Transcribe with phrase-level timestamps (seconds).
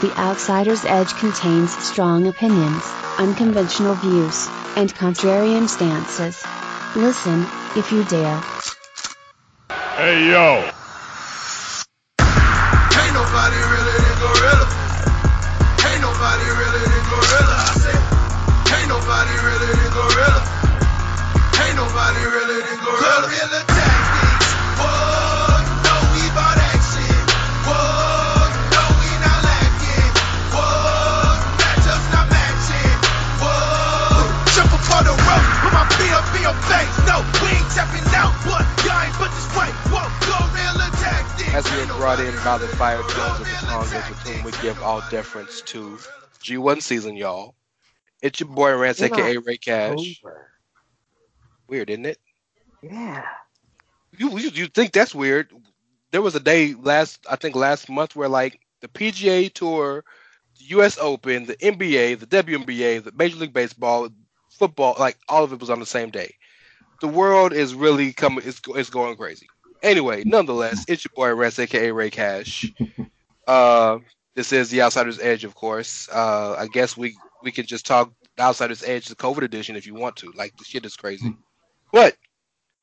[0.00, 6.46] The Outsider's Edge contains strong opinions, unconventional views, and contrarian stances.
[6.94, 8.44] Listen, if you dare.
[9.96, 10.70] Hey yo!
[12.94, 14.66] Ain't nobody realer than Gorilla.
[15.90, 17.56] Ain't nobody realer than Gorilla.
[17.58, 18.02] I said,
[18.78, 20.42] ain't nobody realer than Gorilla.
[21.66, 23.26] Ain't nobody realer than Gorilla.
[23.26, 23.97] Gorilla
[36.28, 36.98] my feet up in your face.
[37.06, 39.70] No, we ain't tapping out, but y'all but this way.
[39.90, 41.54] Whoa, Gorilla tactics.
[41.54, 44.52] As we are brought in by the fire tones of the Tongas, with whom we
[44.62, 45.98] give all deference to
[46.42, 47.54] G1 season, y'all.
[48.22, 50.20] It's your boy Rance, aka not Ray Cash.
[50.24, 50.50] Over.
[51.68, 52.18] Weird, isn't it?
[52.82, 53.24] Yeah.
[54.16, 55.52] You, you you think that's weird?
[56.10, 60.04] There was a day last, I think last month, where like the PGA Tour,
[60.58, 60.98] the U.S.
[60.98, 64.08] Open, the NBA, the WNBA, the Major League Baseball,
[64.58, 66.34] football, like all of it was on the same day.
[67.00, 68.42] The world is really coming.
[68.44, 69.46] It's it's going crazy.
[69.82, 72.70] Anyway, nonetheless, it's your boy Rance, aka Ray Cash.
[73.46, 73.98] Uh,
[74.34, 76.06] this is the Outsider's Edge, of course.
[76.12, 79.86] Uh, I guess we we can just talk the Outsider's Edge, the COVID edition, if
[79.86, 80.30] you want to.
[80.36, 81.34] Like the shit is crazy.
[81.90, 82.14] But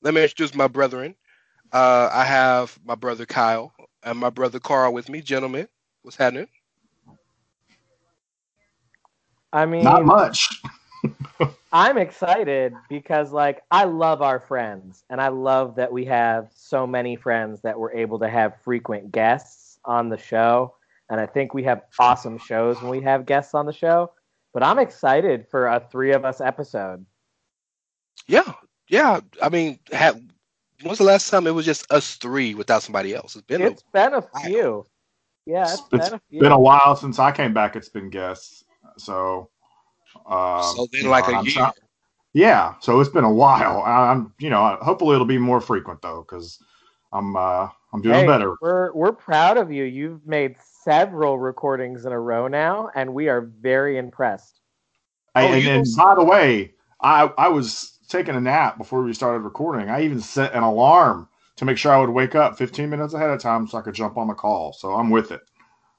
[0.01, 1.13] let me introduce my brethren.
[1.71, 3.71] Uh, I have my brother Kyle
[4.01, 5.21] and my brother Carl with me.
[5.21, 5.67] Gentlemen,
[6.01, 6.47] what's happening?
[9.53, 10.61] I mean, Not much.
[11.71, 16.87] I'm excited because, like, I love our friends, and I love that we have so
[16.87, 20.75] many friends that we're able to have frequent guests on the show.
[21.09, 24.11] And I think we have awesome shows when we have guests on the show.
[24.53, 27.05] But I'm excited for a three of us episode.
[28.27, 28.53] Yeah,
[28.89, 29.19] yeah.
[29.41, 30.19] I mean, have,
[30.81, 33.35] when's the last time it was just us three without somebody else?
[33.35, 34.85] It's been It's been a few.
[35.45, 36.39] Yeah, it's It's been a few.
[36.39, 37.75] been a while since I came back.
[37.75, 38.63] It's been guests.
[38.97, 39.49] So,
[40.27, 41.53] um, so then like know, a I'm year.
[41.53, 41.71] try-
[42.33, 42.75] yeah.
[42.81, 43.81] So it's been a while.
[43.81, 46.61] I- I'm, you know, hopefully it'll be more frequent though, because
[47.13, 48.55] I'm, uh, I'm doing Hey, better.
[48.61, 49.85] We're we're proud of you.
[49.85, 54.59] You've made several recordings in a row now, and we are very impressed.
[55.33, 59.01] Hey, Oh, and then, don't- by the way, I, I was taking a nap before
[59.03, 59.89] we started recording.
[59.89, 63.29] I even set an alarm to make sure I would wake up 15 minutes ahead
[63.29, 64.73] of time so I could jump on the call.
[64.73, 65.41] So I'm with it.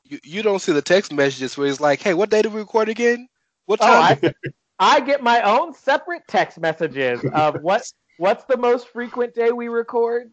[0.05, 2.61] You, you don't see the text messages where it's like, "Hey, what day did we
[2.61, 3.29] record again?
[3.67, 3.87] What Oh.
[3.87, 4.33] I
[4.79, 9.69] I get my own separate text messages of what what's the most frequent day we
[9.69, 10.33] record.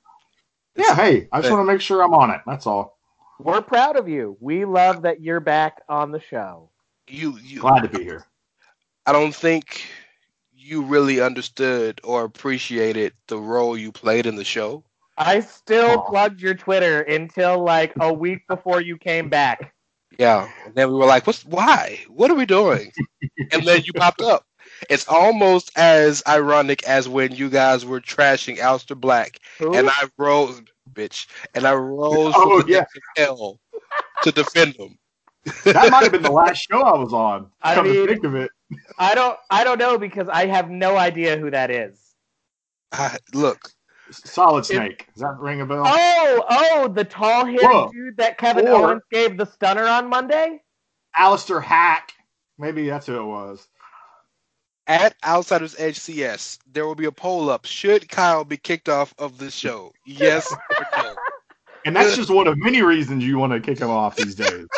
[0.75, 0.95] Yeah.
[0.95, 2.41] Hey, I just want to make sure I'm on it.
[2.47, 2.97] That's all.
[3.39, 4.37] We're proud of you.
[4.39, 6.69] We love that you're back on the show.
[7.07, 8.25] you you Glad to be here.
[9.05, 9.83] I don't think
[10.55, 14.83] you really understood or appreciated the role you played in the show.
[15.17, 16.09] I still Aw.
[16.09, 19.72] plugged your Twitter until like a week before you came back.
[20.17, 20.49] Yeah.
[20.65, 21.99] And then we were like, "What's why?
[22.07, 22.91] What are we doing?"
[23.51, 24.45] and then you popped up.
[24.89, 29.73] It's almost as ironic as when you guys were trashing Aleister Black, Who?
[29.73, 30.61] and I rose,
[30.93, 32.79] bitch, and I rose Oh, from the yeah.
[32.81, 32.87] of
[33.17, 33.59] hell
[34.23, 34.97] to defend him.
[35.65, 37.49] That might have been the last show I was on.
[37.61, 38.49] I Come mean- to think of it.
[38.97, 41.99] I don't I don't know because I have no idea who that is.
[42.91, 43.71] I, look,
[44.17, 45.07] Solid Snake.
[45.13, 45.83] Does that ring a bell?
[45.85, 50.61] Oh, oh, the tall hairy dude that Kevin Or- Owens gave the stunner on Monday?
[51.15, 52.11] Alistair Hack.
[52.57, 53.67] Maybe that's who it was.
[54.87, 57.65] at Outsiders Edge CS, there will be a poll up.
[57.65, 59.93] Should Kyle be kicked off of the show?
[60.05, 61.15] Yes or no?
[61.85, 64.67] And that's just one of many reasons you want to kick him off these days.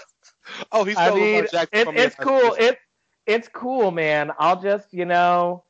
[0.72, 1.50] Oh, he's I mean, it,
[1.84, 2.54] from the it's cool.
[2.54, 2.64] State.
[2.64, 2.78] It
[3.26, 4.31] it's cool, man.
[4.38, 5.64] I'll just you know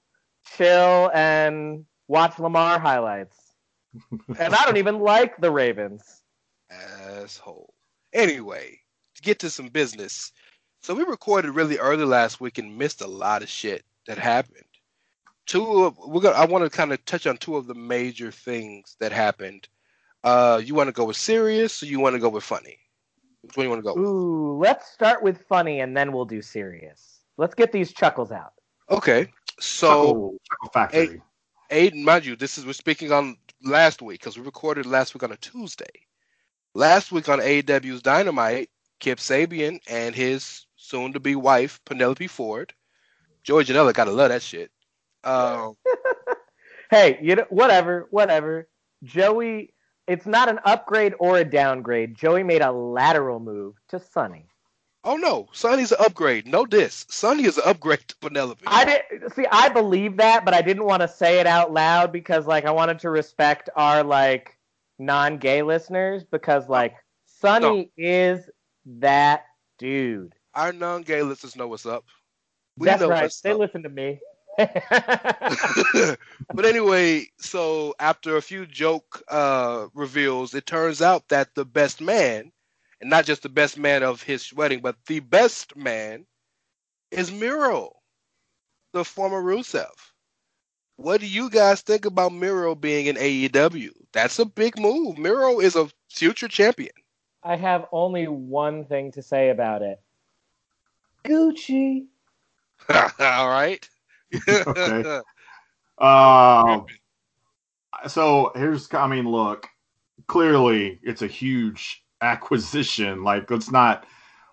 [0.58, 3.38] chill and watch Lamar highlights.
[4.40, 6.24] And I don't even like the Ravens.
[6.70, 7.74] asshole.
[8.14, 8.80] Anyway,
[9.16, 10.32] to get to some business.
[10.82, 14.64] So we recorded really early last week and missed a lot of shit that happened.
[15.48, 18.32] Two of we're gonna I want to kind of touch on two of the major
[18.32, 19.68] things that happened.
[20.24, 22.80] Uh you want to go with serious or you want to go with funny?
[23.42, 24.06] Which one you want to go with?
[24.06, 27.20] Ooh, let's start with funny and then we'll do serious.
[27.38, 28.54] Let's get these chuckles out.
[28.90, 29.32] Okay.
[29.60, 31.22] So Chuckle, Chuckle Factory.
[31.72, 35.24] Aiden, mind you, this is we're speaking on last week because we recorded last week
[35.24, 35.86] on a Tuesday.
[36.74, 38.70] Last week on AEW's Dynamite,
[39.00, 42.74] Kip Sabian and his soon-to-be wife Penelope Ford,
[43.44, 44.72] Joey Janela, gotta love that shit.
[45.24, 45.76] Um,
[46.92, 48.68] Hey, you know whatever, whatever.
[49.04, 49.74] Joey,
[50.08, 52.16] it's not an upgrade or a downgrade.
[52.16, 54.48] Joey made a lateral move to Sonny.
[55.06, 56.48] Oh no, Sonny's an upgrade.
[56.48, 57.06] No diss.
[57.10, 58.63] Sonny is an upgrade to Penelope.
[58.68, 59.46] I did see.
[59.52, 62.72] I believe that, but I didn't want to say it out loud because, like, I
[62.72, 64.57] wanted to respect our like
[65.00, 68.50] non-gay listeners because, like, Sonny is
[68.86, 69.46] that
[69.78, 70.34] dude.
[70.54, 72.06] Our non-gay listeners know what's up.
[72.78, 73.31] We That's right.
[73.44, 73.60] They up.
[73.60, 74.19] listen to me.
[74.58, 76.18] but
[76.66, 82.51] anyway, so after a few joke uh, reveals, it turns out that the best man,
[83.02, 86.26] and not just the best man of his wedding, but the best man,
[87.12, 87.92] is Miro,
[88.94, 89.86] the former Rusev.
[90.98, 93.92] What do you guys think about Miro being in AEW?
[94.14, 95.18] That's a big move.
[95.18, 96.94] Miro is a future champion.
[97.44, 100.00] I have only one thing to say about it.
[101.26, 102.06] Gucci.
[102.90, 103.88] All right.
[104.50, 105.22] Okay.
[105.98, 106.88] Um,
[108.08, 109.66] so here's, I mean, look,
[110.28, 113.24] clearly it's a huge acquisition.
[113.24, 114.04] Like, let's not,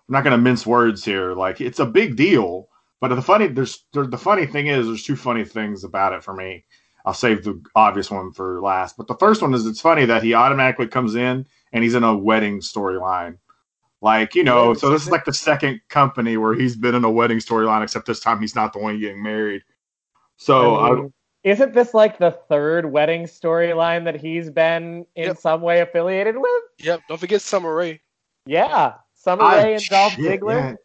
[0.07, 1.33] I'm not going to mince words here.
[1.33, 2.69] Like, it's a big deal.
[3.01, 6.23] But the funny, there's there, the funny thing is, there's two funny things about it
[6.23, 6.63] for me.
[7.05, 8.95] I'll save the obvious one for last.
[8.95, 12.03] But the first one is it's funny that he automatically comes in and he's in
[12.03, 13.39] a wedding storyline.
[14.01, 17.11] Like, you know, so this is like the second company where he's been in a
[17.11, 19.63] wedding storyline, except this time he's not the one getting married.
[20.37, 21.09] So I
[21.43, 25.37] isn't this like the third wedding storyline that he's been in Yep.
[25.37, 26.63] some way affiliated with?
[26.79, 27.01] yep.
[27.09, 28.01] Don't forget Summer Rae.
[28.45, 30.55] Yeah, Summer I- Rae and Dolph shit, Ziggler.
[30.71, 30.75] yeah.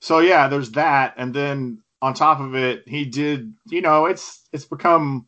[0.00, 3.52] So yeah, there's that, and then on top of it, he did.
[3.66, 5.26] You know, it's it's become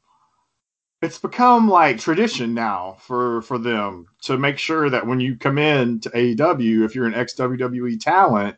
[1.03, 5.59] it's become like tradition now for for them to make sure that when you come
[5.59, 8.57] in to AEW, if you're an ex WWE talent,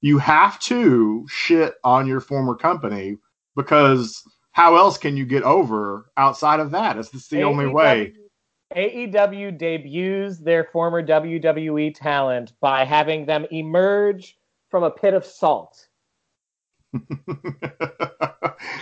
[0.00, 3.16] you have to shit on your former company
[3.56, 6.96] because how else can you get over outside of that?
[6.98, 8.14] It's just the only way.
[8.76, 14.38] AEW debuts their former WWE talent by having them emerge
[14.70, 15.88] from a pit of salt.
[16.92, 17.00] You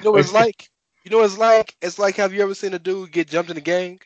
[0.05, 0.69] know what it's like?
[1.05, 1.75] You know it's like?
[1.81, 4.00] It's like have you ever seen a dude get jumped in a gang?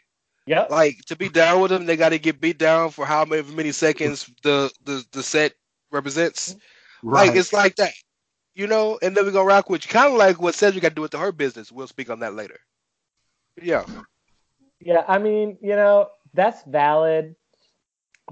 [0.46, 0.66] Yeah.
[0.70, 3.42] Like to be down with them, they got to get beat down for how many,
[3.54, 5.52] many seconds the, the the set
[5.90, 6.56] represents.
[7.02, 7.28] right.
[7.28, 7.92] Like it's like that,
[8.54, 8.98] you know.
[9.02, 11.02] And then we're gonna rock with you, kind of like what Cedric got to do
[11.02, 11.72] with the Hurt Business.
[11.72, 12.58] We'll speak on that later.
[13.62, 13.84] Yeah,
[14.80, 17.36] Yeah, I mean, you know, that's valid.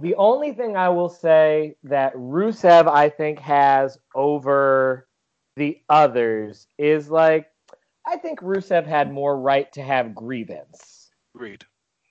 [0.00, 5.07] The only thing I will say that Rusev, I think, has over
[5.57, 7.47] the others is like,
[8.07, 11.64] I think Rusev had more right to have grievance agreed.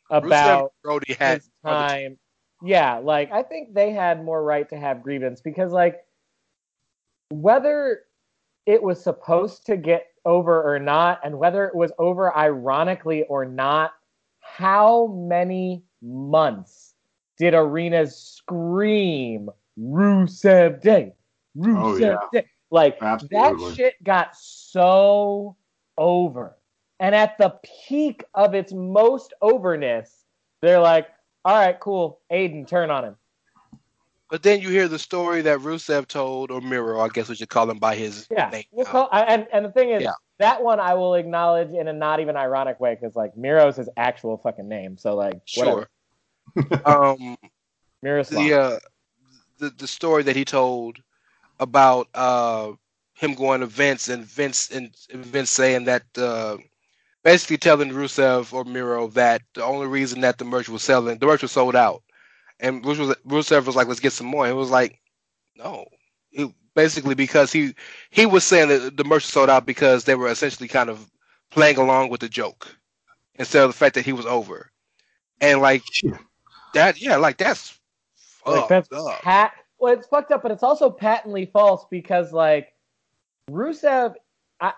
[0.09, 2.17] about Rusev Brody had his time.
[2.63, 6.01] Yeah, like I think they had more right to have grievance because like
[7.31, 8.01] whether
[8.65, 13.45] it was supposed to get over or not, and whether it was over ironically or
[13.45, 13.93] not,
[14.39, 16.93] how many months
[17.37, 21.13] did arenas scream Rusev Day?
[21.57, 22.15] Oh, Rusev Oh, yeah.
[22.31, 22.47] Day.
[22.69, 23.37] Like Absolutely.
[23.39, 25.57] that shit got so
[25.97, 26.57] over.
[26.99, 27.55] And at the
[27.87, 30.25] peak of its most overness,
[30.61, 31.07] they're like,
[31.43, 32.19] all right, cool.
[32.31, 33.15] Aiden, turn on him.
[34.31, 37.49] But then you hear the story that Rusev told, or Miro, I guess we should
[37.49, 38.49] call him by his Yeah.
[38.49, 38.63] name.
[38.71, 40.13] We'll call, and, and the thing is, Yeah.
[40.39, 43.89] that one I will acknowledge in a not even ironic way because, like, Miro's his
[43.97, 44.97] actual fucking name.
[44.97, 45.89] So, like, sure.
[46.55, 46.85] whatever.
[46.85, 47.35] um,
[48.01, 48.47] Miroslav.
[48.47, 48.79] the uh,
[49.59, 50.99] the the story that he told
[51.59, 52.71] about uh
[53.13, 56.57] him going to Vince and Vince and Vince saying that uh
[57.23, 61.25] basically telling Rusev or Miro that the only reason that the merch was selling the
[61.27, 62.01] merch was sold out.
[62.61, 64.47] And Rusev was like, let's get some more.
[64.47, 65.01] It was like,
[65.57, 65.85] no.
[66.31, 67.75] It, basically because he
[68.11, 71.11] he was saying that the merch sold out because they were essentially kind of
[71.49, 72.77] playing along with the joke
[73.35, 74.71] instead of the fact that he was over.
[75.41, 75.83] And like
[76.73, 77.77] that, yeah, like that's
[78.45, 79.21] Like, fucked that's up.
[79.21, 79.53] pat.
[79.79, 82.73] Well, it's fucked up, but it's also patently false because, like,
[83.49, 84.15] Rusev,
[84.59, 84.73] I,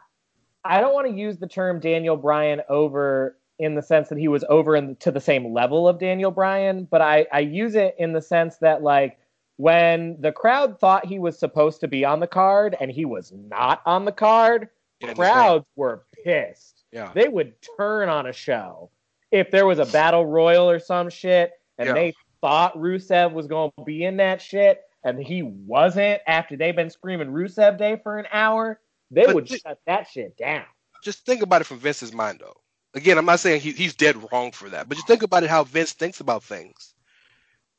[0.63, 4.27] I don't want to use the term Daniel Bryan over in the sense that he
[4.27, 7.96] was over in to the same level of Daniel Bryan, but I, I use it
[7.98, 9.17] in the sense that, like,
[9.58, 13.32] when the crowd thought he was supposed to be on the card and he was
[13.32, 16.84] not on the card, Yeah, crowds were pissed.
[16.91, 17.12] Yeah.
[17.13, 18.89] They would turn on a show
[19.32, 21.93] if there was a battle royal or some shit, and Yeah.
[21.93, 26.75] they thought Rusev was going to be in that shit, and he wasn't after they've
[26.75, 28.79] been screaming Rusev Day for an hour.
[29.12, 30.65] They But would thi- shut that shit down.
[31.03, 32.55] just think about it from Vince's mind, though.
[32.95, 35.50] Again, I'm not saying he, he's dead wrong for that, but just think about it
[35.50, 36.93] how Vince thinks about things.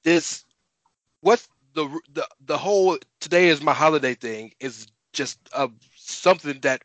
[0.02, 0.44] This,
[1.20, 6.82] what's the the the whole today is my holiday thing is just uh, something that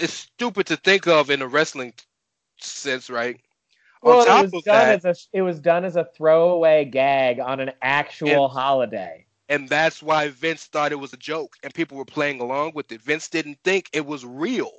[0.00, 1.92] is stupid to think of in a wrestling
[2.58, 3.38] sense, right?
[4.02, 7.60] Well, it was done that, as a it was done as a throwaway gag on
[7.60, 9.26] an actual And- holiday.
[9.48, 12.90] and that's why Vince thought it was a joke, and people were playing along with
[12.92, 13.00] it.
[13.02, 14.72] Vince didn't think it was real.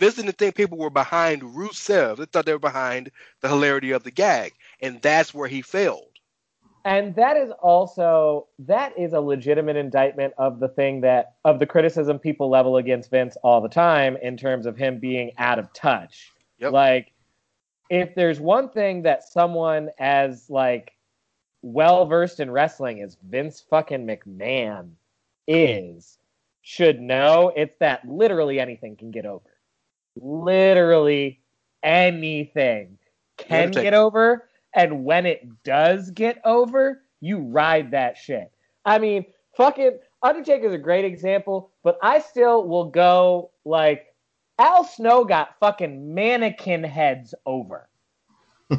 [0.00, 2.16] Vince didn't think people were behind Rusev.
[2.16, 6.08] They thought they were behind the hilarity of the gag, and that's where he failed.
[6.84, 11.66] and that is also that is a legitimate indictment of the thing that of the
[11.66, 15.72] criticism people level against Vince all the time in terms of him being out of
[15.74, 16.32] touch.
[16.58, 16.72] Yep.
[16.72, 17.12] Like
[17.90, 20.92] if there's one thing that someone as like
[21.62, 24.92] well versed in wrestling as Vince fucking McMahon
[25.46, 26.16] is
[26.62, 29.49] should know it's that literally anything can get over.
[30.20, 31.40] Literally
[31.82, 32.98] anything
[33.36, 38.52] can get over and when it does get over, you ride that shit.
[38.84, 44.06] I mean, fucking Undertaker's a great example, but I still will go like
[44.58, 47.88] Al Snow got fucking mannequin heads over.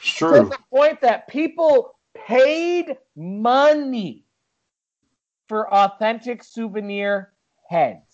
[0.00, 4.24] It's To the point that people paid money
[5.48, 7.32] for authentic souvenir
[7.68, 8.07] heads.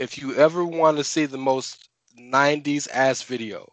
[0.00, 1.88] If you ever want to see the most
[2.18, 3.70] '90s ass video,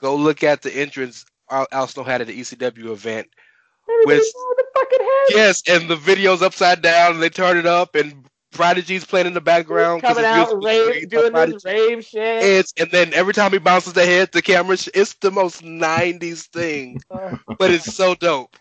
[0.00, 3.28] go look at the entrance Al, Snow had at the ECW event.
[3.88, 5.30] Everybody With- the fucking heads.
[5.30, 9.34] Yes, and the video's upside down, and they turn it up, and Prodigy's playing in
[9.34, 10.00] the background.
[10.02, 12.42] coming out rave, doing this rave shit.
[12.42, 14.76] It's and then every time he bounces the head, the camera.
[14.78, 18.56] sh- It's the most '90s thing, Uh, but it's so dope.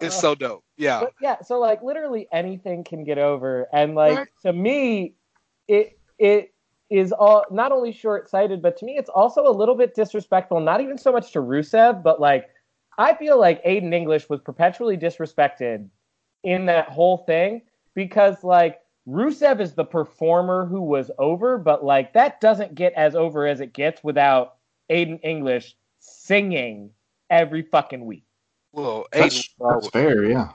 [0.00, 0.64] It's Uh, so dope.
[0.76, 1.00] Yeah.
[1.00, 4.28] but yeah, so like literally anything can get over, and like Right.
[4.42, 5.14] to me,
[5.66, 6.52] it it
[6.90, 10.60] is all not only short sighted, but to me it's also a little bit disrespectful.
[10.60, 12.48] Not even so much to Rusev, but like
[12.98, 15.88] I feel like Aiden English was perpetually disrespected
[16.42, 17.62] in that whole thing
[17.94, 23.14] because like Rusev is the performer who was over, but like that doesn't get as
[23.14, 24.56] over as it gets without
[24.90, 26.90] Aiden English singing
[27.30, 28.24] every fucking week.
[28.72, 30.50] Well, That's, Aiden, was that's fair, yeah.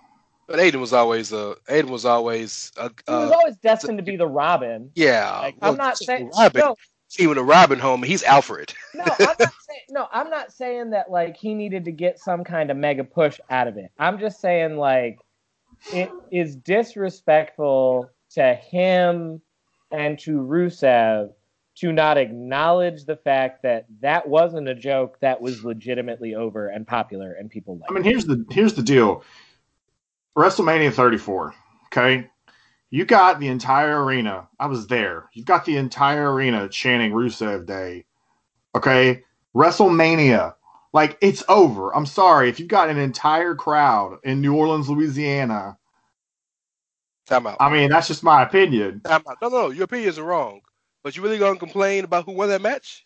[0.50, 1.56] But Aiden was always a.
[1.70, 2.90] Aiden was always a.
[3.08, 4.92] He was Uh, always destined to be the Robin.
[4.96, 5.40] yeah.
[5.40, 6.60] Like, well, I'm not saying Robin.
[6.62, 6.76] no,
[7.20, 8.74] Even a Robin home, he's Alfred.
[8.96, 12.44] no, I'm not saying no, I'm not saying that like he needed to get some
[12.44, 13.92] kind of mega push out of it.
[14.00, 15.20] I'm just saying like
[15.94, 19.42] it is disrespectful to him
[19.92, 21.32] and to Rusev
[21.76, 26.86] to not acknowledge the fact that that wasn't a joke that was legitimately over and
[26.86, 27.90] popular and people liked.
[27.90, 29.24] I mean, here's the here's the deal.
[30.38, 31.54] WrestleMania 34.
[31.88, 32.30] Okay,
[32.90, 34.48] you got the entire arena.
[34.60, 35.30] I was there.
[35.34, 38.06] You've got the entire arena chanting Rusev Day.
[38.76, 39.24] Okay,
[39.56, 40.56] WrestleMania.
[40.94, 41.96] Like it's over.
[41.96, 45.78] I'm sorry if you've got an entire crowd in New Orleans, Louisiana.
[47.28, 47.62] Time out.
[47.62, 49.04] I mean, that's just my opinion.
[49.06, 49.38] Time out.
[49.42, 50.62] No, no, your opinions are wrong.
[51.04, 53.06] But you really gonna complain about who won that match?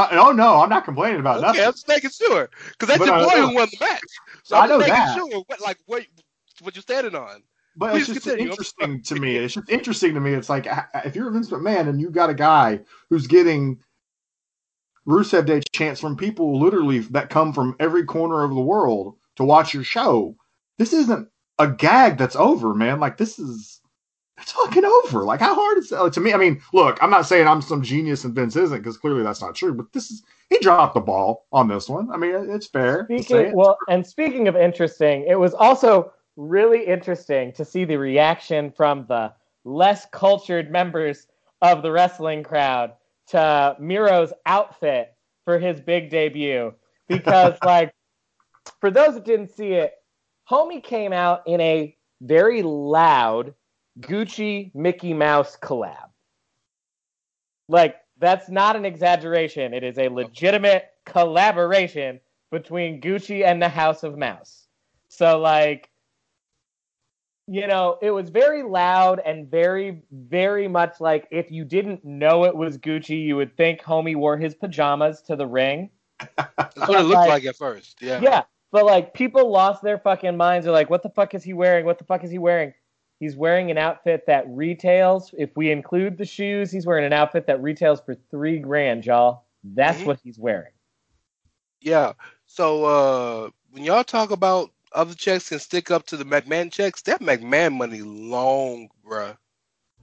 [0.00, 1.64] Uh, Oh no, I'm not complaining about Okay, nothing.
[1.64, 4.00] I'm just making sure because that's But your boy know- who won the match.
[4.44, 5.14] So I I'm just know making that.
[5.16, 6.06] sure what like what
[6.62, 7.42] what you're standing on.
[7.76, 8.50] But Please it's just continue.
[8.50, 9.36] Interesting to me.
[9.36, 10.32] It's just interesting to me.
[10.34, 13.78] It's like uh, if you're Vince McMahon and you got a guy who's getting
[15.06, 19.44] Rusev Day chants from people literally that come from every corner of the world to
[19.44, 20.36] watch your show.
[20.78, 21.28] This isn't
[21.58, 23.00] a gag that's over, man.
[23.00, 23.79] Like this is
[24.40, 25.24] it's fucking over.
[25.24, 26.32] Like how hard is it to me?
[26.32, 29.40] I mean, look, I'm not saying I'm some genius and Vince isn't because clearly that's
[29.40, 29.74] not true.
[29.74, 32.10] But this is he dropped the ball on this one.
[32.10, 33.04] I mean, it's fair.
[33.04, 38.70] Speaking well, and speaking of interesting, it was also really interesting to see the reaction
[38.70, 39.32] from the
[39.64, 41.26] less cultured members
[41.62, 42.92] of the wrestling crowd
[43.28, 46.72] to Miro's outfit for his big debut.
[47.08, 47.92] Because, like,
[48.80, 49.94] for those that didn't see it,
[50.50, 53.54] Homie came out in a very loud
[53.98, 56.10] Gucci Mickey Mouse collab.
[57.68, 59.74] Like, that's not an exaggeration.
[59.74, 62.20] It is a legitimate collaboration
[62.50, 64.66] between Gucci and the House of Mouse.
[65.08, 65.88] So, like,
[67.46, 72.44] you know, it was very loud and very, very much like if you didn't know
[72.44, 75.90] it was Gucci, you would think Homie wore his pajamas to the ring.
[76.36, 78.00] That's what it looked Like- like at first.
[78.02, 78.20] Yeah.
[78.20, 80.64] Yeah, but like people lost their fucking minds.
[80.64, 81.84] They're like, what the fuck is he wearing?
[81.86, 82.72] What the fuck is he wearing?
[83.20, 87.46] He's wearing an outfit that retails, if we include the shoes, he's wearing an outfit
[87.46, 89.44] that retails for three grand, y'all.
[89.62, 90.06] That's Mhm.
[90.06, 90.72] what he's wearing.
[91.82, 92.14] Yeah.
[92.46, 97.02] So uh when y'all talk about other checks can stick up to the McMahon checks,
[97.02, 99.36] that McMahon money long, bruh.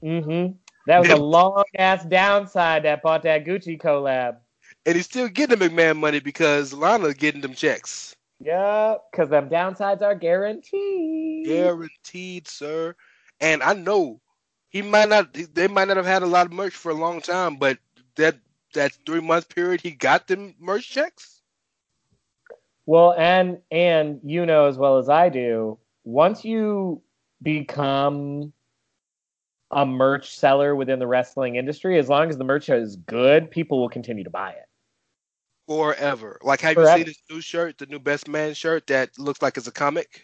[0.04, 0.54] Mm-hmm.
[0.86, 4.38] That was a long ass downside that bought that Gucci collab.
[4.86, 8.16] And he's still getting the McMahon money because Lana getting them checks.
[8.40, 11.48] Yeah, because them downsides are guaranteed.
[11.48, 12.96] Guaranteed, sir.
[13.40, 14.22] And I know
[14.70, 17.22] he might not they might not have had a lot of merch for a long
[17.22, 17.78] time, but
[18.16, 18.38] that
[18.74, 21.42] that three month period he got them merch checks.
[22.86, 27.02] Well, and and you know as well as I do, once you
[27.42, 28.54] become
[29.72, 33.80] a merch seller within the wrestling industry, as long as the merch is good, people
[33.80, 34.66] will continue to buy it.
[35.68, 36.40] Forever.
[36.42, 37.00] Like have Forever.
[37.00, 39.72] you seen this new shirt, the new best man shirt that looks like it's a
[39.72, 40.24] comic?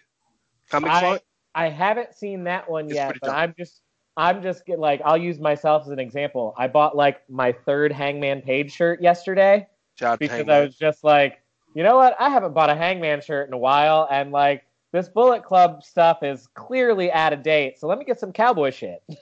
[0.70, 1.22] Comic I, font?
[1.56, 3.36] I haven't seen that one It's yet, but dope.
[3.36, 3.82] I'm just
[4.16, 6.54] I'm just get, like I'll use myself as an example.
[6.58, 10.56] I bought like my third Hangman Page shirt yesterday Shout out to because Hangman.
[10.56, 11.42] I was just like,
[11.74, 12.16] you know what?
[12.20, 16.24] I haven't bought a Hangman shirt in a while, and like this Bullet Club stuff
[16.24, 17.80] is clearly out of date.
[17.80, 19.04] So let me get some cowboy shit.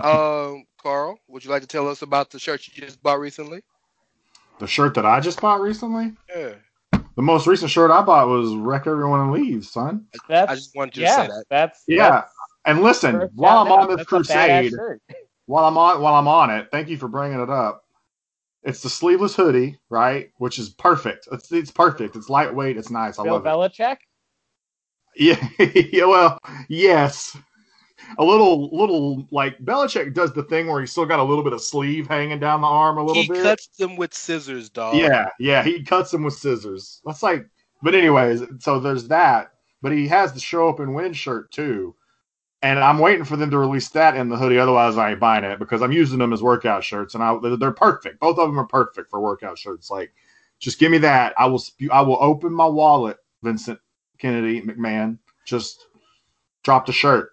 [0.00, 3.60] Um, Carl, would you like to tell us about the shirt you just bought recently?
[4.60, 6.12] the shirt that I just bought recently.
[6.34, 6.52] Yeah.
[7.16, 10.06] The most recent shirt I bought was "Wreck Everyone and Leave," son.
[10.28, 11.44] That's I just wanted you to yeah, say that.
[11.50, 12.32] that's Yeah, that's
[12.64, 16.28] and listen, while I'm on this That's a badass crusade, while I'm on while I'm
[16.28, 17.84] on it, thank you for bringing it up.
[18.62, 20.30] It's the sleeveless hoodie, right?
[20.36, 21.28] Which is perfect.
[21.32, 22.16] It's it's perfect.
[22.16, 22.76] It's lightweight.
[22.76, 23.18] It's nice.
[23.18, 23.48] I Bill love it.
[23.48, 23.96] Belichick.
[25.16, 26.04] Yeah, yeah.
[26.04, 27.36] Well, yes.
[28.18, 31.52] A little, little like Belichick does the thing where he's still got a little bit
[31.52, 33.42] of sleeve hanging down the arm a little He bit.
[33.42, 34.96] cuts them with scissors, dog.
[34.96, 37.00] Yeah, yeah, he cuts them with scissors.
[37.04, 37.46] That's like,
[37.82, 39.52] but anyways, so there's that.
[39.82, 41.94] But he has the show up and win shirt too,
[42.62, 44.58] and I'm waiting for them to release that in the hoodie.
[44.58, 47.56] Otherwise, I ain't buying it because I'm using them as workout shirts, and I they're-
[47.56, 48.20] they're perfect.
[48.20, 49.90] Both of them are perfect for workout shirts.
[49.90, 50.12] Like,
[50.58, 51.32] just give me that.
[51.38, 53.80] I will I will open my wallet, Vincent
[54.18, 55.16] Kennedy McMahon.
[55.46, 55.86] Just
[56.62, 57.32] drop the shirt.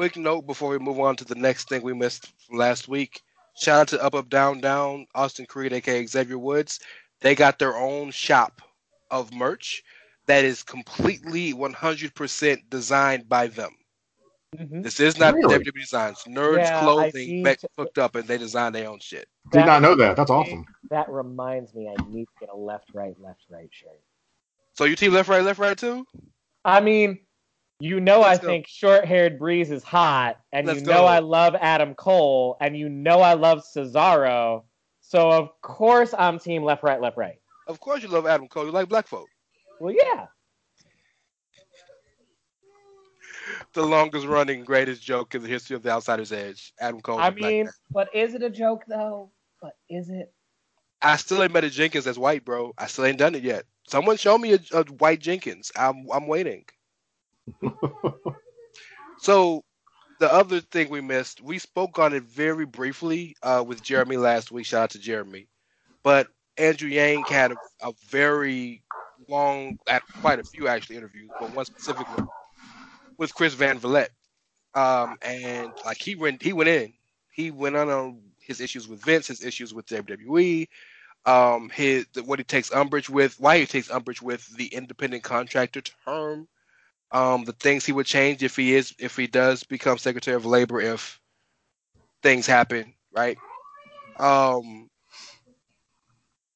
[0.00, 3.20] Quick note before we move on to the next thing we missed from last week.
[3.58, 6.80] Shout out to Up Up Down Down, Austin Creed, aka Xavier Woods.
[7.20, 8.62] They got their own shop
[9.10, 9.82] of merch
[10.24, 13.76] that is completely 100% designed by them.
[14.56, 14.82] Mhm.
[14.82, 15.58] This is not Really?
[15.58, 16.22] WWE Designs.
[16.26, 17.42] Nerds Yeah, Clothing see.
[17.42, 19.28] met, hooked up and they design their own shit.
[19.52, 20.16] Did not know that.
[20.16, 20.64] That's awesome.
[20.88, 24.00] That reminds me, I need to get a left, right, left, right shirt.
[24.72, 26.06] So you team left, right, left, right too?
[26.64, 27.18] I mean,
[27.80, 28.48] you know, Let's I go.
[28.48, 30.92] think short-haired Breeze is hot, and Let's you go.
[30.92, 34.64] know I love Adam Cole, and you know I love Cesaro.
[35.00, 37.40] So of course I'm team left, right, left, right.
[37.66, 38.66] Of course you love Adam Cole.
[38.66, 39.28] You like black folk.
[39.80, 40.26] Well, yeah.
[43.72, 46.72] The longest running, greatest joke in the history of the Outsider's Edge.
[46.80, 47.18] Adam Cole.
[47.18, 47.72] I mean, man.
[47.90, 49.30] but is it a joke though?
[49.62, 50.32] But is it?
[51.02, 52.74] I still ain't met a Jenkins as white, bro.
[52.76, 53.64] I still ain't done it yet.
[53.88, 55.72] Someone show me a, a white Jenkins.
[55.76, 56.64] I'm I'm waiting.
[59.18, 59.64] so
[60.18, 64.52] the other thing we missed, we spoke on it very briefly uh, with Jeremy last
[64.52, 64.66] week.
[64.66, 65.48] Shout out to Jeremy.
[66.02, 68.82] But Andrew Yang had a, a very
[69.28, 69.78] long,
[70.20, 72.24] quite a few actually interviews, but one specifically
[73.16, 74.10] with Chris Van Vliet.
[74.74, 76.92] Um, and like he went, he went in,
[77.32, 80.68] he went on on his issues with Vince, his issues with WWE,
[81.26, 85.80] um, his what he takes umbrage with, why he takes umbrage with the independent contractor
[85.80, 86.46] term,
[87.12, 90.46] um, the things he would change if he is if he does become Secretary of
[90.46, 91.20] Labor if
[92.22, 93.38] things happen, right?
[94.18, 94.88] Um,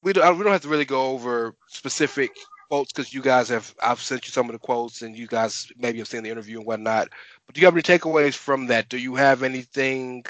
[0.03, 2.31] we don't we don't have to really go over specific
[2.69, 5.71] quotes because you guys have I've sent you some of the quotes and you guys
[5.77, 7.09] maybe have seen the interview and whatnot.
[7.47, 8.89] But do you have any takeaways from that?
[8.89, 10.25] Do you have anything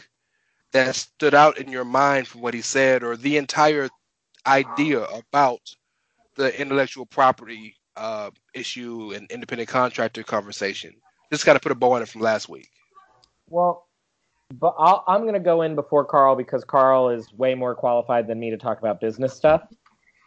[0.72, 3.88] that stood out in your mind from what he said or the entire
[4.46, 5.60] idea about
[6.36, 10.94] the intellectual property uh, issue and independent contractor conversation?
[11.32, 12.68] Just got to put a bow on it from last week.
[13.48, 13.86] Well,
[14.58, 18.26] but I'll, I'm going to go in before Carl because Carl is way more qualified
[18.26, 19.62] than me to talk about business stuff.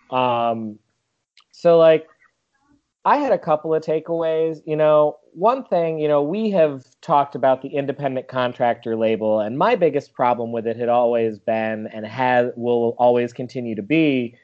[0.10, 0.80] Um,
[1.52, 2.08] so like,
[3.06, 4.60] I had a couple of takeaways.
[4.66, 9.58] You know, one thing, you know, we have talked about the independent contractor label, and
[9.58, 14.36] my biggest problem with it had always been and has will always continue to be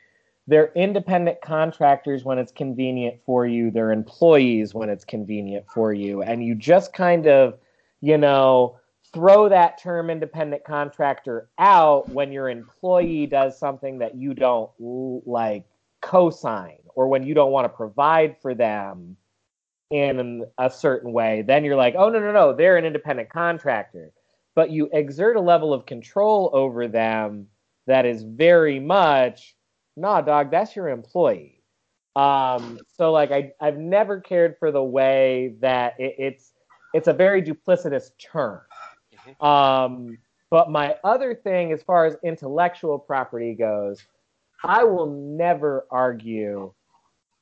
[0.47, 6.21] they're independent contractors when it's convenient for you, they're employees when it's convenient for you,
[6.21, 7.57] and you just kind of,
[8.01, 8.77] you know,
[9.13, 15.65] throw that term independent contractor out when your employee does something that you don't like
[16.01, 19.15] co-sign or when you don't want to provide for them
[19.91, 24.11] in a certain way then you're like oh no no no they're an independent contractor.
[24.55, 27.47] But you exert a level of control over them
[27.87, 29.55] that is very much
[29.95, 31.61] nah dog that's your employee.
[32.15, 36.53] Um so like i i've never cared for the way that it, it's
[36.93, 38.61] it's a very duplicitous term.
[39.41, 40.17] Um,
[40.49, 44.03] but my other thing, as far as intellectual property goes,
[44.63, 46.73] I will never argue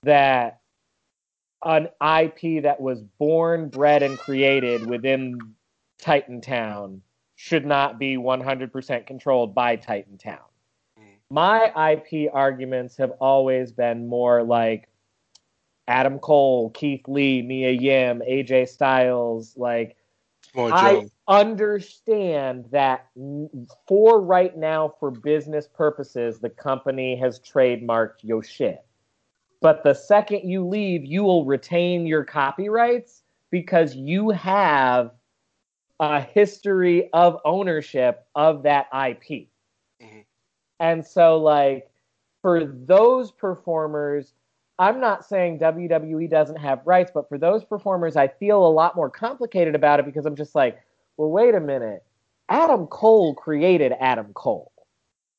[0.04, 0.62] that
[1.64, 5.38] an IP that was born, bred, and created within
[6.00, 7.02] Titan Town
[7.36, 10.40] should not be 100% controlled by Titan Town.
[11.32, 14.90] My IP arguments have always been more like
[15.88, 19.96] Adam Cole, Keith Lee, Mia Yim, AJ Styles, like
[20.56, 23.08] I understand that
[23.88, 28.84] for right now, for business purposes, the company has trademarked your shit.
[29.62, 35.12] But the second you leave, you will retain your copyrights because you have
[36.02, 39.48] a history of ownership of that IP.
[40.02, 40.20] Mm-hmm.
[40.82, 41.90] And so, like,
[42.42, 44.34] for those performers,
[44.80, 48.96] I'm not saying WWE doesn't have rights, but for those performers, I feel a lot
[48.96, 50.82] more complicated about it because I'm just like,
[51.18, 52.04] well, wait a minute.
[52.50, 54.72] Adam Cole created Adam Cole.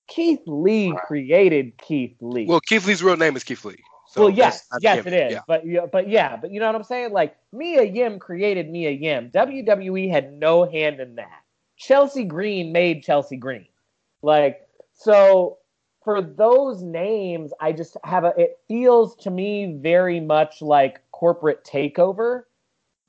[0.06, 2.46] Keith Lee created Keith Lee.
[2.46, 3.76] Well, Keith Lee's real name is Keith Lee.
[4.08, 5.32] So well, yes, yes, it is.
[5.32, 5.40] Yeah.
[5.48, 7.12] But yeah, but yeah, but you know what I'm saying?
[7.12, 9.30] Like Mia Yim created Mia Yim.
[9.30, 11.42] WWE had no hand in that.
[11.78, 13.66] Chelsea Green made Chelsea Green.
[14.22, 14.68] Like
[15.02, 15.58] so,
[16.04, 18.32] for those names, I just have a.
[18.36, 22.42] It feels to me very much like corporate takeover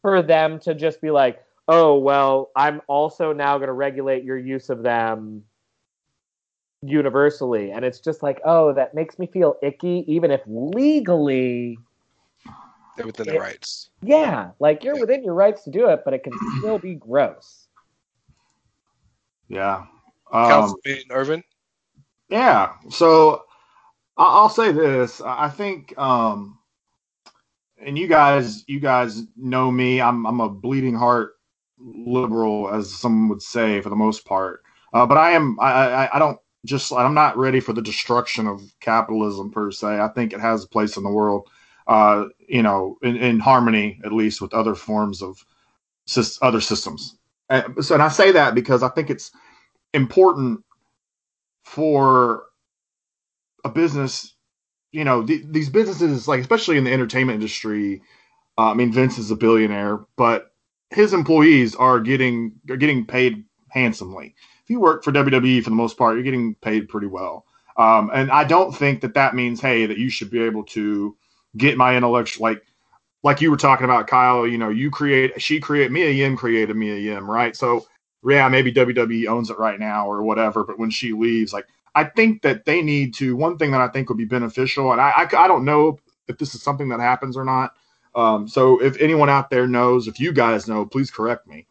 [0.02, 4.38] for them to just be like, oh well, I'm also now going to regulate your
[4.38, 5.44] use of them
[6.82, 11.78] universally, and it's just like, oh, that makes me feel icky, even if legally
[12.98, 13.90] they're within their rights.
[14.02, 15.02] Yeah, like you're yeah.
[15.02, 17.68] within your rights to do it, but it can still be gross.
[19.48, 19.86] Yeah.
[20.32, 21.44] Um, Councilman Irvin.
[22.34, 22.74] Yeah.
[22.90, 23.44] So
[24.18, 25.22] I'll say this.
[25.22, 26.58] I think, um,
[27.80, 30.02] and you guys, you guys know me.
[30.02, 31.34] I'm, I'm a bleeding heart
[31.80, 34.64] liberal, as some would say, for the most part.
[34.94, 35.60] Uh, but I am.
[35.62, 36.92] I, I, I don't just.
[36.92, 40.00] I'm not ready for the destruction of capitalism per se.
[40.00, 41.48] I think it has a place in the world.
[41.88, 45.46] Uh, you know, in, in harmony at least with other forms of
[46.42, 47.18] other systems.
[47.50, 49.32] And so, and I say that because I think it's
[49.94, 50.64] important
[51.64, 52.44] for
[53.64, 54.36] a business,
[54.92, 58.02] you know, th- these businesses, like especially in the entertainment industry.
[58.58, 60.52] Uh, I mean, Vince is a billionaire, but
[60.92, 64.36] his employees are getting are getting paid handsomely.
[64.64, 67.46] If you work for WWE for the most part, you're getting paid pretty well.
[67.78, 71.18] Um, and I don't think that that means, hey, that you should be able to
[71.58, 72.64] get my intellectual like
[73.24, 74.46] like you were talking about, Kyle.
[74.46, 77.56] You know, you create, she create, Mia Yim created Mia Yim, right?
[77.56, 77.86] So
[78.26, 82.06] yeah, maybe WWE owns it right now or whatever, but when she leaves, like I
[82.06, 83.36] think that they need to.
[83.36, 86.38] One thing that I think would be beneficial, and I, I, I don't know if
[86.38, 87.76] this is something that happens or not.
[88.16, 91.66] Um, so if anyone out there knows, if you guys know, please correct me.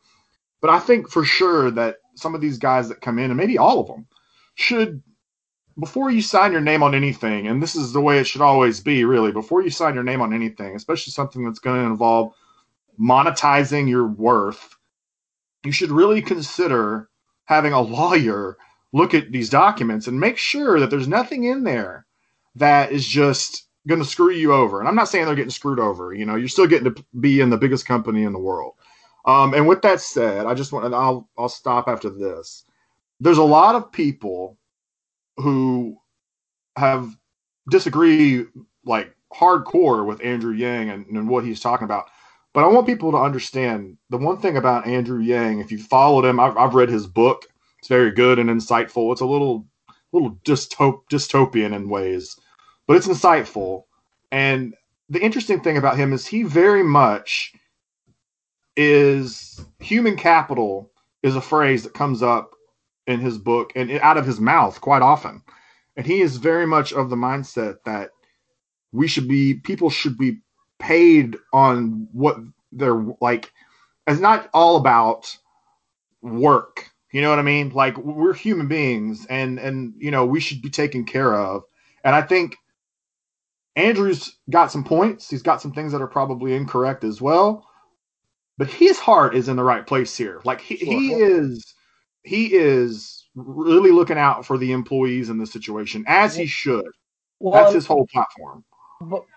[0.61, 3.59] But I think for sure that some of these guys that come in, and maybe
[3.59, 4.07] all of them,
[4.55, 5.03] should
[5.81, 8.81] before you sign your name on anything, and this is the way it should always
[8.81, 9.33] be, really.
[9.33, 12.35] Before you sign your name on anything, especially something that's going to involve
[13.01, 14.77] monetizing your worth
[15.65, 17.09] you should really consider
[17.45, 18.57] having a lawyer
[18.93, 22.07] look at these documents and make sure that there's nothing in there
[22.55, 24.81] that is just going to screw you over.
[24.81, 26.13] And I'm not saying they're getting screwed over.
[26.13, 28.75] You know, you're still getting to be in the biggest company in the world.
[29.25, 32.65] Um, and with that said, I just want to, I'll, I'll stop after this.
[33.21, 34.59] There's a lot of people
[35.37, 35.97] who
[36.77, 37.17] have
[37.71, 38.47] disagree
[38.85, 42.07] like hardcore with Andrew Yang and, and what he's talking about.
[42.55, 46.25] But I want people to understand the one thing about Andrew Yang, if you followed
[46.25, 47.47] him, I've, I've read his book.
[47.79, 49.11] It's very good and insightful.
[49.13, 49.67] It's a little
[50.13, 52.37] little dystop- dystopian in ways,
[52.87, 53.85] but it's insightful.
[54.31, 54.75] And
[55.09, 57.55] the interesting thing about him is he very much
[58.77, 60.91] is human capital
[61.23, 62.55] is a phrase that comes up
[63.07, 65.43] in his book and out of his mouth quite often.
[65.97, 68.11] And he is very much of the mindset that
[68.93, 70.39] we should be people should be
[70.83, 72.37] paid on what
[72.73, 73.53] they're like
[74.07, 75.37] it's not all about
[76.21, 77.71] work you know what i mean?
[77.71, 81.63] Like we're human beings and and you know we should be taken care of.
[82.05, 82.57] And i think
[83.77, 85.31] andrew's got some points.
[85.31, 87.67] He's got some things that are probably incorrect as well.
[88.59, 90.41] But his heart is in the right place here.
[90.45, 90.89] Like he, sure.
[90.89, 91.75] he is
[92.23, 96.89] he is really looking out for the employees in this situation as he should.
[97.41, 98.65] Well, that's his whole platform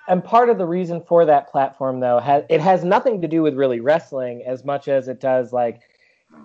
[0.08, 3.42] and part of the reason for that platform though has it has nothing to do
[3.42, 5.82] with really wrestling as much as it does like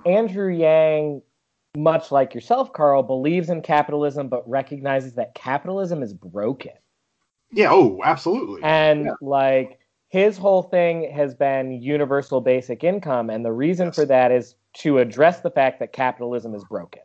[0.07, 1.23] Andrew Yang
[1.77, 6.73] much like yourself Carl believes in capitalism but recognizes that capitalism is broken.
[7.53, 8.63] Yeah, oh, absolutely.
[8.63, 9.13] And yeah.
[9.21, 9.79] like
[10.09, 13.97] his whole thing has been universal basic income and the reason yes.
[13.97, 17.03] for that is to address the fact that capitalism is broken.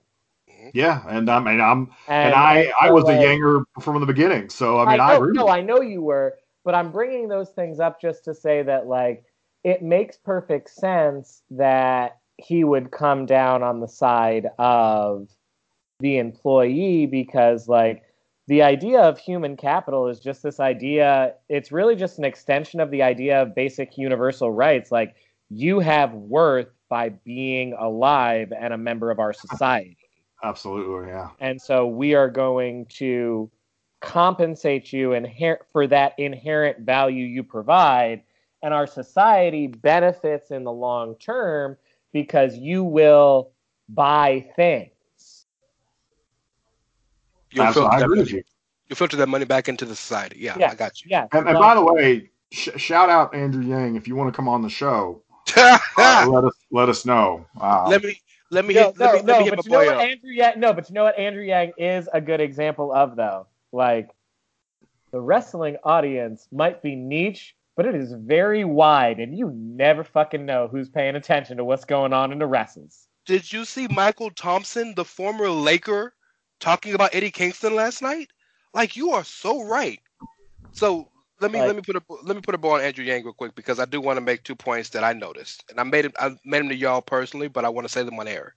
[0.73, 4.05] Yeah, and I mean, I'm and, and I I was like, a Yanger from the
[4.05, 5.31] beginning, so I mean, I, know, I.
[5.31, 8.87] No, I know you were, but I'm bringing those things up just to say that
[8.87, 9.23] like
[9.63, 15.27] it makes perfect sense that he would come down on the side of
[15.99, 18.03] the employee because like
[18.47, 22.91] the idea of human capital is just this idea it's really just an extension of
[22.91, 25.15] the idea of basic universal rights like
[25.49, 29.97] you have worth by being alive and a member of our society
[30.43, 31.29] Absolutely, yeah.
[31.39, 33.49] And so we are going to
[34.01, 38.21] compensate you inher- for that inherent value you provide.
[38.61, 41.77] And our society benefits in the long term
[42.13, 43.51] because you will
[43.89, 44.91] buy things.
[47.51, 48.43] You'll filter, I agree with you.
[48.89, 50.37] you filter that money back into the society.
[50.39, 51.09] Yeah, yeah I got you.
[51.11, 51.27] Yeah.
[51.31, 54.47] And, and by the way, sh- shout out Andrew Yang if you want to come
[54.47, 55.21] on the show.
[55.57, 57.45] uh, let us let us know.
[57.59, 58.19] Uh, let me
[58.51, 60.31] let me no, hit, no, let me, no, let me hit you know what Andrew
[60.31, 63.47] Yang, no, but you know what Andrew Yang is a good example of though.
[63.71, 64.15] Like
[65.11, 70.45] the wrestling audience might be niche, but it is very wide, and you never fucking
[70.45, 73.07] know who's paying attention to what's going on in the wrestles.
[73.25, 76.13] Did you see Mychal Thompson, the former Laker,
[76.59, 78.29] talking about Eddie Kingston last night?
[78.73, 79.99] Like you are so right.
[80.71, 81.09] So
[81.41, 83.33] let me let me put a let me put a ball on Andrew Yang real
[83.33, 86.05] quick because I do want to make two points that I noticed, and I made
[86.05, 88.55] it I made them to y'all personally, but I want to say them on air.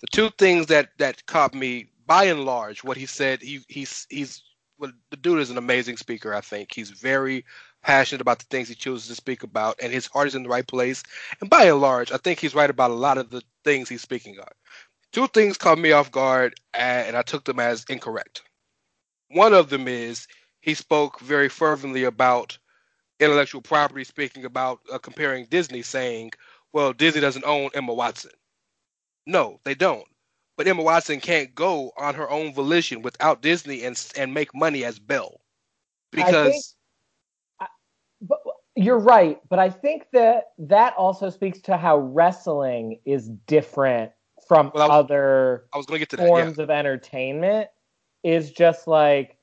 [0.00, 4.06] The two things that that caught me, by and large, what he said, he he's
[4.10, 4.42] he's
[4.78, 6.34] well, the dude is an amazing speaker.
[6.34, 7.44] I think he's very
[7.82, 10.48] passionate about the things he chooses to speak about, and his heart is in the
[10.48, 11.02] right place.
[11.40, 14.02] And by and large, I think he's right about a lot of the things he's
[14.02, 14.48] speaking on.
[15.12, 18.42] Two things caught me off guard, and I took them as incorrect.
[19.28, 20.26] One of them is
[20.60, 22.58] he spoke very fervently about
[23.18, 26.32] intellectual property, speaking about uh, comparing Disney, saying,
[26.72, 28.32] well, Disney doesn't own Emma Watson.
[29.26, 30.06] No, they don't.
[30.56, 34.84] But Emma Watson can't go on her own volition without Disney and and make money
[34.84, 35.40] as Belle,
[36.10, 36.52] because.
[36.52, 36.64] Think,
[37.60, 37.66] I,
[38.20, 38.38] but
[38.76, 44.12] you're right, but I think that that also speaks to how wrestling is different
[44.46, 46.64] from well, I was, other I was gonna get to forms that, yeah.
[46.64, 47.68] of entertainment.
[48.22, 49.38] Is just like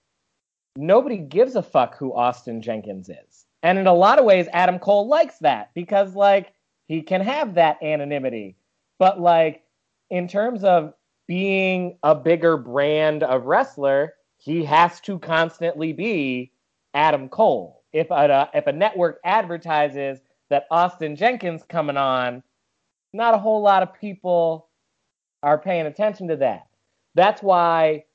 [0.77, 3.45] nobody gives a fuck who Austin Jenkins is.
[3.63, 6.53] And in a lot of ways, Adam Cole likes that because, like,
[6.87, 8.55] he can have that anonymity.
[8.99, 9.63] But, like,
[10.09, 10.93] in terms of
[11.27, 16.51] being a bigger brand of wrestler, he has to constantly be
[16.93, 17.83] Adam Cole.
[17.91, 22.43] If a, uh, if a network advertises that Austin Jenkins coming on,
[23.13, 24.69] not a whole lot of people
[25.41, 26.67] are paying attention to that.
[27.15, 28.05] That's why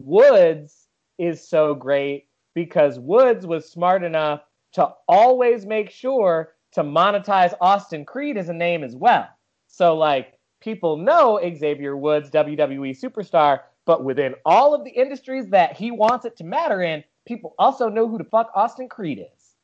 [0.00, 0.85] Woods
[1.18, 8.04] is so great because Woods was smart enough to always make sure to monetize Austin
[8.04, 9.28] Creed as a name as well.
[9.66, 15.76] So, like, people know Xavier Woods, WWE superstar, but within all of the industries that
[15.76, 19.54] he wants it to matter in, people also know who the fuck Austin Creed is.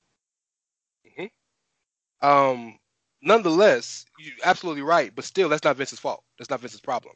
[1.10, 2.26] Mm-hmm.
[2.26, 2.78] Um,
[3.20, 6.22] nonetheless, you're absolutely right, but still, that's not Vince's fault.
[6.38, 7.14] That's not Vince's problem.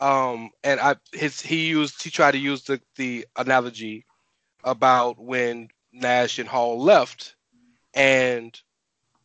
[0.00, 4.04] Um, and I his he used he tried to use the the analogy
[4.64, 7.36] about when Nash and Hall left,
[7.94, 8.58] and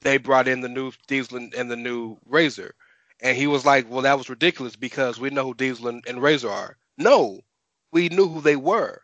[0.01, 2.73] they brought in the new Diesel and, and the new Razor,
[3.21, 6.21] and he was like, "Well, that was ridiculous because we know who Diesel and, and
[6.21, 7.41] Razor are." No,
[7.91, 9.01] we knew who they were.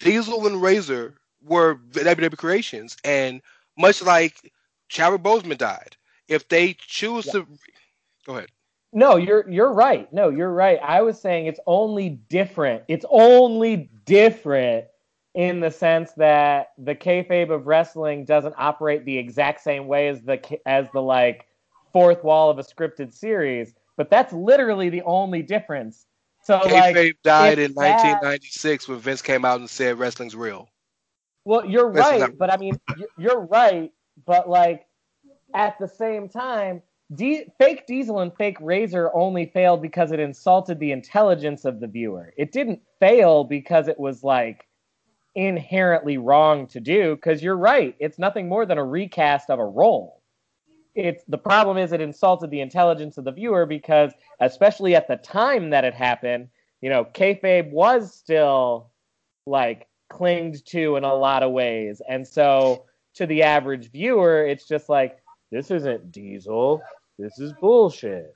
[0.00, 3.40] Diesel and Razor were WWE creations, and
[3.76, 4.52] much like
[4.88, 5.96] Chadwick Boseman died,
[6.28, 7.32] if they choose Yeah.
[7.32, 7.46] to,
[8.26, 8.50] go ahead.
[8.92, 10.10] No, you're you're right.
[10.12, 10.78] No, you're right.
[10.82, 12.84] I was saying it's only different.
[12.88, 14.86] It's only different
[15.34, 20.22] in the sense that the kayfabe of wrestling doesn't operate the exact same way as
[20.22, 21.46] the as the like
[21.92, 23.74] fourth wall of a scripted series.
[23.96, 26.06] But that's literally the only difference.
[26.42, 30.68] So like, Kayfabe died in that- 1996 when Vince came out and said wrestling's real.
[31.44, 32.80] Well, you're right, not- but I mean,
[33.18, 33.92] you're right,
[34.24, 34.86] but like
[35.54, 36.82] at the same time,
[37.14, 41.86] D- fake Diesel and fake Razor only failed because it insulted the intelligence of the
[41.86, 42.34] viewer.
[42.36, 44.68] It didn't fail because it was like
[45.34, 47.16] inherently wrong to do.
[47.16, 50.22] Because you're right, it's nothing more than a recast of a role.
[50.94, 55.16] It's the problem is it insulted the intelligence of the viewer because, especially at the
[55.16, 56.48] time that it happened,
[56.80, 58.90] you know, kayfabe was still
[59.46, 62.02] like clinged to in a lot of ways.
[62.08, 65.18] And so to the average viewer, it's just like,
[65.50, 66.82] this isn't diesel.
[67.18, 68.32] This is bullshit.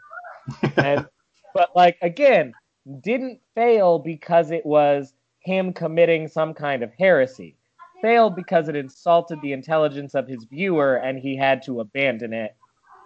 [0.76, 1.06] and
[1.54, 2.52] but like again,
[3.00, 7.56] didn't fail because it was him committing some kind of heresy.
[8.00, 12.56] Failed because it insulted the intelligence of his viewer and he had to abandon it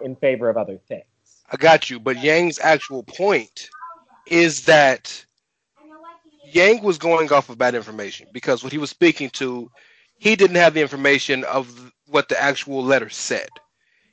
[0.01, 1.03] in favor of other things.
[1.51, 3.69] I got you, but Yang's actual point
[4.25, 5.25] is that
[6.51, 9.69] Yang was going off of bad information because what he was speaking to,
[10.17, 13.49] he didn't have the information of what the actual letter said.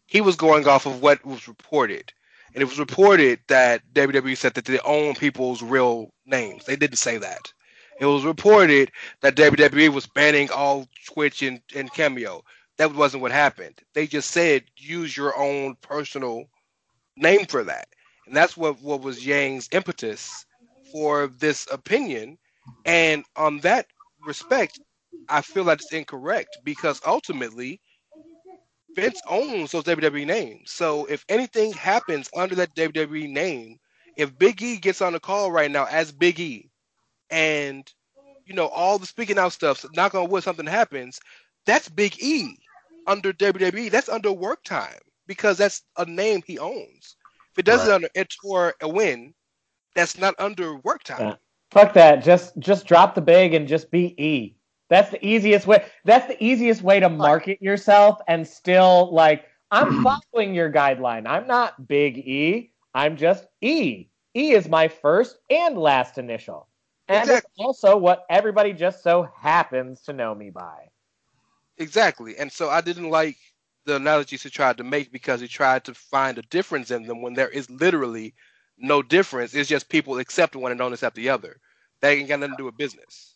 [0.06, 2.12] He was going off of what was reported.
[2.54, 6.64] And it was reported that WWE said that they own people's real names.
[6.64, 7.52] They didn't say that.
[8.00, 8.90] It was reported
[9.22, 12.42] that WWE was banning all Twitch and, and Cameo.
[12.76, 13.80] That wasn't what happened.
[13.94, 16.44] They just said use your own personal
[17.16, 17.88] name for that.
[18.26, 20.46] And that's what, what was Yang's impetus
[20.92, 22.38] for this opinion.
[22.84, 23.86] And on that
[24.24, 24.80] respect,
[25.28, 27.80] I feel that it's incorrect because ultimately
[28.94, 30.70] Vince owns those WWE names.
[30.72, 33.78] So if anything happens under that WWE name,
[34.16, 36.70] if Big E gets on the call right now as Big E,
[37.30, 37.90] and
[38.46, 41.20] you know all the speaking out stuff, so knock on wood, something happens,
[41.66, 42.56] that's Big E
[43.06, 43.88] under WWE.
[43.90, 47.16] That's under work time because that's a name he owns.
[47.52, 47.94] If it doesn't Right.
[47.94, 49.34] under Ettore Ewen,
[49.94, 51.28] that's not under work time.
[51.28, 51.36] Yeah.
[51.70, 52.22] Fuck that.
[52.22, 54.56] Just just drop the big and just be E.
[54.94, 55.84] That's the easiest way.
[56.04, 61.26] That's the easiest way to market yourself and still like I'm following your guideline.
[61.26, 62.70] I'm not big E.
[62.94, 64.06] I'm just E.
[64.36, 66.68] E is my first and last initial.
[67.08, 70.90] And it's also what everybody just so happens to know me by.
[71.78, 72.36] Exactly.
[72.36, 73.36] And so I didn't like
[73.86, 77.20] the analogies he tried to make because he tried to find a difference in them
[77.20, 78.32] when there is literally
[78.78, 79.54] no difference.
[79.54, 81.56] It's just people accept one and don't accept the other.
[82.00, 83.33] That ain't got nothing to do with business.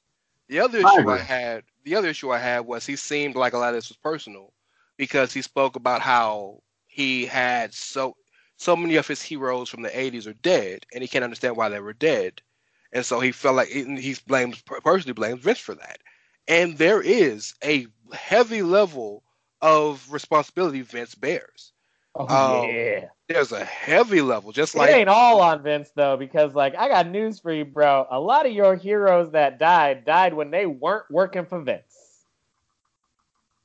[0.49, 3.59] The other issue I, had, the other issue I had was he seemed like a
[3.59, 4.53] lot of this was personal
[4.97, 8.17] because he spoke about how he had so
[8.57, 11.69] so many of his heroes from the 80s are dead and he can't understand why
[11.69, 12.43] they were dead.
[12.93, 16.01] And so he felt like he he blames personally blames Vince for that.
[16.49, 19.25] And there is a heavy level
[19.61, 21.73] of responsibility Vince bears.
[22.15, 23.09] Oh, Oh, yeah.
[23.29, 26.89] There's a heavy level, just it like ain't all on Vince though, because like I
[26.89, 28.07] got news for you, bro.
[28.11, 32.25] A lot of your heroes that died died when they weren't working for Vince.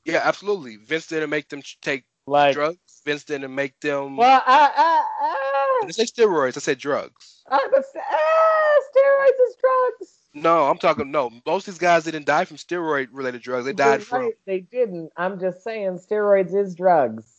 [0.04, 0.76] yeah, absolutely.
[0.76, 2.76] Vince didn't make them take Like, drugs.
[3.06, 4.16] Vince didn't make them.
[4.18, 6.56] well, I, I, I didn't say steroids.
[6.56, 7.42] I said drugs.
[7.50, 10.12] I, I, but, ah, steroids is drugs.
[10.34, 11.10] No, I'm talking.
[11.10, 13.64] No, most of these guys didn't die from steroid-related drugs.
[13.66, 14.22] They died You're from.
[14.24, 15.10] right, They didn't.
[15.16, 17.33] I'm just saying, steroids is drugs.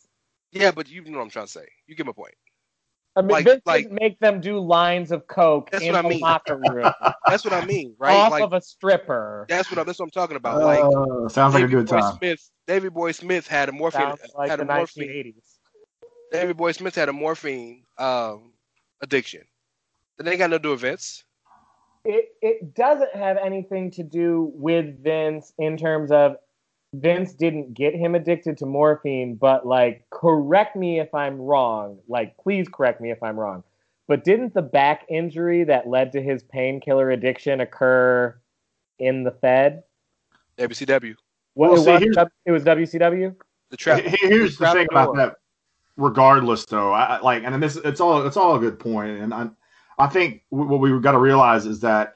[0.60, 1.66] Yeah, but you know what I'm trying to say.
[1.86, 2.34] You get my point.
[3.14, 6.04] I mean, Like- Vince like- didn't make them do lines of coke That's in what
[6.04, 6.92] I the locker room
[7.28, 8.12] That's what I mean, right?
[8.12, 9.46] off like of a stripper.
[9.48, 10.60] that's what I, that's what I'm talking about.
[10.62, 12.16] Like Uh, sounds like a good Boy time.
[12.18, 15.58] Smith, Davy Boy Smith had a morphine Sounds like had the a morphine 1980s.
[16.32, 18.52] Davy Boy Smith had a morphine um,
[19.00, 19.42] addiction.
[20.18, 21.24] That ain't got nothing to do with Vince.
[22.04, 26.36] it it doesn't have anything to do with Vince in terms of
[27.00, 31.98] Vince didn't get him addicted to morphine, but like correct me if I'm wrong.
[32.08, 33.62] Like please correct me if I'm wrong.
[34.08, 38.36] But didn't the back injury that led to his painkiller addiction occur
[38.98, 39.82] in the Fed?
[40.58, 41.14] WCW,
[41.54, 43.34] What Well, it, see, was, here's- it was WCW?
[43.70, 44.00] the trap.
[44.04, 45.36] Here's the Trap thing about that.
[45.98, 49.34] Regardless, though, I I- like, and this it's all it's all a good point, and
[49.34, 49.48] I
[49.98, 52.14] I think what we got to realize is that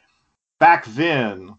[0.59, 1.55] back then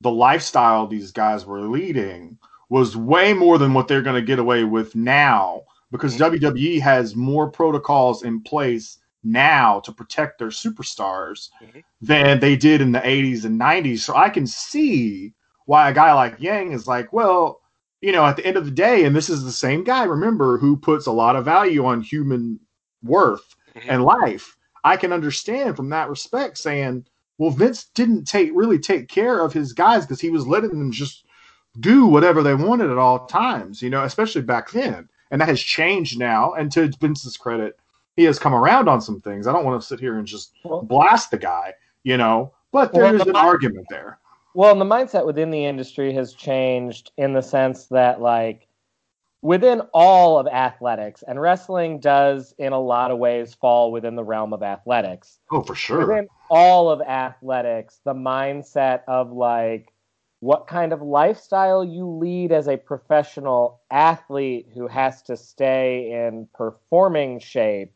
[0.00, 4.38] the lifestyle these guys were leading was way more than what they're going to get
[4.38, 11.50] away with now because WWE has more protocols in place now to protect their superstars
[11.62, 11.82] Mhm.
[12.00, 14.04] than they did in the 80s and 90s.
[14.04, 15.32] So I can see
[15.66, 17.60] why a guy like Yang is like, well,
[18.00, 20.58] you know, at the end of the day, and this is the same guy, remember,
[20.58, 22.60] who puts a lot of value on human
[23.02, 23.82] worth Mhm.
[23.88, 24.56] and life.
[24.84, 27.06] I can understand from that respect saying,
[27.38, 30.90] well, Vince didn't take really take care of his guys because he was letting them
[30.92, 31.25] just
[31.80, 35.08] do whatever they wanted at all times, you know, especially back then.
[35.30, 36.52] And that has changed now.
[36.54, 37.78] And to Vince's credit,
[38.16, 39.46] he has come around on some things.
[39.46, 43.02] I don't want to sit here and just blast the guy, you know, but Well,
[43.02, 44.18] there's the an mi- argument there.
[44.54, 48.68] Well, and the mindset within the industry has changed in the sense that, like,
[49.42, 54.24] within all of athletics, and wrestling does, in a lot of ways, fall within the
[54.24, 55.40] realm of athletics.
[55.50, 56.06] Oh, for sure.
[56.06, 59.92] Within all of athletics, the mindset of, like,
[60.40, 66.48] what kind of lifestyle you lead as a professional athlete who has to stay in
[66.54, 67.92] performing shape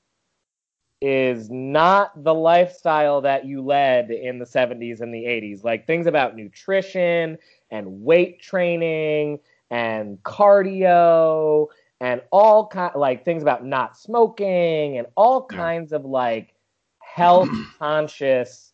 [1.03, 5.65] is not the lifestyle that you led in the 70s and the 80s.
[5.65, 7.39] Like things about nutrition
[7.71, 9.39] and weight training
[9.71, 11.69] and cardio
[12.01, 15.57] and all kind like things about not smoking and all Yeah.
[15.57, 16.55] kinds of like
[17.01, 18.73] health conscious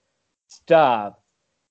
[0.48, 1.14] stuff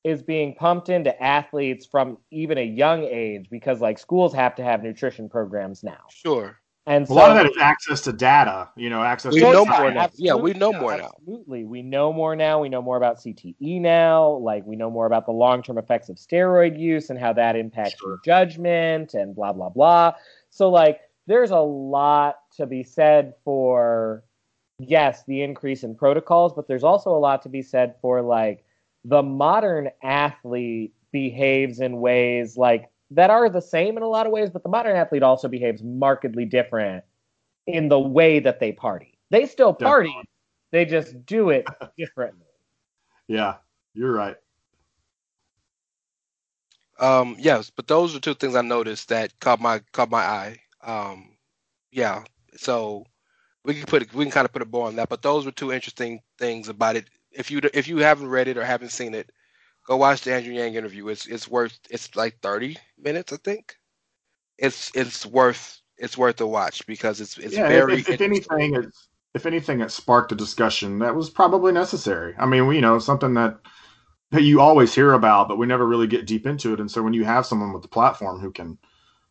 [0.06, 4.64] is being pumped into athletes from even a young age because like schools have to
[4.64, 5.98] have nutrition programs now.
[6.10, 6.60] Sure.
[6.86, 9.52] And A so lot of that is access to data, you know, access We to
[9.52, 10.08] know more now.
[10.14, 11.12] Yeah, we know absolutely, more now.
[11.18, 11.66] Absolutely.
[11.66, 12.62] We know more now.
[12.62, 14.30] We know more about CTE now.
[14.34, 17.56] Like, we know more about the long term effects of steroid use and how that
[17.56, 18.12] impacts Sure.
[18.12, 20.14] your judgment and blah, blah, blah.
[20.52, 24.24] So, like, there's a lot to be said for,
[24.78, 28.65] yes, the increase in protocols, but there's also a lot to be said for, like,
[29.06, 34.32] the modern athlete behaves in ways like that are the same in a lot of
[34.32, 37.04] ways, but the modern athlete also behaves markedly different
[37.68, 39.18] in the way that they party.
[39.30, 40.30] They still party, Definitely.
[40.72, 41.66] they just do it
[41.98, 42.48] differently.
[43.28, 43.56] Yeah,
[43.94, 44.36] you're right.
[47.00, 50.58] Um, yes, but those are two things I noticed that caught my caught my eye.
[50.82, 51.38] Um,
[51.92, 52.24] yeah,
[52.56, 53.06] so
[53.64, 55.10] we can put we can kind of put a bow on that.
[55.10, 57.06] But those were two interesting things about it.
[57.36, 59.32] If you if you haven't read it or haven't seen it,
[59.88, 61.08] go watch the Andrew Yang interview.
[61.10, 63.76] It's it's worth it's like thirty minutes, I think.
[64.58, 68.76] It's it's worth it's worth a watch because it's it's yeah, very if, if anything,
[68.76, 72.34] it's, if anything, it sparked a discussion that was probably necessary.
[72.38, 73.60] I mean, we, you know, something that
[74.32, 76.80] that you always hear about, but we never really get deep into it.
[76.80, 78.78] And so when you have someone with the platform who can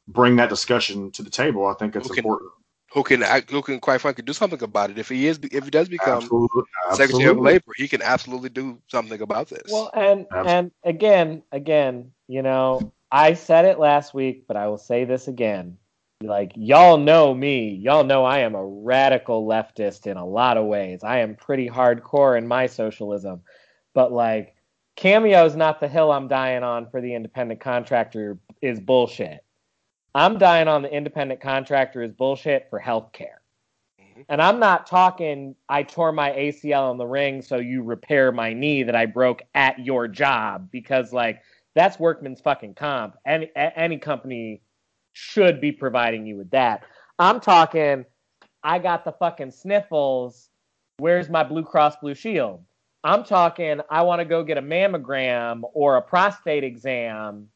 [0.06, 2.52] bring that discussion to the table, I think it's Who can important.
[2.94, 4.98] Who can act, who can quite frankly do something about it.
[4.98, 7.38] If he is if he does become Absolutely, Secretary of.
[7.38, 9.70] Labor, he can absolutely do something about this.
[9.70, 10.52] Well, and Absolutely.
[10.52, 15.26] and again, again, you know, I said it last week, but I will say this
[15.26, 15.76] again.
[16.22, 20.66] Like y'all know me, y'all know I am a radical leftist in a lot of
[20.66, 21.02] ways.
[21.02, 23.42] I am pretty hardcore in my socialism,
[23.92, 24.54] but like
[24.94, 29.43] cameo is not the hill I'm dying on for the independent contractor is bullshit.
[30.14, 33.38] I'm dying on the independent contractor is bullshit for healthcare.
[34.00, 34.24] Mhm.
[34.28, 38.52] And I'm not talking I tore my ACL in the ring so you repair my
[38.52, 41.42] knee that I broke at your job because like
[41.74, 43.16] that's workman's fucking comp.
[43.26, 44.62] Any any company
[45.12, 46.84] should be providing you with that.
[47.18, 48.04] I'm talking
[48.62, 50.50] I got the fucking sniffles.
[50.98, 52.64] Where's my Blue Cross Blue Shield?
[53.02, 57.48] I'm talking I want to go get a mammogram or a prostate exam.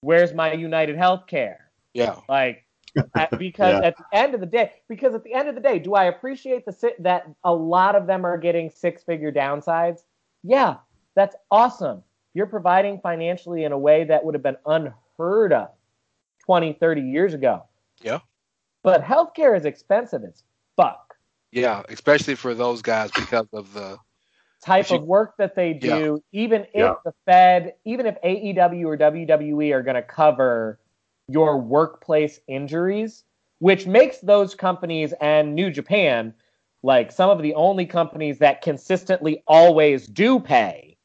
[0.00, 1.56] Where's my United Healthcare?
[1.94, 2.66] Yeah, Like,
[3.16, 3.86] at- because Yeah.
[3.88, 6.04] at the end of the day, because at the end of the day, do I
[6.04, 10.00] appreciate the that a lot of them are getting six figure downsides?
[10.42, 10.76] Yeah,
[11.14, 12.02] that's awesome.
[12.34, 15.68] You're providing financially in a way that would have been unheard of
[16.44, 17.64] 20, 30 years ago.
[18.02, 18.18] Yeah.
[18.82, 20.42] But healthcare is expensive as
[20.76, 21.00] fuck.
[21.52, 23.96] yeah, especially for those guys because of the
[24.60, 25.98] Type you- of work that they Yeah.
[25.98, 26.94] do, even if Yeah.
[27.04, 30.80] the Fed, even if AEW or WWE are going to cover
[31.28, 33.24] your workplace injuries,
[33.58, 36.34] which makes those companies and New Japan
[36.82, 40.98] like some of the only companies that consistently always do pay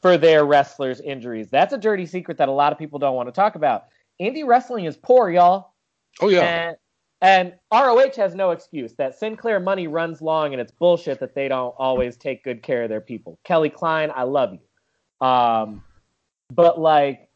[0.00, 1.50] for their wrestlers' injuries.
[1.50, 3.84] That's a dirty secret that a lot of people don't want to talk about.
[4.20, 5.74] Indie wrestling is poor, y'all.
[6.22, 6.76] oh yeah, And,
[7.20, 11.48] and ROH has no excuse that Sinclair money runs long and it's bullshit that they
[11.48, 13.38] don't always take good care of their people.
[13.44, 15.26] Kelly Klein, I love you.
[15.26, 15.84] Um,
[16.50, 17.29] but like,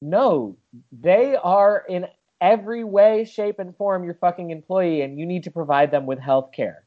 [0.00, 0.56] no,
[0.92, 2.06] they are in
[2.40, 6.18] every way, shape, and form your fucking employee, and you need to provide them with
[6.18, 6.84] health care.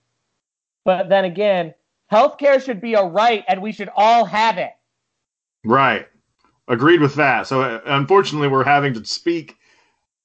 [0.85, 1.73] But then again,
[2.07, 4.71] health care should be a right and we should all have it.
[5.63, 6.07] Right.
[6.67, 7.47] agreed with that.
[7.47, 9.55] So uh, unfortunately, we're having to speak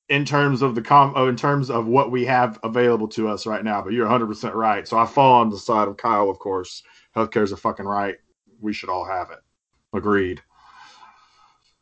[0.09, 3.47] in terms of the com oh, in terms of what we have available to us
[3.47, 3.82] right now.
[3.82, 4.86] But you're 100 percent right.
[4.89, 6.82] So I fall on the side of Kyle, of course.
[7.14, 8.16] Healthcare is a fucking right.
[8.61, 9.39] We should all have it.
[9.95, 10.43] Agreed.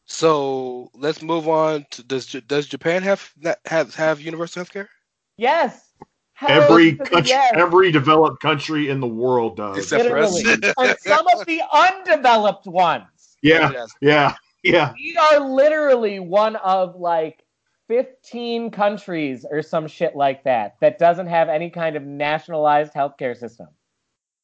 [0.06, 1.84] So let's move on.
[1.90, 3.32] To, does does Japan have
[3.66, 4.88] have have universal health care?
[5.36, 5.92] Yes.
[6.40, 7.52] Every country, yes.
[7.56, 9.78] every developed country in the world does.
[9.78, 10.44] Except for us.
[10.78, 13.38] And some of the undeveloped ones.
[13.42, 13.90] yeah, Yes.
[14.02, 14.92] yeah, yeah.
[14.94, 17.42] We are literally one of like
[17.88, 23.36] 15 countries or some shit like that that doesn't have any kind of nationalized healthcare
[23.36, 23.68] system.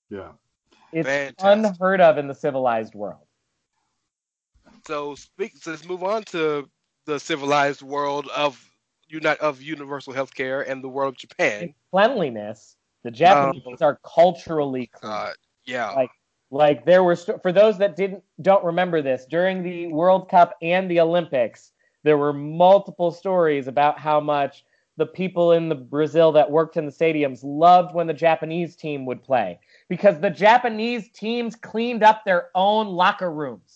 [0.08, 0.30] Yeah.
[0.92, 1.36] It's Fantastic.
[1.40, 3.26] unheard of in the civilized world.
[4.86, 5.56] So speak.
[5.60, 6.68] So let's move on to
[7.06, 8.62] the civilized world of
[9.08, 11.62] unite of universal health care and the world of Japan.
[11.64, 15.12] In cleanliness, the Japanese Um, are culturally clean.
[15.12, 15.32] Uh,
[15.64, 15.90] yeah.
[15.92, 16.10] Like-
[16.50, 20.54] like there were st- for those that didn't don't remember this during the World Cup
[20.60, 21.72] and the Olympics,
[22.02, 24.64] there were multiple stories about how much
[24.98, 29.06] the people in the Brazil that worked in the stadiums loved when the Japanese team
[29.06, 29.58] would play
[29.88, 33.71] because the Japanese teams cleaned up their own locker rooms.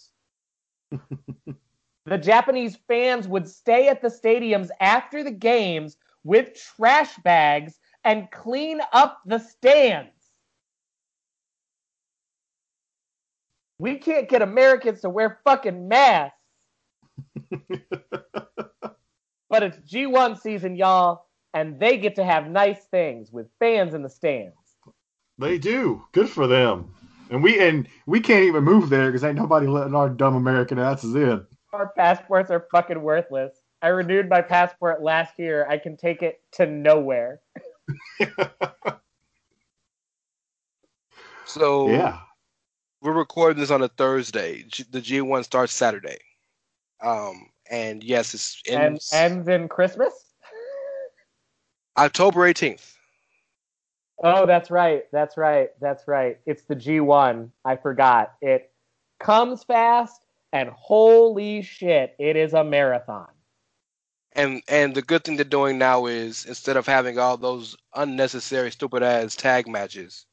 [2.06, 8.30] the Japanese fans would stay at the stadiums after the games with trash bags and
[8.30, 10.10] clean up the stands.
[13.78, 16.36] We can't get Americans to wear fucking masks.
[19.50, 24.02] but it's G1 season, y'all, and they get to have nice things with fans in
[24.02, 24.56] the stands.
[25.38, 26.02] They do.
[26.12, 26.94] Good for them.
[27.30, 30.78] And we and we can't even move there because ain't nobody letting our dumb American
[30.78, 31.44] asses in.
[31.72, 33.52] Our passports are fucking worthless.
[33.82, 35.66] I renewed my passport last year.
[35.68, 37.40] I can take it to nowhere.
[41.46, 42.18] So Yeah.
[43.00, 44.64] we're recording this on a Thursday.
[44.64, 46.18] G- the G1 starts Saturday.
[47.00, 50.12] Um, and yes, it's in And ends in Christmas?
[51.96, 52.95] October 18th.
[54.22, 55.04] Oh, that's right.
[55.12, 55.70] That's right.
[55.80, 56.38] That's right.
[56.46, 57.50] It's the G1.
[57.64, 58.34] I forgot.
[58.40, 58.70] It
[59.18, 63.28] comes fast, and holy shit, it is a marathon.
[64.32, 68.70] And and the good thing they're doing now is instead of having all those unnecessary
[68.70, 70.26] stupid ass tag matches,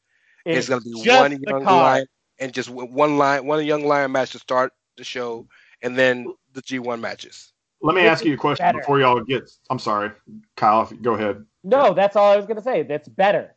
[0.46, 1.66] it's, gonna be one young card.
[1.66, 2.08] lion
[2.40, 5.48] and just one line, one young lion match to start the show,
[5.82, 7.54] and then the G1 matches.
[7.82, 8.80] Let me Which ask you a question better.
[8.80, 9.50] before y'all get.
[9.70, 10.12] I'm sorry,
[10.56, 10.90] Kyle.
[11.02, 11.46] Go ahead.
[11.64, 12.84] No, that's all I was going to say.
[12.84, 13.56] That's better.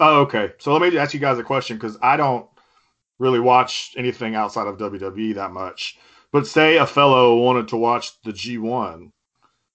[0.00, 0.54] Oh, okay.
[0.58, 2.46] So let me ask you guys a question because I don't
[3.18, 5.98] really watch anything outside of WWE that much.
[6.32, 9.12] But say a fellow wanted to watch the G1,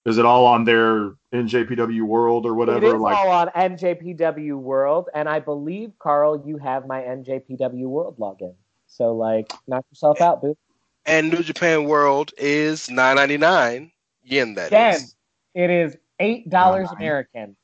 [0.04, 2.86] is it all on their NJPW World or whatever?
[2.86, 8.18] is Like, all on NJPW World, and I believe, Carl, you have my NJPW World
[8.18, 8.54] login.
[8.88, 10.56] So, like, knock yourself out, boo.
[11.04, 13.92] And New Japan World is 9.99
[14.24, 14.54] yen.
[14.54, 14.72] That is.
[14.74, 15.08] Again,
[15.54, 16.86] it is $8 Nine.
[16.96, 17.56] American.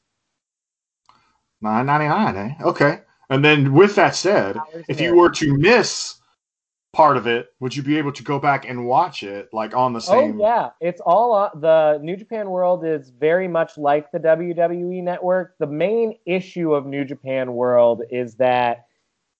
[1.62, 2.54] Nine ninety nine, eh?
[2.62, 3.00] Okay.
[3.30, 4.58] And then with that said,
[4.88, 6.16] if you were to miss
[6.92, 9.94] part of it, would you be able to go back and watch it like on
[9.94, 10.38] the same?
[10.38, 15.02] Oh yeah, it's all on the New Japan World is very much like the WWE
[15.02, 15.54] network.
[15.58, 18.86] The main issue of New Japan World is that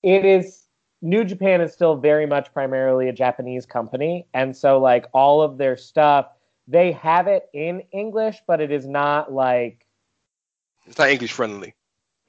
[0.03, 0.67] it is
[1.03, 5.59] New Japan is still very much primarily a Japanese company, and so like all of
[5.59, 6.29] their stuff,
[6.67, 9.85] they have it in English, but it is not like
[10.87, 11.75] It's not English friendly.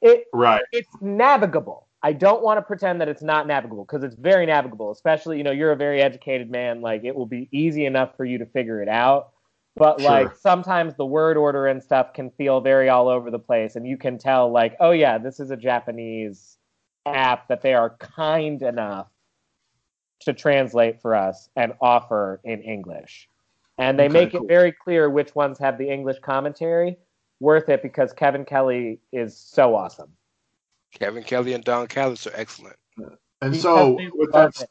[0.04, 0.64] It Right.
[0.72, 1.88] it's navigable.
[2.04, 4.92] I don't want to pretend that it's not navigable because it's very navigable.
[4.92, 6.82] Especially, you know, you're a very educated man.
[6.82, 9.32] Like, it will be easy enough for you to figure it out.
[9.76, 10.12] But Sure.
[10.12, 13.88] like sometimes the word order and stuff can feel very all over the place, and
[13.88, 16.58] you can tell like, oh yeah, this is a Japanese
[17.08, 19.08] app that they are kind enough
[20.22, 23.28] to translate for us and offer in English.
[23.78, 24.44] And they Okay, make cool.
[24.44, 26.98] it very clear which ones have the English commentary.
[27.40, 30.12] Worth it because Kevin Kelly is so awesome.
[30.94, 32.76] Kevin Kelly and Don Callis are excellent.
[32.98, 34.70] And Because so with that it.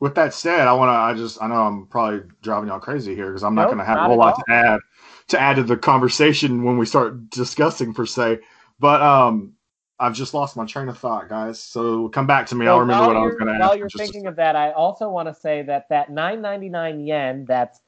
[0.00, 0.92] with that said, I want to.
[0.92, 1.40] I just.
[1.42, 4.02] I know I'm probably driving y'all crazy here because I'm not going to have a
[4.02, 4.80] whole at lot to add
[5.28, 8.40] to add to the conversation when we start discussing per se.
[8.78, 9.54] But um,
[9.98, 11.62] I've just lost my train of thought, guys.
[11.62, 12.66] So come back to me.
[12.66, 14.56] I'll remember what I was going to While you're in just a thinking of that,
[14.56, 17.80] I also want to say that that 9.99 yen, that's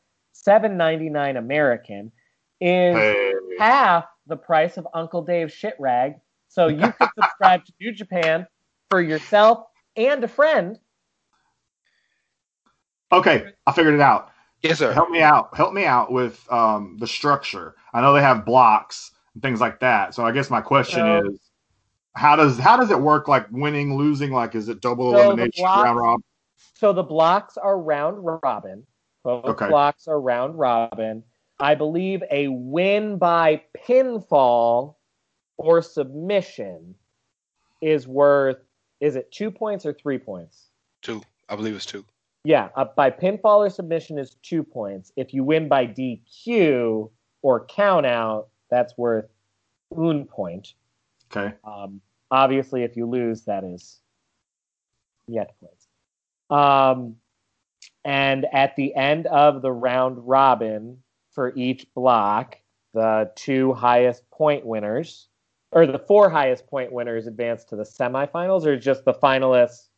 [0.47, 2.12] 7.99 American,
[2.61, 3.34] is Hey.
[3.59, 6.14] Half the price of Uncle Dave's shit rag.
[6.48, 8.46] So you could subscribe to New Japan
[8.90, 10.78] for yourself and a friend.
[13.12, 14.30] Okay, I figured it out.
[14.62, 14.92] Yes, sir.
[14.92, 15.55] Help me out.
[15.57, 17.74] Help me out with um, the structure.
[17.92, 20.14] I know they have blocks and things like that.
[20.14, 21.40] So I guess my question So- is,
[22.16, 23.26] how does how does it work?
[23.26, 24.30] Like winning, losing?
[24.30, 26.24] Like is it double So elimination, blocks- round robin?
[26.74, 28.86] So the blocks are round robin.
[29.24, 29.68] Both Okay.
[29.68, 31.24] blocks are round robin.
[31.61, 34.96] I believe a win by pinfall
[35.57, 36.94] or submission
[37.80, 38.59] is worth
[39.00, 40.70] is it two points or three points?
[41.02, 41.22] Two.
[41.48, 42.05] I believe it's two.
[42.44, 45.12] Yeah, uh, by pinfall or submission is two points.
[45.16, 47.11] If you win by DQ
[47.42, 49.26] or count out, that's worth
[49.96, 50.74] un point.
[51.30, 51.55] Okay.
[51.64, 52.00] Um,
[52.30, 54.00] obviously, if you lose, that is
[55.26, 55.88] yet points.
[56.50, 57.16] Um,
[58.05, 60.98] and at the end of the round robin
[61.35, 62.57] for each block,
[62.95, 65.28] the two highest point winners,
[65.72, 69.89] or the four highest point winners, advance to the semifinals, or just the finalists.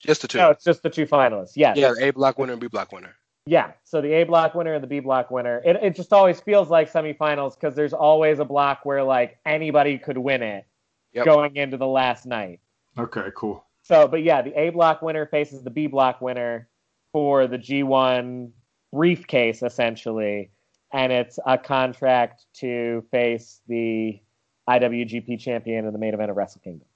[0.00, 0.38] Just the two.
[0.38, 1.52] No, it's just the two finalists.
[1.56, 1.76] Yes.
[1.76, 3.14] yeah, the A block winner and B block winner.
[3.46, 5.62] Yeah, so the A block winner and the B block winner.
[5.64, 9.98] It, it just always feels like semifinals because there's always a block where like anybody
[9.98, 10.66] could win it
[11.12, 11.24] Yep.
[11.24, 12.60] going into the last night.
[12.98, 13.28] Okay.
[13.34, 13.64] Cool.
[13.82, 16.68] So, but yeah, the A block winner faces the B block winner
[17.12, 18.50] for the G1
[18.92, 20.50] briefcase essentially,
[20.92, 24.20] and it's a contract to face the
[24.68, 26.86] IWGP champion in the main event of Wrestle Kingdom.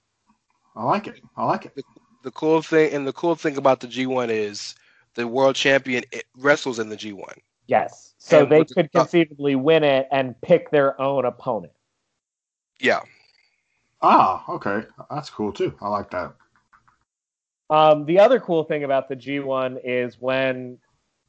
[0.76, 1.20] I like it.
[1.36, 1.84] I like it.
[2.22, 4.74] The cool thing and the cool thing about the G1 is
[5.14, 7.38] the world champion it wrestles in the G1.
[7.66, 11.72] Yes, so And they with the- could conceivably win it and pick their own opponent.
[12.80, 13.00] Yeah.
[14.02, 14.44] Ah.
[14.48, 14.82] Okay.
[15.10, 15.74] That's cool too.
[15.80, 16.34] I like that.
[17.70, 20.78] Um, the other cool thing about the G1 is when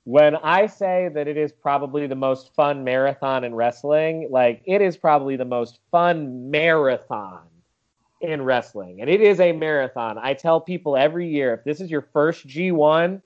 [0.05, 4.81] when I say that it is probably the most fun marathon in wrestling, like it
[4.81, 7.41] is probably the most fun marathon
[8.21, 9.01] in wrestling.
[9.01, 10.19] And it is a marathon.
[10.19, 13.19] I tell people every year if this is your first G1,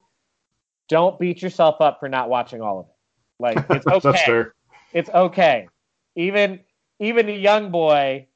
[0.88, 2.96] don't beat yourself up for not watching all of it.
[3.40, 4.12] Like it's okay.
[4.12, 4.54] That's fair.
[4.94, 5.68] It's okay.
[6.16, 6.62] Even
[7.00, 8.28] even a young boy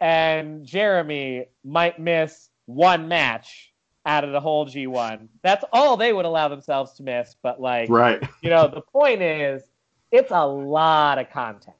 [0.00, 3.71] and Jeremy might miss one match
[4.04, 5.28] out of the whole G1.
[5.42, 7.36] That's all they would allow themselves to miss.
[7.42, 8.22] But like, Right.
[8.40, 9.62] you know, the point is,
[10.10, 11.76] it's a lot of content.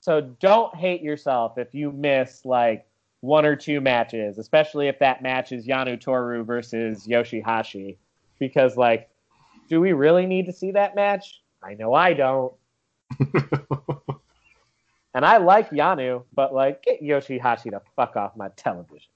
[0.00, 2.86] So don't hate yourself if you miss like
[3.20, 7.96] one or two matches, especially if that match is Yano Toru versus Yoshihashi,
[8.38, 9.10] because like,
[9.68, 11.42] do we really need to see that match?
[11.62, 12.54] I know I don't.
[15.14, 19.08] And I like Yano, but like, get Yoshihashi to fuck off my television.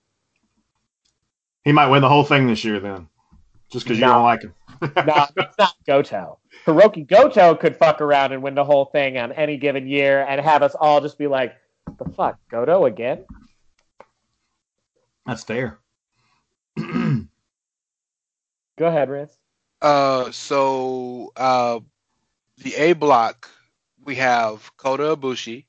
[1.64, 3.08] He might win the whole thing this year then,
[3.70, 4.14] just because you No.
[4.14, 4.54] don't like him.
[5.06, 6.38] no, it's not Goto.
[6.66, 10.40] Hiroki Goto could fuck around and win the whole thing on any given year and
[10.40, 11.54] have us all just be like,
[11.98, 13.24] the fuck, Goto again?
[15.26, 15.78] That's fair.
[16.76, 17.26] Go
[18.80, 19.30] ahead, Riz.
[19.80, 21.78] Uh, so uh,
[22.58, 23.48] the A block
[24.04, 25.66] we have Kota Ibushi,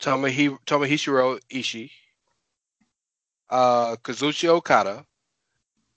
[0.00, 1.90] Tomohi- Tomohiro Ishii,
[3.50, 5.04] uh, Kazuchi Okada,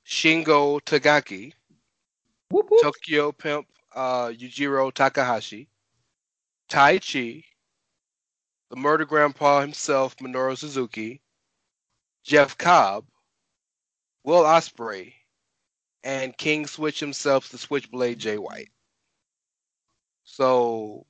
[0.05, 1.53] Shingo Takagi,
[2.49, 2.81] Whoop, whoop.
[2.81, 5.67] Tokyo Pimp uh, Yujiro Takahashi,
[6.69, 7.43] Taichi,
[8.69, 11.21] the Murder Grandpa himself Minoru Suzuki,
[12.23, 13.05] Jeff Cobb,
[14.23, 15.13] Will Ospreay,
[16.03, 18.69] and King Switch himself, the Switchblade Jay White.
[20.23, 21.05] So,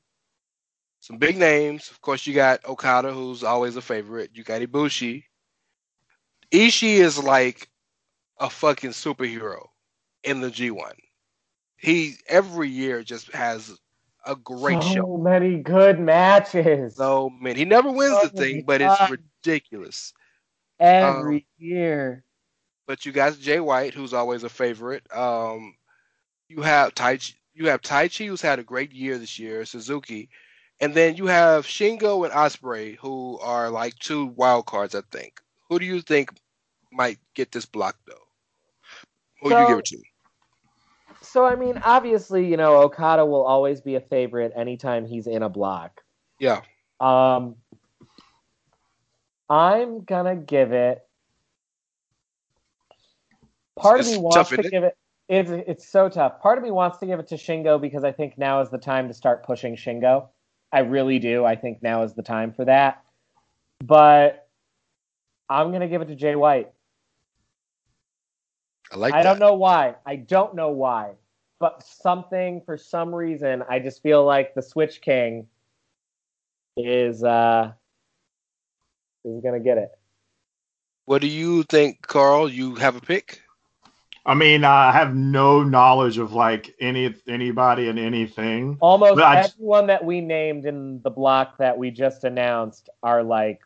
[0.99, 1.89] some big names.
[1.89, 4.31] Of course, you got Okada, who's always a favorite.
[4.33, 5.23] You got Ibushi.
[6.51, 7.69] Ishii is like
[8.39, 9.69] a fucking superhero
[10.23, 10.93] in the G1.
[11.77, 13.79] He every year just has
[14.25, 15.03] a great so show.
[15.03, 16.95] So many good matches.
[16.95, 20.13] So man, he never wins the So many thing, but it's ridiculous.
[20.79, 22.23] Every year.
[22.87, 25.05] But you got Jay White, who's always a favorite.
[25.15, 25.75] Um,
[26.47, 29.65] you have Taichi, you have Taichi, who's had a great year this year.
[29.65, 30.29] Suzuki,
[30.79, 34.95] and then you have Shingo and Ospreay, who are like two wild cards.
[34.95, 35.41] I think.
[35.69, 36.29] Who do you think
[36.91, 38.13] might get this block though?
[39.41, 40.01] Who do you give it to?
[41.21, 45.43] So, I mean, obviously, you know, Okada will always be a favorite anytime he's in
[45.43, 46.01] a block.
[46.39, 46.61] Yeah,
[46.99, 47.55] Um,
[49.49, 51.03] I'm gonna give it.
[53.75, 54.71] Part It's of me wants tough, to it?
[54.71, 54.97] give it.
[55.29, 56.41] It's it's so tough.
[56.41, 58.77] Part of me wants to give it to Shingo because I think now is the
[58.77, 60.29] time to start pushing Shingo.
[60.71, 61.45] I really do.
[61.45, 63.03] I think now is the time for that.
[63.83, 64.46] But
[65.49, 66.71] I'm gonna give it to Jay White.
[68.91, 69.29] I like I that.
[69.29, 69.95] don't know why.
[70.05, 71.13] I don't know why.
[71.59, 75.47] But something for some reason, I just feel like the Switch King
[76.77, 77.71] is uh
[79.25, 79.89] is gonna get it.
[81.05, 82.49] What do you think, Carl?
[82.49, 83.41] You have a pick?
[84.25, 88.77] I mean, I have no knowledge of like any anybody and anything.
[88.81, 93.23] Almost But just- everyone that we named in the block that we just announced are
[93.23, 93.61] like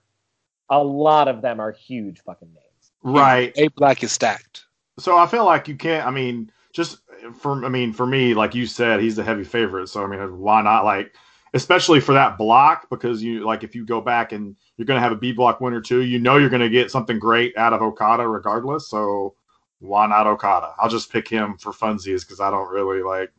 [0.72, 2.92] a lot of them are huge fucking names.
[3.04, 3.54] Right.
[3.58, 4.66] A black is stacked.
[4.98, 6.08] So I feel like you can't.
[6.08, 7.00] I mean, just
[7.40, 9.88] for I mean, for me, like you said, he's the heavy favorite.
[9.90, 10.86] So I mean, why not?
[10.86, 11.14] Like,
[11.54, 15.04] especially for that block, because you like if you go back and you're going to
[15.04, 17.74] have a B block winner too, you know you're going to get something great out
[17.74, 18.90] of Okada regardless.
[18.90, 19.36] So
[19.80, 20.74] why not Okada?
[20.78, 23.32] I'll just pick him for funsies because I don't really like,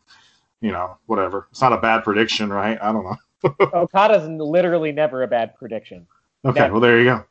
[0.60, 1.48] you know, whatever.
[1.50, 2.78] It's not a bad prediction, right?
[2.82, 3.16] I don't know.
[3.74, 6.06] Okada's literally never a bad prediction.
[6.44, 6.72] Okay, Never.
[6.72, 7.24] well there you go.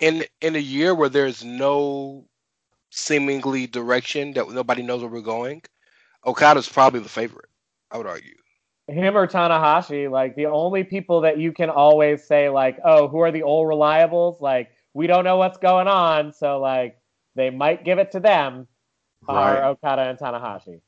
[0.00, 2.26] In in a year where there's no
[2.90, 5.62] seemingly direction that nobody knows where we're going,
[6.24, 7.48] Okada's probably the favorite.
[7.90, 8.34] I would argue.
[8.88, 13.18] him or Tanahashi, like the only people that you can always say, like, oh, who
[13.20, 14.40] are the old reliables?
[14.40, 16.98] Like, we don't know what's going on, so like
[17.34, 18.66] they might give it to them
[19.28, 19.64] are Right.
[19.70, 20.80] Okada and Tanahashi.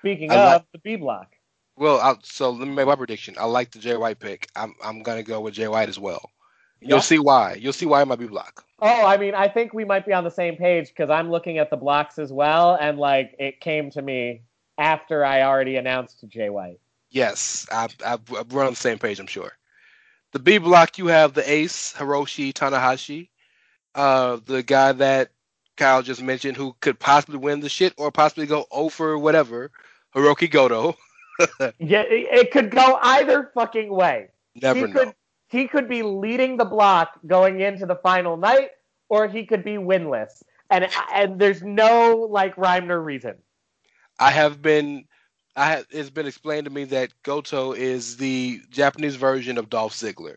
[0.00, 1.34] Speaking I of like- the B block,
[1.76, 3.34] Well, i so let me make my prediction.
[3.38, 4.48] I like the Jay White pick.
[4.56, 6.30] I'm I'm gonna go with Jay White as well.
[6.84, 7.54] You'll see why.
[7.54, 8.64] You'll see why it might be block.
[8.80, 11.58] oh, I mean, I think we might be on the same page because I'm looking
[11.58, 14.42] at the blocks as well, and like it came to me
[14.78, 16.80] after I already announced to Jay White.
[17.10, 18.18] Yes, I, I,
[18.50, 19.20] we're on the same page.
[19.20, 19.52] I'm sure.
[20.32, 23.28] The B block, you have the ace Hiroshi Tanahashi,
[23.94, 25.30] uh, the guy that
[25.76, 29.70] Kyle just mentioned, who could possibly win the shit or possibly go over whatever.
[30.14, 30.96] Hiroki Goto.
[31.80, 34.28] Yeah, it, it could go either fucking way.
[34.54, 34.92] Never he know.
[34.92, 35.14] could
[35.48, 38.70] he could be leading the block going into the final night,
[39.08, 40.42] or he could be winless.
[40.70, 43.34] And and there's no like rhyme nor reason.
[44.18, 45.04] I have been,
[45.56, 49.94] I have, it's been explained to me that Goto is the Japanese version of Dolph
[49.94, 50.36] Ziggler.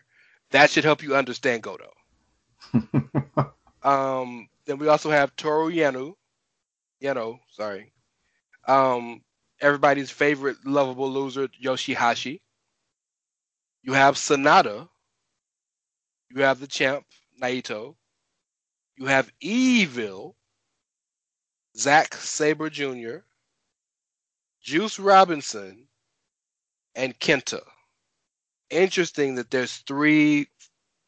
[0.51, 1.91] That should help you understand Goto.
[3.84, 6.16] Um, then we also have Toru Yano,
[7.01, 7.93] Yano, sorry.
[8.68, 9.22] Um,
[9.62, 12.41] everybody's favorite lovable loser, Yoshihashi.
[13.84, 14.89] You have SANADA.
[16.30, 17.05] You have the champ,
[17.41, 17.95] Naito.
[18.97, 20.36] You have Evil,
[21.78, 23.17] Zack Sabre Jr.,
[24.61, 25.88] Juice Robinson,
[26.95, 27.61] and Kenta.
[28.69, 30.47] Interesting that there's three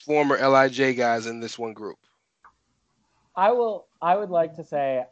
[0.05, 1.97] former LIJ guys in this one group.
[3.36, 3.88] I will.
[4.01, 5.03] I would like to say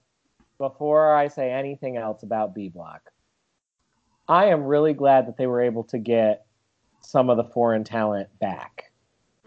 [0.58, 3.12] before I say anything else about B Block,
[4.28, 6.46] I am really glad that they were able to get
[7.02, 8.87] some of the foreign talent back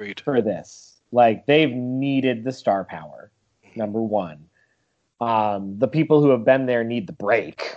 [0.00, 0.20] Agreed.
[0.20, 0.96] for this.
[1.12, 3.30] Like they've needed the star power.
[3.76, 4.46] Number one,
[5.20, 7.76] um, the people who have been there need the break.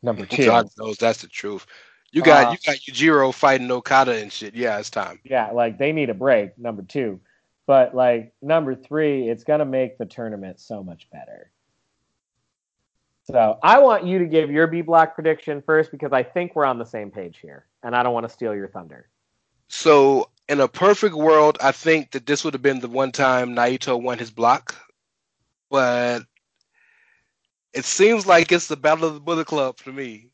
[0.00, 1.66] Number two, God knows that's the truth.
[2.12, 4.54] You got Uh, you got Yujiro fighting Okada and shit.
[4.54, 5.18] Yeah, it's time.
[5.24, 6.56] yeah, like they need a break.
[6.56, 7.20] Number two,
[7.66, 11.50] but like number three, it's gonna make the tournament so much better.
[13.24, 16.66] So I want you to give your B block prediction first because I think we're
[16.66, 19.08] on the same page here, and I don't want to steal your thunder.
[19.68, 23.54] So in a perfect world, I think that this would have been the one time
[23.54, 24.74] Naito won his block,
[25.70, 26.22] but
[27.72, 30.30] it seems like it's the battle of the Bullet Club for me.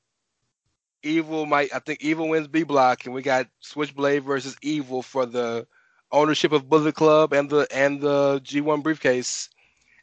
[1.03, 5.25] Evil might, I think Evil wins B block, and we got Switchblade versus Evil for
[5.25, 5.67] the
[6.13, 9.49] ownership of Bullet Club and the and the G1 briefcase,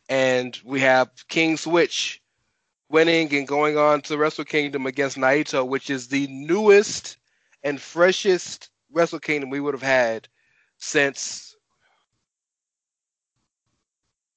[0.10, 2.22] and we have King Switch
[2.89, 7.18] winning and going on to Wrestle Kingdom against Naito, which is the newest
[7.64, 10.28] and freshest Wrestle Kingdom we would have had
[10.80, 11.56] since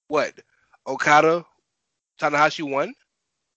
[0.09, 0.35] what?
[0.87, 1.45] Okada,
[2.21, 2.93] Tanahashi won?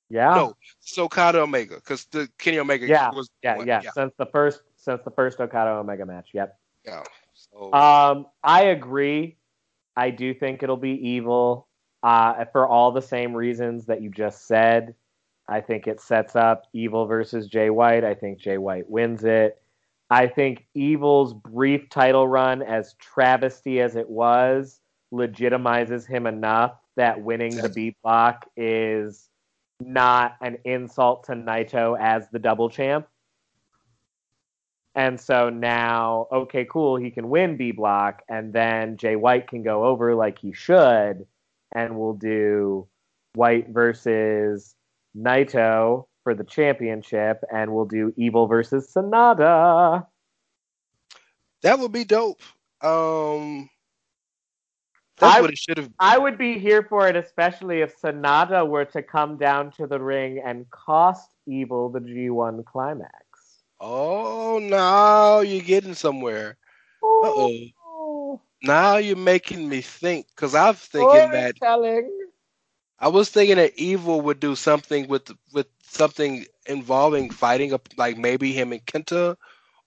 [0.10, 3.68] Yeah, No, it's Okada Omega because the Kenny Omega Yeah, was yeah, won.
[3.68, 3.82] yeah.
[3.94, 6.30] Since the first, since the first Okada Omega match.
[6.34, 6.58] Yep.
[6.86, 7.04] yeah.
[7.34, 9.38] So, Um, I agree.
[9.96, 11.68] I do think it'll be evil.
[12.04, 14.94] Uh, for all the same reasons that you just said.
[15.48, 18.04] I think it sets up evil versus Jay White.
[18.04, 19.62] I think Jay White wins it.
[20.10, 24.80] I think Evil's brief title run, as travesty as it was,
[25.12, 29.30] legitimizes him enough that winning the B block is
[29.80, 33.08] not an insult to Naito as the double champ.
[34.96, 39.64] And so now, okay, cool, he can win B block, and then Jay White can
[39.64, 41.26] go over like he should,
[41.72, 42.88] and we'll do
[43.34, 44.76] White versus
[45.18, 50.06] Naito for the championship, and we'll do Evil versus SANADA.
[51.62, 52.42] that would be dope.
[52.82, 53.70] Um,
[55.18, 55.90] that's I- what it should have.
[56.00, 60.00] I would be here for it, especially if SANADA were to come down to the
[60.00, 63.12] ring and cost Evil the G1 climax.
[63.80, 66.58] Oh, now you're getting somewhere.
[67.04, 71.56] Oh, Now you're making me think because I was thinking that.
[73.04, 78.18] I was thinking that Evil would do something with with something involving fighting up, like
[78.18, 79.36] maybe him and Kenta,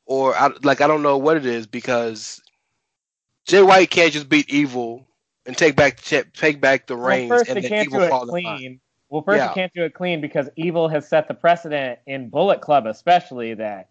[0.05, 2.43] or I, like I don't know what it is because
[3.47, 5.07] Jay White can't just beat Evil
[5.47, 8.11] and take back the take back the Well, reins first, and then Evil do it
[8.11, 8.81] fall in clean.
[9.09, 9.49] Well, first Yeah.
[9.49, 13.55] you can't do it clean because Evil has set the precedent in Bullet Club, especially
[13.55, 13.89] that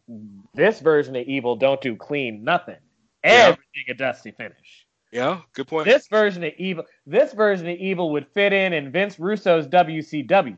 [0.53, 2.77] this version of Evil don't do clean nothing.
[3.23, 3.55] Yeah.
[3.55, 4.84] Everything a dusty finish.
[5.15, 5.85] Yeah, good point.
[5.85, 10.57] This version of Evil, this version of Evil would fit in in Vince Russo's WCW.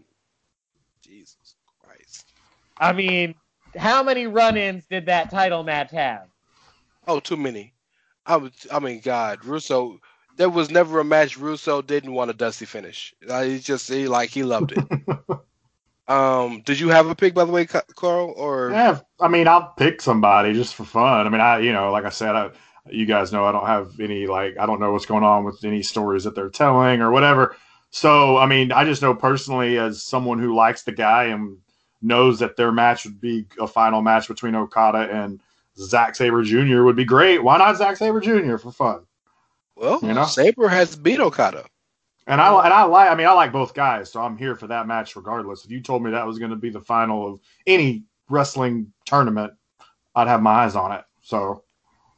[1.04, 2.34] Jesus Christ.
[2.80, 3.36] I mean,
[3.76, 6.30] how many run-ins did that title match have?
[7.08, 7.76] Oh, too many.
[8.26, 8.54] I would.
[8.72, 10.00] I mean, God, Russo.
[10.38, 13.14] There was never a match Russo didn't want a dusty finish.
[13.22, 15.40] He just he like he loved it.
[16.08, 18.34] um, did you have a pick by the way, Carl?
[18.36, 21.28] Or Yeah, I mean, I'll pick somebody just for fun.
[21.28, 22.50] I mean, I, you know, like I said, I,
[22.92, 25.64] you guys know I don't have any like I don't know what's going on with
[25.64, 27.56] any stories that they're telling or whatever.
[27.90, 31.58] So, I mean, I just know personally as someone who likes the guy and
[32.02, 35.40] knows that their match would be a final match between Okada and
[35.78, 36.84] Zack Sabre Jr.
[36.84, 37.44] would be great.
[37.44, 38.58] Why not Zack Sabre Jr.
[38.58, 39.06] for fun?
[39.76, 40.26] well, You know?
[40.26, 41.66] Sabre has beat Okada.
[42.26, 44.68] And I and I like I mean I like both guys, so I'm here for
[44.68, 45.64] that match regardless.
[45.64, 49.54] If you told me that was going to be the final of any wrestling tournament,
[50.14, 51.06] I'd have my eyes on it.
[51.22, 51.64] So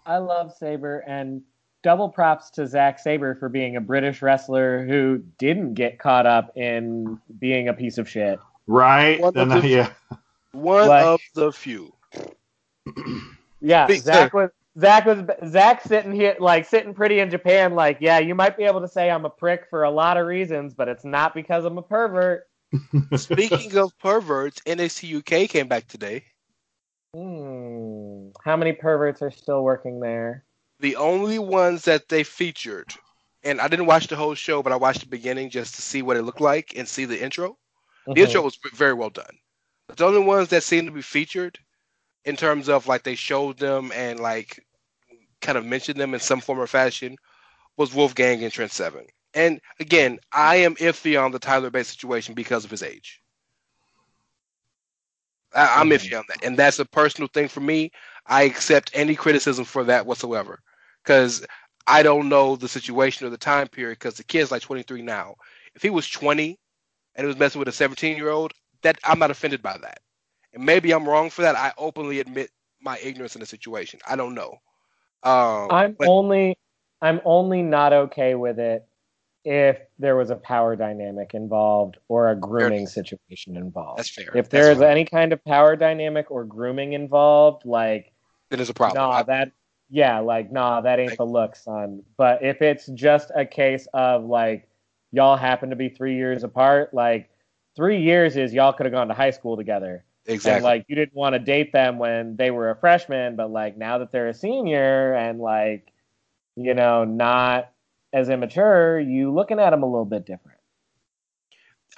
[0.09, 1.43] I love Sabre and
[1.83, 6.57] double props to Zack Sabre for being a British wrestler who didn't get caught up
[6.57, 8.39] in being a piece of shit.
[8.67, 9.89] right, One then of the- yeah,
[10.51, 11.93] One Like- of the few.
[13.61, 17.75] Yeah, Big Zach was Zach was Zach sitting here like sitting pretty in Japan.
[17.75, 20.25] Like, yeah, you might be able to say I'm a prick for a lot of
[20.25, 22.47] reasons, but it's not because I'm a pervert.
[23.17, 26.23] Speaking of perverts, NXT UK came back today.
[27.13, 28.29] Hmm.
[28.43, 30.45] How many perverts are still working there?
[30.79, 32.93] The only ones that they featured,
[33.43, 36.01] and I didn't watch the whole show, but I watched the beginning just to see
[36.01, 37.57] what it looked like and see the intro.
[38.13, 38.23] The Mhm.
[38.23, 39.39] intro was very well done.
[39.87, 41.59] But the only ones that seemed to be featured
[42.25, 44.65] in terms of like they showed them and like
[45.41, 47.17] kind of mentioned them in some form or fashion
[47.77, 49.05] was Wolfgang and Trent Seven.
[49.33, 53.21] And again, I am iffy on the Tyler Bates situation because of his age.
[55.55, 57.91] I, I'm iffy on that, and that's a personal thing for me.
[58.27, 60.59] I accept any criticism for that whatsoever,
[61.03, 61.45] because
[61.87, 63.99] I don't know the situation or the time period.
[63.99, 65.35] Because the kid's like 23 now.
[65.75, 66.57] If he was 20
[67.15, 69.99] and he was messing with a 17 year old, that I'm not offended by that.
[70.53, 71.55] And maybe I'm wrong for that.
[71.55, 73.99] I openly admit my ignorance in the situation.
[74.07, 74.57] I don't know.
[75.23, 76.57] Um, I'm but only
[77.01, 78.87] I'm only not okay with it
[79.45, 83.99] if there was a power dynamic involved or a grooming situation involved.
[83.99, 84.35] that's fair.
[84.35, 84.89] If there's fair.
[84.89, 88.11] any kind of power dynamic or grooming involved, like
[88.51, 89.01] it is a problem.
[89.01, 89.51] nah, I- that
[89.89, 92.03] yeah, like nah, that ain't Like- the look, son.
[92.17, 94.67] But if it's just a case of like
[95.11, 97.29] y'all happen to be three years apart, like
[97.75, 100.03] three years is y'all could have gone to high school together.
[100.27, 100.63] And exactly.
[100.63, 103.97] like you didn't want to date them when they were a freshman, but like now
[103.99, 105.91] that they're a senior and like
[106.55, 107.71] you know not
[108.13, 110.59] as immature, you looking at them a little bit different.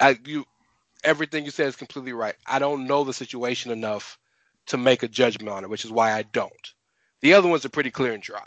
[0.00, 0.44] I you
[1.04, 2.34] everything you said is completely right.
[2.46, 4.18] I don't know the situation enough
[4.66, 6.72] to make a judgment on it, which is why I don't.
[7.20, 8.46] The other ones are pretty clear and dry.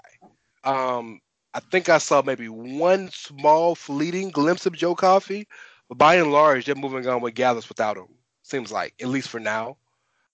[0.63, 1.22] Um,
[1.53, 5.47] I think I saw maybe one small fleeting glimpse of Joe Coffey,
[5.88, 8.07] but by and large, they're moving on with Gallus without him.
[8.43, 9.78] Seems like, at least for now.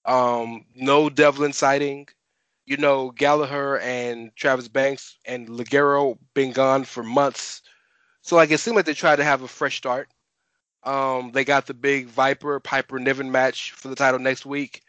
[0.04, 2.08] Um, no Devlin sighting.
[2.66, 7.62] You know, Gallagher and Travis Banks and Ligero been gone for months.
[8.22, 10.08] So like it seemed like they tried to have a fresh start.
[10.84, 14.82] Um, they got the big Viper Piper Niven match for the title next week.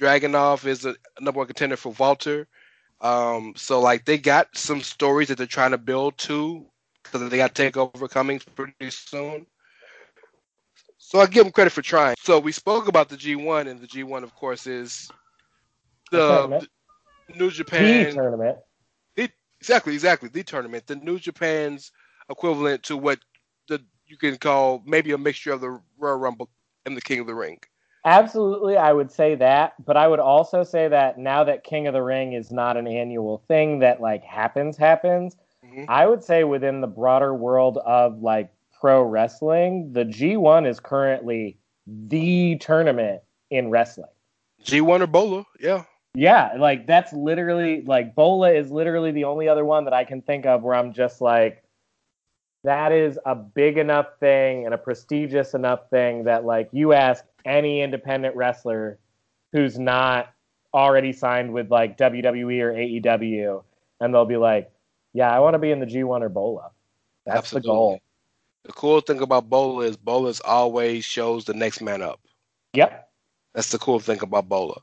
[0.00, 2.48] Dragunov is a number one contender for Walter.
[3.00, 6.64] Um, so like they got some stories that they're trying to build to
[7.02, 9.46] because they got Takeover coming pretty soon.
[10.98, 12.14] So I give them credit for trying.
[12.18, 15.10] So we spoke about the G1, and the G1, of course, is
[16.10, 16.66] The
[17.28, 17.38] the, tournament.
[17.38, 18.14] the New The Japan.
[18.14, 18.58] tournament.
[19.60, 20.28] Exactly, exactly.
[20.28, 21.92] The tournament, the New Japan's
[22.28, 23.20] equivalent to what
[23.68, 26.50] the you can call maybe a mixture of the Royal Rumble
[26.84, 27.58] and the King of the Ring.
[28.04, 31.94] Absolutely, I would say that, but I would also say that now that King of
[31.94, 35.84] the Ring is not an annual thing that like happens happens, Mhm.
[35.88, 41.56] I would say within the broader world of like pro wrestling, the G1 is currently
[41.86, 44.10] the tournament in wrestling.
[44.64, 45.84] G1 or Bola, yeah.
[46.14, 50.20] Yeah, like that's literally like Bola is literally the only other one that I can
[50.20, 51.62] think of where I'm just like
[52.64, 57.24] that is a big enough thing and a prestigious enough thing that like you ask
[57.44, 58.98] any independent wrestler
[59.52, 60.32] who's not
[60.74, 63.62] already signed with like WWE or AEW
[64.00, 64.70] and they'll be like,
[65.14, 66.70] "Yeah, I want to be in the G1 or Bola."
[67.24, 67.68] That's Absolutely.
[67.68, 68.00] the goal.
[68.64, 72.20] The cool thing about Bola is Bola's always shows the next man up.
[72.74, 73.08] Yep.
[73.54, 74.80] That's the cool thing about Bola.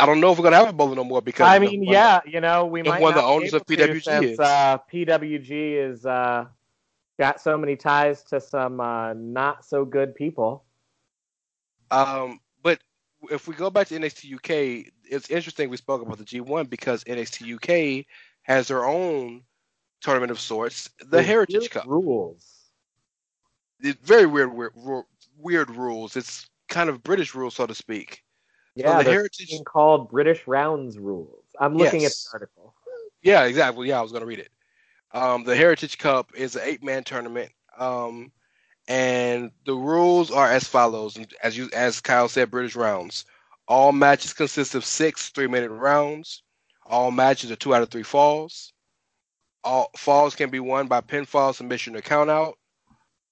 [0.00, 2.20] I don't know if we're gonna have a Bola no more because I mean, yeah,
[2.26, 4.40] you know, we might one of the owners of PWG since is.
[4.40, 6.46] uh, PWG is uh,
[7.18, 10.64] got so many ties to some uh, not so good people.
[11.90, 12.80] Um, but
[13.30, 17.04] if we go back to NXT UK, it's interesting we spoke about the G1 because
[17.04, 17.54] NXT
[18.00, 18.06] UK
[18.42, 19.42] has their own
[20.00, 21.86] tournament of sorts, the Heritage Cup.
[21.86, 22.46] rules.
[23.80, 24.72] It's very weird, weird,
[25.38, 26.16] weird rules.
[26.16, 28.23] It's kind of British rules, so to speak.
[28.74, 31.44] Yeah, the Heritage- being called British Rounds rules.
[31.60, 32.26] I'm looking Yes.
[32.26, 32.74] at the article.
[33.22, 33.88] Yeah, exactly.
[33.88, 34.50] Yeah, I was going to read it.
[35.12, 38.32] Um, the Heritage Cup is an eight-man tournament, um,
[38.88, 41.16] and the rules are as follows.
[41.42, 43.24] As you, as Kyle said, British rounds.
[43.68, 46.42] All matches consist of six three-minute rounds.
[46.86, 48.72] All matches are two out of three falls.
[49.62, 52.54] All falls can be won by pinfall, submission, or countout.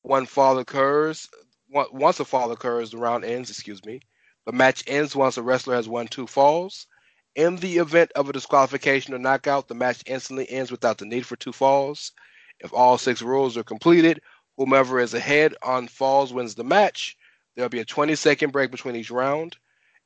[0.03, 1.28] One fall occurs.
[1.68, 3.51] Once a fall occurs, the round ends.
[3.51, 4.01] Excuse me.
[4.45, 6.86] The match ends once a wrestler has won two falls.
[7.34, 11.24] In the event of a disqualification or knockout, the match instantly ends without the need
[11.24, 12.12] for two falls.
[12.59, 14.20] If all six rules are completed,
[14.57, 17.16] whomever is ahead on falls wins the match.
[17.55, 19.57] There'll be a 20 second break between each round,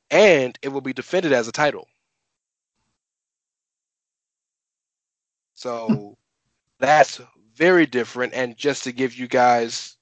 [0.09, 1.87] and it will be defended as a title.
[5.55, 6.17] So
[6.79, 7.19] that's
[7.55, 8.33] very different.
[8.33, 9.97] And just to give you guys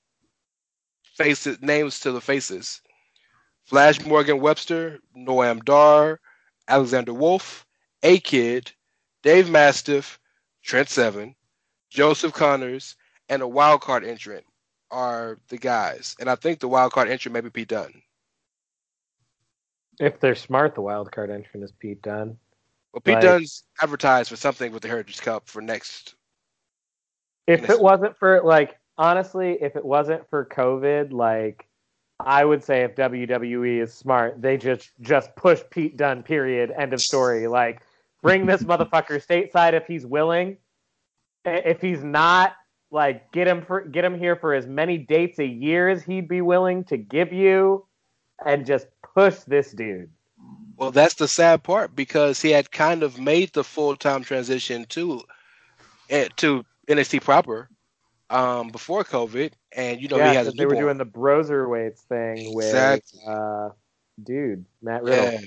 [1.15, 2.81] faces, names to the faces
[3.65, 6.19] Flash Morgan Webster, Noam Dar,
[6.67, 7.65] Alexander Wolf,
[8.03, 8.71] A Kid,
[9.23, 10.19] Dave Mastiff,
[10.63, 11.35] Trent Seven,
[11.89, 12.95] Joseph Connors,
[13.29, 14.45] and a wild card entrant
[14.91, 16.15] are the guys.
[16.19, 18.01] And I think the wild card entrant may be Pete Dunne.
[19.99, 22.37] If they're smart, the wild card entrant is Pete Dunne.
[22.93, 26.15] Well, Pete Like- Dunne's advertised for something with the Heritage Cup for next.
[27.47, 31.64] If it wasn't for like honestly, if it wasn't for COVID, like
[32.19, 36.23] I would say if WWE is smart, they just just push Pete Dunne.
[36.23, 36.71] Period.
[36.77, 37.47] End of story.
[37.47, 37.81] Like
[38.21, 40.57] bring this motherfucker stateside if he's willing.
[41.43, 42.55] If he's not,
[42.89, 46.27] like get him for get him here for as many dates a year as he'd
[46.27, 47.85] be willing to give you,
[48.45, 50.09] and just push this dude.
[50.77, 54.85] Well, that's the sad part because he had kind of made the full time transition
[54.85, 55.21] to
[56.09, 57.69] eh, to NXT proper
[58.29, 62.53] um, before COVID, and you know yeah, he has they were doing the Broserweights thing
[62.53, 63.21] with Exactly.
[63.27, 63.69] uh,
[64.23, 65.31] dude Matt Riddle.
[65.31, 65.39] Yeah.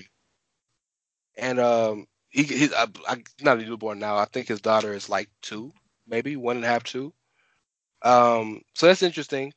[1.37, 4.17] And um, he he I, I, not a newborn now.
[4.17, 5.73] I think his daughter is like two,
[6.07, 7.13] maybe one and a half, two.
[8.03, 9.53] Um, so that's interesting,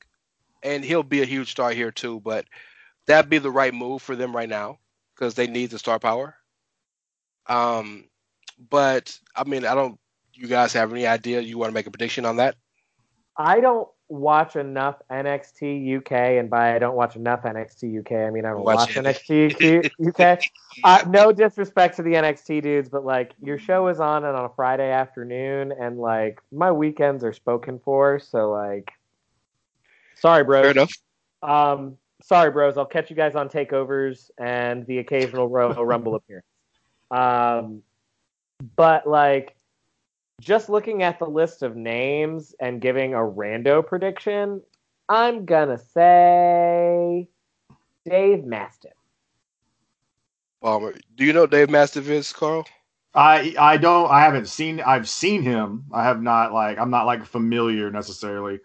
[0.63, 2.19] and he'll be a huge star here too.
[2.21, 2.45] But
[3.07, 4.79] that'd be the right move for them right now
[5.15, 6.35] because they need the star power.
[7.47, 8.09] Um,
[8.69, 9.99] but I mean, I don't.
[10.33, 11.41] You guys have any idea?
[11.41, 12.55] You want to make a prediction on that?
[13.41, 18.29] I don't watch enough NXT UK, and by I don't watch enough NXT UK, I
[18.29, 19.05] mean I don't Watch watch.
[19.05, 20.41] NXT UK.
[20.85, 24.45] Uh, no disrespect to the NXT dudes, but like your show is on and on
[24.45, 28.89] a Friday afternoon, and like my weekends are spoken for, so like,
[30.15, 30.61] sorry, bros.
[30.63, 30.91] Fair enough.
[31.43, 32.77] Um, sorry, bros.
[32.77, 36.45] I'll catch you guys on takeovers and the occasional Royal Rumble appearance.
[37.11, 37.83] Um,
[38.77, 39.55] but like,
[40.41, 44.61] just looking at the list of names and giving a rando prediction,
[45.07, 47.29] I'm gonna say
[48.05, 48.91] Dave Mastiff.
[50.61, 52.65] Palmer, do you know Dave Mastiff is, Carl?
[53.13, 55.85] I I don't I haven't seen I've seen him.
[55.91, 58.59] I have not like I'm not like familiar necessarily.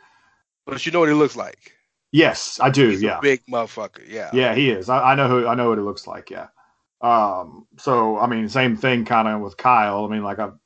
[0.64, 1.72] But you know what he looks like.
[2.12, 2.88] Yes, I do.
[2.88, 3.18] He's yeah.
[3.18, 4.08] a big motherfucker.
[4.08, 4.30] Yeah.
[4.32, 4.88] Yeah, he is.
[4.88, 6.30] I, I know who I know what it looks like.
[6.30, 6.48] Yeah.
[7.00, 7.66] Um.
[7.78, 10.04] So I mean, same thing kind of with Kyle.
[10.04, 10.58] I mean, like I'm,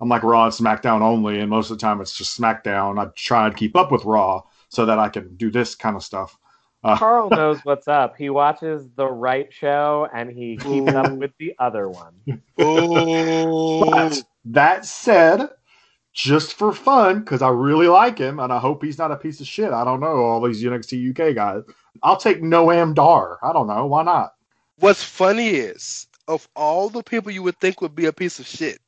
[0.00, 2.98] I'm like Raw and SmackDown only, and most of the time it's just SmackDown.
[2.98, 6.02] I try and keep up with Raw so that I can do this kind of
[6.02, 6.36] stuff.
[6.82, 8.16] Uh, Carl knows what's up.
[8.16, 12.14] He watches the right show and he keeps up with the other one.
[12.58, 15.48] Oh, But that said,
[16.12, 19.40] just for fun, because I really like him and I hope he's not a piece
[19.40, 19.72] of shit.
[19.72, 21.62] I don't know all these NXT UK guys.
[22.02, 23.38] I'll take Noam Dar.
[23.42, 24.34] I don't know why not.
[24.78, 28.46] what's funny is of all the people you would think would be a piece of
[28.46, 28.80] shit,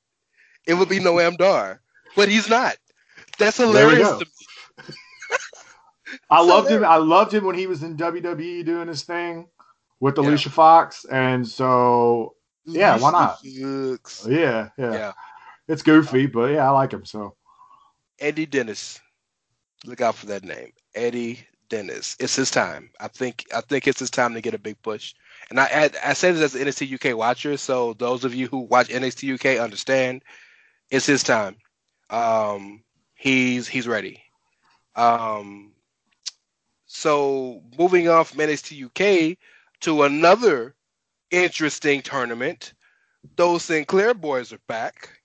[0.66, 1.80] it would be Noam Dar,
[2.16, 2.76] but he's not.
[3.38, 4.86] That's hilarious to me.
[6.30, 6.84] I loved him.
[6.84, 9.48] I loved him when he was in WWE doing his thing
[10.00, 10.24] with Yeah.
[10.24, 13.38] Alicia Fox, and so Yeah, why not?
[13.42, 13.96] Yeah,
[14.26, 15.12] yeah, Yeah.
[15.68, 17.04] it's goofy, but yeah, I like him.
[17.04, 17.36] So
[18.18, 19.00] Eddie Dennis.
[19.84, 22.16] Look out for that name, Eddie Dennis.
[22.18, 22.90] It's his time.
[22.98, 23.44] I think.
[23.54, 25.14] I think it's his time to get a big push.
[25.50, 28.48] And I I, I say this as an NXT UK watcher, so those of you
[28.48, 30.22] who watch NXT UK understand,
[30.90, 31.56] it's his time.
[32.10, 32.82] Um,
[33.14, 34.22] he's he's ready.
[34.94, 35.72] Um,
[36.86, 39.38] so moving off from NXT UK
[39.80, 40.74] to another
[41.30, 42.72] interesting tournament,
[43.36, 45.20] those Sinclair boys are back,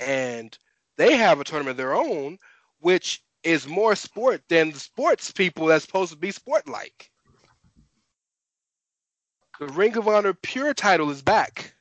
[0.00, 0.56] and
[0.96, 2.38] they have a tournament of their own,
[2.80, 7.10] which is more sport than the sports people that's supposed to be sport like.
[9.58, 11.74] The Ring of Honor Pure title is back.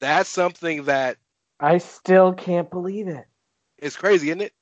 [0.00, 1.18] That's something that
[1.60, 3.26] I still can't believe it.
[3.78, 3.84] it.
[3.84, 4.52] is crazy, isn't it?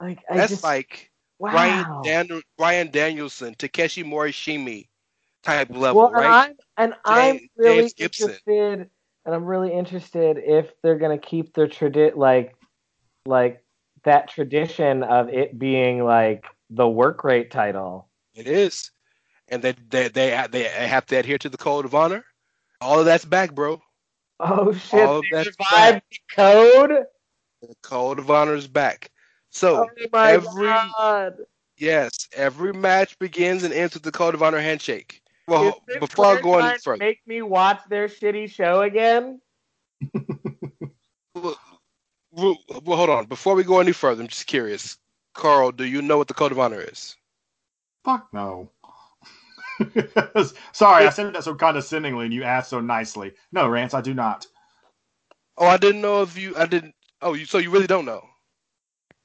[0.00, 1.50] Like I That's just like wow.
[1.52, 4.86] Brian, Dan- Bryan Danielson, Takeshi Morishima
[5.42, 6.56] type level, well, right?
[6.76, 8.30] and I'm and I'm really James Gibson.
[8.30, 8.90] interested,
[9.24, 12.54] and I'm really interested if they're gonna keep their tradi like
[13.26, 13.64] like
[14.04, 18.08] that tradition of it being like the work rate title.
[18.34, 18.90] It is,
[19.48, 22.24] and they they they they have to adhere to the code of honor.
[22.80, 23.80] All of that's back, bro.
[24.40, 25.00] Oh shit!
[25.00, 26.04] All of they that's revived back.
[26.10, 27.06] the code.
[27.62, 29.10] The code of honor is back.
[29.50, 31.36] So Oh my every god!
[31.78, 35.22] yes, every match begins and ends with the code of honor handshake.
[35.46, 39.40] Well, Is this before I go any further, make me watch their shitty show again.
[41.34, 41.58] well,
[42.32, 43.26] well, well, hold on.
[43.26, 44.98] Before we go any further, I'm just curious.
[45.34, 47.16] Carl, do you know what the code of honor is?
[48.04, 48.70] Fuck no.
[50.72, 53.32] Sorry, I said that so condescendingly, and you asked so nicely.
[53.52, 54.46] No, Rance, I do not.
[55.56, 56.56] Oh, I didn't know if you.
[56.56, 56.94] I didn't.
[57.22, 57.46] Oh, you.
[57.46, 58.24] So you really don't know?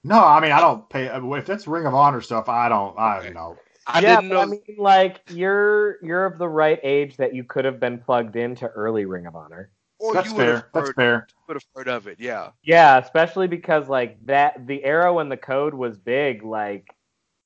[0.04, 1.06] No, I mean I don't pay.
[1.08, 2.98] If that's Ring of Honor stuff, I don't.
[2.98, 3.58] I don't know.
[3.86, 4.42] I yeah, didn't but know.
[4.42, 8.36] I mean, like you're you're of the right age that you could have been plugged
[8.36, 9.72] into early Ring of Honor.
[10.00, 10.70] or That's you would have fair.
[10.74, 11.28] That's fair.
[11.48, 12.20] would have heard of it.
[12.20, 12.52] Yeah.
[12.64, 16.88] Yeah, especially because like that the era when the code was big, like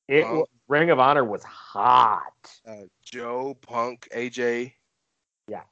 [0.08, 0.44] it Uh-huh.
[0.68, 2.22] Ring of Honor was hot.
[2.66, 4.72] Uh, Joe, Punk, AJ.
[5.48, 5.62] Yeah.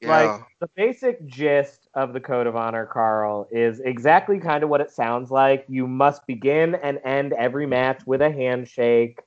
[0.00, 0.08] Yeah.
[0.08, 4.80] Like the basic gist of the Code of Honor, Carl, is exactly kind of what
[4.80, 5.64] it sounds like.
[5.68, 9.20] You must begin and end every match with a handshake.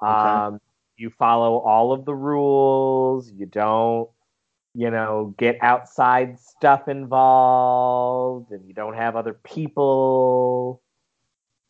[0.00, 0.60] Um,
[0.96, 3.30] you follow all of the rules.
[3.30, 4.10] You don't,
[4.74, 10.82] you know, get outside stuff involved, and you don't have other people.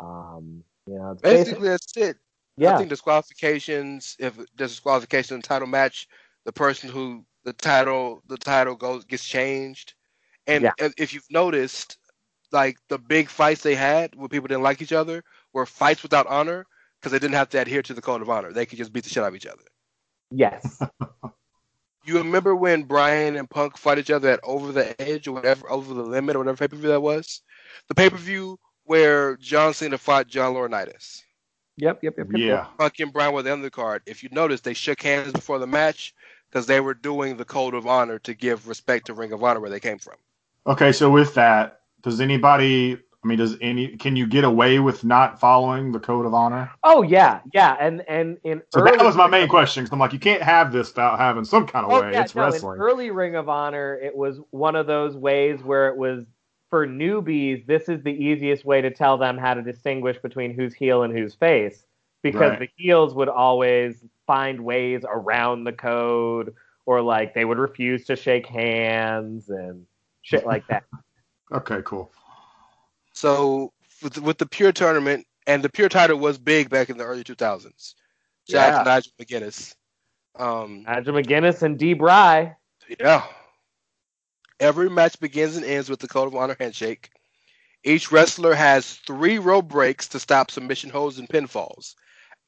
[0.01, 2.17] Um, you know, it's basic- Basically, that's it.
[2.59, 4.17] I think disqualifications.
[4.19, 6.09] If there's disqualification in the title match,
[6.45, 9.95] the person who the title the title goes gets changed.
[10.47, 10.73] And Yeah.
[10.79, 11.99] if- if you've noticed,
[12.53, 16.27] like the big fights they had where people didn't like each other were fights without
[16.29, 16.67] honor
[16.99, 18.53] because they didn't have to adhere to the code of honor.
[18.53, 19.65] They could just beat the shit out of each other.
[20.31, 20.81] yes,
[22.05, 25.69] You remember when Bryan and Punk fought each other at Over the Edge or whatever,
[25.71, 27.43] Over the Limit or whatever pay per view that was?
[27.89, 31.25] The pay per view where John Cena fought John Laurinaitis.
[31.77, 32.41] Yep, yep, yep, yep.
[32.41, 32.67] Yeah.
[32.79, 34.01] Punk and Brown were the undercard.
[34.07, 36.15] If you notice, they shook hands before the match
[36.51, 39.61] because they were doing the code of honor to give respect to Ring of Honor
[39.61, 40.17] where they came from.
[40.67, 42.95] Okay, so with that, does anybody?
[43.25, 43.97] I mean, does any?
[43.97, 46.71] Can you get away with not following the Code of Honor?
[46.85, 49.85] Oh yeah, yeah, and and in So early that was my main question.
[49.85, 52.13] Because I'm like, you can't have this without having some kind of Oh way.
[52.13, 52.77] yeah, it's no, wrestling.
[52.77, 56.25] in early Ring of Honor, it was one of those ways where it was
[56.77, 57.65] for newbies.
[57.67, 61.17] This is the easiest way to tell them how to distinguish between who's heel and
[61.17, 61.87] who's face,
[62.23, 62.59] because Right.
[62.59, 66.55] the heels would always find ways around the code,
[66.85, 69.87] or like they would refuse to shake hands and
[70.21, 70.85] shit like that.
[71.53, 72.13] Okay, cool.
[73.13, 73.73] So
[74.03, 77.23] with, with the Pure tournament, and the Pure title was big back in the early
[77.25, 77.95] 2000s.
[78.51, 78.79] Shout out Yeah.
[78.83, 79.75] to Nigel McGuinness.
[80.35, 81.95] Um, Nigel McGuinness and D.
[81.95, 82.55] Bry.
[83.01, 83.25] Yeah.
[84.59, 87.11] Every match begins and ends with the Code of Honor handshake.
[87.85, 91.95] Each wrestler has three rope breaks to stop submission holds and pinfalls.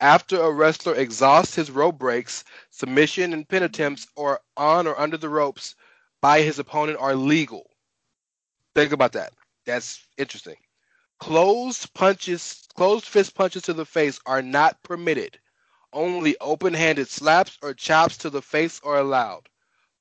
[0.01, 5.17] After a wrestler exhausts his rope breaks, submission and pin attempts are on or under
[5.17, 5.75] the ropes
[6.21, 7.71] by his opponent are legal.
[8.75, 9.33] Think about that.
[9.67, 10.57] That's interesting.
[11.21, 15.39] Closed punches, closed fist punches to the face are not permitted.
[15.93, 19.49] Only open-handed slaps or chops to the face are allowed.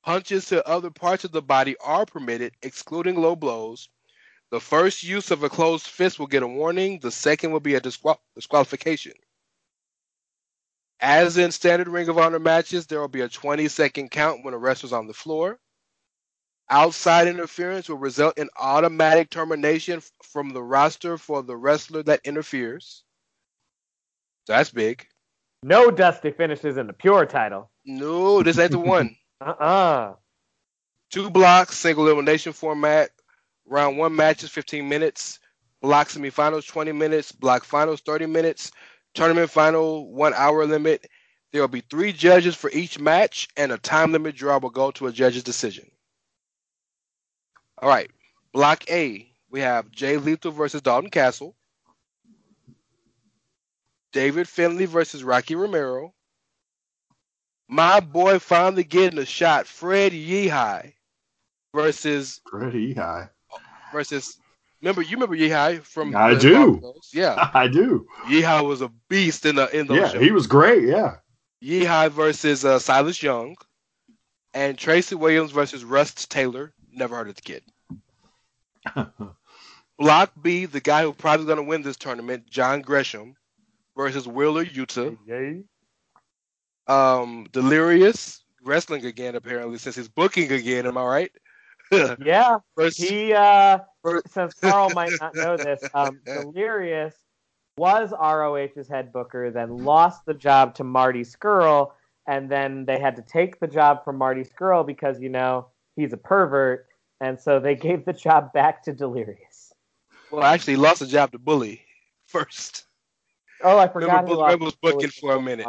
[0.08, 3.90] Punches to other parts of the body are permitted, excluding low blows.
[4.52, 7.02] The first use of a closed fist will get a warning.
[7.02, 9.12] The second will be a disqual- disqualification.
[11.02, 14.54] As in standard Ring of Honor matches, there will be a 20 second count when
[14.54, 15.60] a wrestler's on the floor.
[16.70, 22.22] Outside interference will result in automatic termination f- from the roster for the wrestler that
[22.24, 23.04] interferes.
[24.46, 25.06] So That's big.
[25.64, 27.72] No dusty finishes in the pure title.
[27.84, 29.14] No, this ain't the one.
[29.42, 30.14] Uh-uh.
[31.10, 33.12] Two blocks, single elimination format.
[33.66, 35.40] Round one matches, 15 minutes.
[35.82, 37.32] Block semifinals, 20 minutes.
[37.32, 38.72] Block finals, 30 minutes.
[39.14, 41.08] Tournament final, one hour limit.
[41.52, 44.92] There will be three judges for each match, and a time limit draw will go
[44.92, 45.90] to a judge's decision.
[47.80, 48.10] All right.
[48.54, 51.56] Block A, we have Jay Lethal versus Dalton Castle.
[54.12, 56.14] David Finlay versus Rocky Romero.
[57.70, 60.94] My boy finally getting a shot, Fred Yehi
[61.76, 63.30] versus Pretty high.
[63.92, 64.38] versus
[64.82, 66.78] Remember, you remember Yehi from I the do.
[66.78, 67.10] Broncos?
[67.14, 68.08] Yeah, I do.
[68.28, 70.22] Yehi was a beast in the in those Yeah, shows.
[70.22, 70.84] he was great.
[70.88, 71.16] Yeah.
[71.64, 73.56] Yehi versus uh, Silas Young,
[74.54, 76.74] and Tracy Williams versus Rust Taylor.
[76.94, 77.64] Never heard of the kid.
[80.00, 83.36] Block B, the guy who probably going to win this tournament, John Gresham
[83.96, 85.18] versus Wheeler Yuta.
[85.26, 85.64] Yay.
[86.88, 90.86] Um, Delirious wrestling again apparently since he's booking again.
[90.86, 91.32] Am I right?
[92.20, 93.80] Yeah, versus, he uh
[94.28, 97.16] since Carl might not know this, um Delirious
[97.78, 101.92] was ROH's head booker, then lost the job to Marty Scurll,
[102.28, 106.12] and then they had to take the job from Marty Scurll because you know he's
[106.12, 106.88] a pervert,
[107.22, 109.72] and so they gave the job back to Delirious.
[110.32, 111.82] well, actually, he lost the job to Bully
[112.28, 112.86] first.
[113.64, 114.24] Oh, I forgot.
[114.24, 115.68] Remember, Bully was booking for a minute.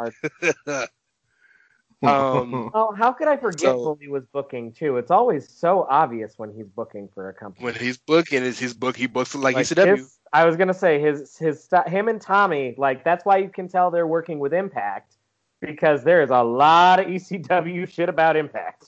[2.03, 2.43] Hard.
[2.53, 4.97] um, Oh, how could I forget So- Bully was booking too?
[4.97, 7.65] It's always so obvious when he's booking for a company.
[7.65, 8.95] when he's booking, is his book.
[8.95, 9.97] He books like, Like, ECW.
[9.97, 13.49] his- I was gonna say his his st- him and Tommy like that's why you
[13.49, 15.15] can tell they're working with Impact
[15.59, 18.85] because there is a lot of ECW shit about Impact.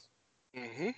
[0.56, 0.90] hmm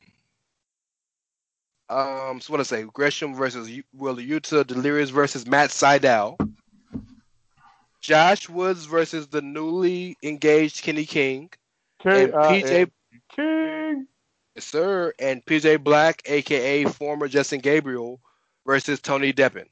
[1.90, 2.84] Um, so what I say?
[2.84, 4.66] Gresham versus U- Wheeler Yuta.
[4.68, 6.38] Delirious versus Matt Sydal.
[8.02, 11.50] Josh Woods versus the newly engaged Kenny King.
[12.06, 12.92] And uh, PJ,
[13.36, 14.08] King.
[14.56, 18.20] yes, sir, and PJ Black, aka former Justin Gabriel,
[18.66, 19.66] versus Tony Deppen.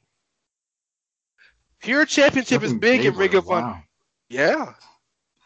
[1.82, 3.68] Pure Championship is Justin big in Ring Gabriel, of Honor.
[3.68, 3.84] wow.
[4.30, 4.74] Yeah,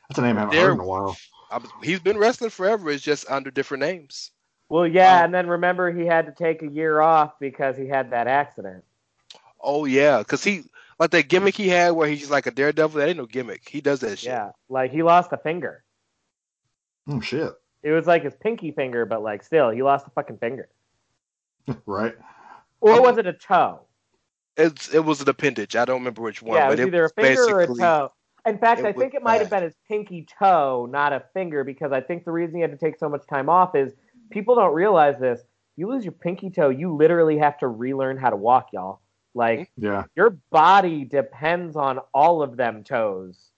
[0.10, 1.18] That's a name I haven't There- heard in a while.
[1.52, 2.90] I he's been wrestling forever.
[2.92, 4.32] It's just under different names.
[4.70, 7.88] Well, yeah, Um, and then remember he had to take a year off because he
[7.88, 8.84] had that accident.
[9.62, 10.64] Oh yeah, cause he
[11.00, 13.00] like that gimmick he had where he's like a daredevil.
[13.00, 13.68] That ain't no gimmick.
[13.70, 14.30] He does that shit.
[14.30, 15.84] Yeah, like he lost a finger.
[17.08, 17.54] Oh shit!
[17.84, 20.70] It was like his pinky finger, but like still, he lost a fucking finger.
[21.86, 22.16] right.
[22.82, 23.82] Or was it a toe?
[24.58, 25.76] It's it was an appendage.
[25.76, 26.58] I don't remember which one.
[26.58, 28.12] yeah, it but was either a finger or a toe.
[28.46, 31.92] In fact, I think it might have been his pinky toe, not a finger, because
[31.92, 33.94] I think the reason he had to take so much time off is
[34.30, 35.42] people don't realize this.
[35.78, 39.02] You lose your pinky toe, you literally have to relearn how to walk, y'all.
[39.34, 39.86] Like mm-hmm.
[39.86, 40.04] Yeah.
[40.16, 43.50] your body depends on all of them toes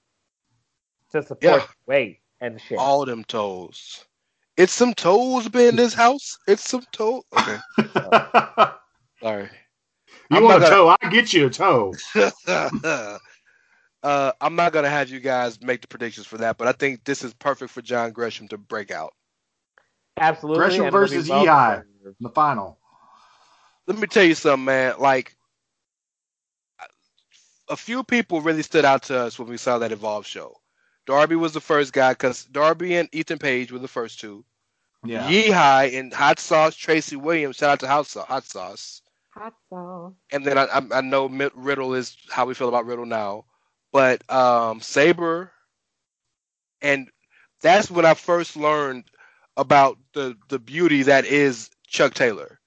[1.12, 1.66] to support Yeah.
[1.86, 2.78] weight and shit.
[2.78, 4.06] all them toes.
[4.58, 6.38] It's some toes been in this house.
[6.48, 7.24] It's some toes.
[7.38, 7.58] Okay,
[9.22, 9.50] sorry.
[10.32, 10.96] you I'm want a not toe?
[11.02, 11.94] I get you a toe.
[14.04, 17.04] uh, I'm not gonna have you guys make the predictions for that, but I think
[17.04, 19.14] this is perfect for John Gresham to break out.
[20.20, 20.60] Absolutely.
[20.60, 21.84] Gresham and versus EI Ehi.
[22.02, 22.18] deserved.
[22.20, 22.80] The final.
[23.86, 24.96] Let me tell you something, man.
[25.00, 25.36] Like
[27.70, 30.56] a few people really stood out to us when we saw that Evolve show.
[31.08, 34.46] Darby was the first guy because Darby and Ethan Page were the first two.
[35.04, 35.28] Yeah.
[35.30, 37.56] Yehi and Hot Sauce Tracy Williams.
[37.58, 38.26] Shout out to Hot Sauce.
[38.28, 39.02] Hot Sauce.
[39.32, 40.14] Hot sauce.
[40.32, 43.46] And then I, I, I know Mitt Riddle is how we feel about Riddle now,
[43.92, 45.52] but um, Sabre,
[46.82, 47.08] and
[47.62, 49.06] that's when I first learned
[49.56, 52.60] about the the beauty that is Chuck Taylor,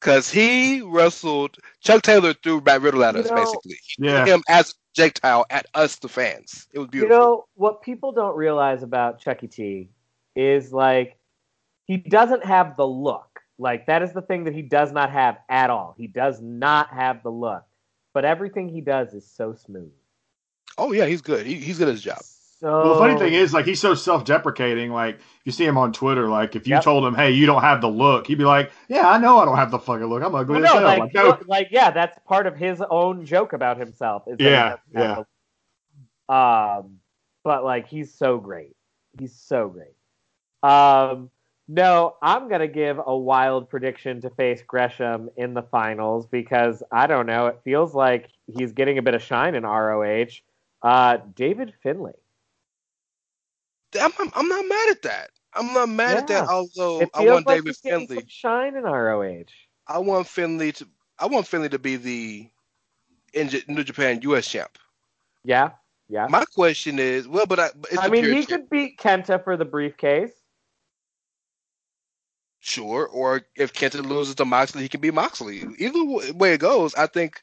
[0.00, 3.78] because he wrestled Chuck Taylor threw Matt Riddle at You us know- basically.
[3.82, 4.24] He Yeah.
[4.24, 6.68] him as a projectile at us, the fans.
[6.72, 7.14] It was beautiful.
[7.14, 9.90] You know what people don't realize about Chucky T
[10.34, 11.16] is like
[11.84, 13.40] he doesn't have the look.
[13.58, 15.94] Like that is the thing that he does not have at all.
[15.96, 17.64] He does not have the look.
[18.12, 19.92] But everything he does is so smooth.
[20.78, 21.46] oh yeah, he's good.
[21.46, 22.20] He, he's good at his job.
[22.58, 24.90] So Well, the funny thing is, like, he's so self-deprecating.
[24.90, 26.26] Like, you see him on Twitter.
[26.28, 26.84] Like, if you Yep.
[26.84, 29.44] told him, "Hey, you don't have the look," he'd be like, "Yeah, I know I
[29.44, 30.22] don't have the fucking look.
[30.22, 32.80] I'm ugly Well, as no, hell." like, Like, no, like yeah, that's part of his
[32.90, 34.22] own joke about himself.
[34.26, 35.24] is that Yeah,
[36.28, 37.00] the- Um,
[37.44, 38.74] but like he's so great.
[39.18, 39.94] He's so great.
[40.62, 41.30] Um,
[41.68, 47.06] no, I'm gonna give a wild prediction to face Gresham in the finals because I
[47.06, 47.46] don't know.
[47.48, 50.40] It feels like he's getting a bit of shine in ROH.
[50.82, 52.14] Uh, David Finlay.
[54.00, 55.30] I'm, I'm, not mad at that.
[55.54, 56.44] I'm not mad at that.
[56.44, 56.50] Yeah.
[56.50, 58.24] Although I want like David Finlay.
[58.28, 59.44] shine in ROH.
[59.86, 60.88] I want Finlay to.
[61.18, 62.50] I want Finlay to be the
[63.68, 64.46] New Japan U.S.
[64.46, 64.78] champ.
[65.44, 65.70] Yeah,
[66.08, 66.26] yeah.
[66.28, 69.42] My question is, well, but I, but it's I mean, he champ, could beat Kenta
[69.42, 70.32] for the briefcase.
[72.60, 73.06] sure.
[73.06, 75.64] Or if Kenta loses to Moxley, he can be Moxley.
[75.78, 76.04] Either
[76.34, 77.42] way it goes, I think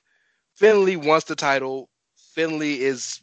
[0.56, 1.90] Finlay wants the title.
[2.36, 3.22] Finlay is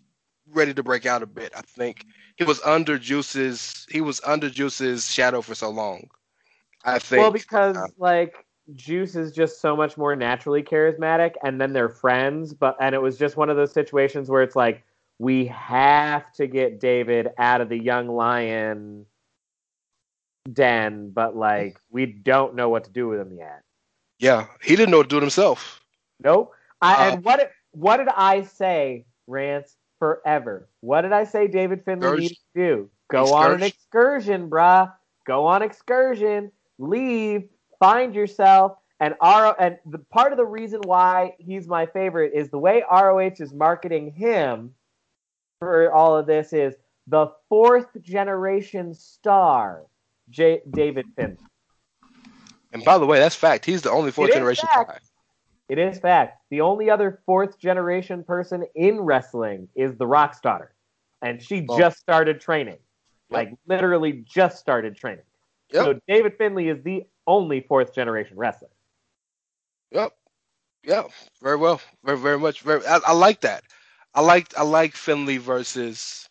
[0.52, 1.52] ready to break out a bit.
[1.56, 2.06] I think
[2.36, 3.86] he was under Juice's.
[3.90, 6.08] He was under Juice's shadow for so long.
[6.84, 7.20] I think.
[7.20, 12.54] Well, because like Juice is just so much more naturally charismatic, and then they're friends.
[12.54, 14.82] But and it was just one of those situations where it's like
[15.18, 19.06] we have to get David out of the young lion
[20.50, 23.62] den, but like we don't know what to do with him yet.
[24.18, 25.80] yeah, he didn't know what to do with himself.
[26.22, 26.52] Nope.
[26.80, 29.76] I, Uh, and what what did I say, Rance?
[30.00, 30.68] Forever.
[30.80, 32.90] What did I say David Finlay needed to do?
[33.08, 34.50] Go on an Excursion.
[34.50, 34.92] bruh.
[35.26, 36.50] Go on excursion.
[36.78, 37.48] Leave.
[37.78, 38.78] Find yourself.
[38.98, 42.82] And RO and the part of the reason why he's my favorite is the way
[42.90, 44.74] ROH is marketing him
[45.58, 46.74] for all of this is
[47.06, 49.82] the fourth generation star,
[50.30, 51.36] J- David Finlay.
[52.72, 53.64] And by the way, that's fact.
[53.64, 55.09] He's the only fourth It generation fact.
[55.70, 56.42] It is fact.
[56.50, 60.74] The only other fourth generation person in wrestling is the Rock's daughter.
[61.22, 61.78] And she Oh.
[61.78, 62.78] just started training.
[63.30, 65.24] Like literally just started training.
[65.72, 65.84] Yep.
[65.84, 68.70] So David Finlay is the only fourth generation wrestler.
[69.92, 70.12] Yep.
[70.82, 71.04] Yeah.
[71.40, 71.80] Very well.
[72.02, 72.62] Very very much.
[72.62, 72.84] Very.
[72.86, 73.62] I, I like that.
[74.14, 76.28] I like I like Finlay versus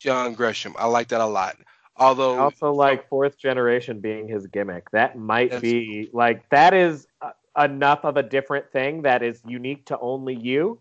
[0.00, 0.74] John Gresham.
[0.76, 1.54] I like that a lot.
[1.96, 4.90] I Although also like fourth generation being his gimmick.
[4.90, 9.86] That might be like that is uh, enough of a different thing that is unique
[9.86, 10.80] to only you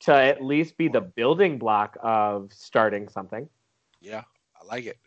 [0.00, 3.48] to at least be the building block of starting something.
[4.00, 4.22] yeah,
[4.60, 4.98] I like it.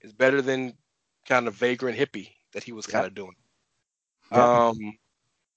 [0.00, 0.74] It's better than
[1.26, 3.34] kind of vagrant hippie that he was kind of doing.
[4.30, 4.98] Um,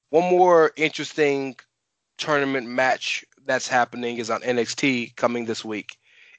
[0.10, 1.56] one more interesting
[2.18, 5.98] tournament match that's happening is on NXT coming this week.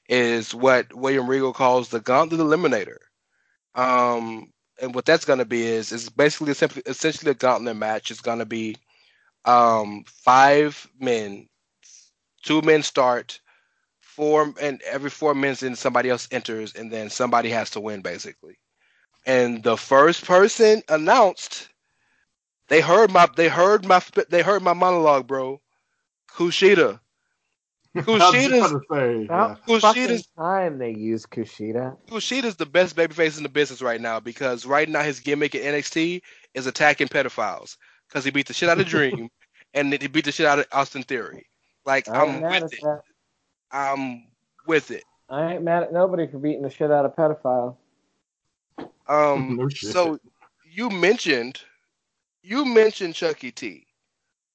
[0.09, 2.97] Is what William Regal calls the Gauntlet Eliminator.
[3.75, 4.51] Um,
[4.81, 6.51] and what that's going to be is is basically
[6.85, 8.11] essentially a gauntlet match.
[8.11, 8.77] It's going to be
[9.45, 11.47] um, five men,
[12.43, 13.39] two men start,
[13.99, 18.01] four and every four minutes then somebody else enters, and then somebody has to win
[18.01, 18.57] basically.
[19.25, 21.69] And the first person announced,
[22.69, 25.61] they heard my they heard my they heard my monologue, bro.
[26.29, 26.99] Kushida.
[27.95, 29.55] I was just Kushida's about to say, yeah.
[29.79, 31.97] fucking Kushida's- time they use Kushida.
[32.07, 35.61] Kushida's the best babyface in the business right now because right now his gimmick at
[35.63, 36.21] NXT
[36.53, 37.77] is attacking pedophiles
[38.07, 39.29] because he beat the shit out of Dream
[39.73, 41.45] and he beat the shit out of Austin Theory.
[41.85, 42.81] Like I ain't I'm mad with it.
[42.81, 43.01] that.
[43.71, 44.27] I'm
[44.67, 45.03] with it.
[45.29, 47.75] I ain't mad at nobody for beating the shit out of pedophiles.
[49.07, 50.17] Um, No so
[50.69, 51.61] you mentioned
[52.43, 53.85] you mentioned Chucky T.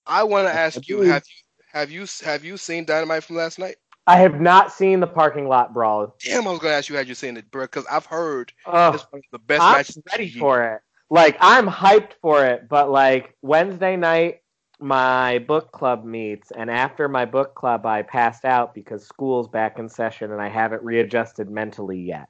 [0.06, 1.42] I want to ask you have you
[1.76, 3.76] have you have you seen Dynamite from last night?
[4.06, 6.16] I have not seen the parking lot brawl.
[6.24, 8.94] Damn, I was gonna ask you had you seen it, bro, because I've heard Ugh.
[8.94, 9.98] it's one of the best I'm matches.
[10.10, 10.80] ready for it.
[11.10, 14.40] Like I'm hyped for it, but like Wednesday night,
[14.80, 19.78] my book club meets, and after my book club, I passed out because school's back
[19.78, 22.28] in session and I haven't readjusted mentally yet.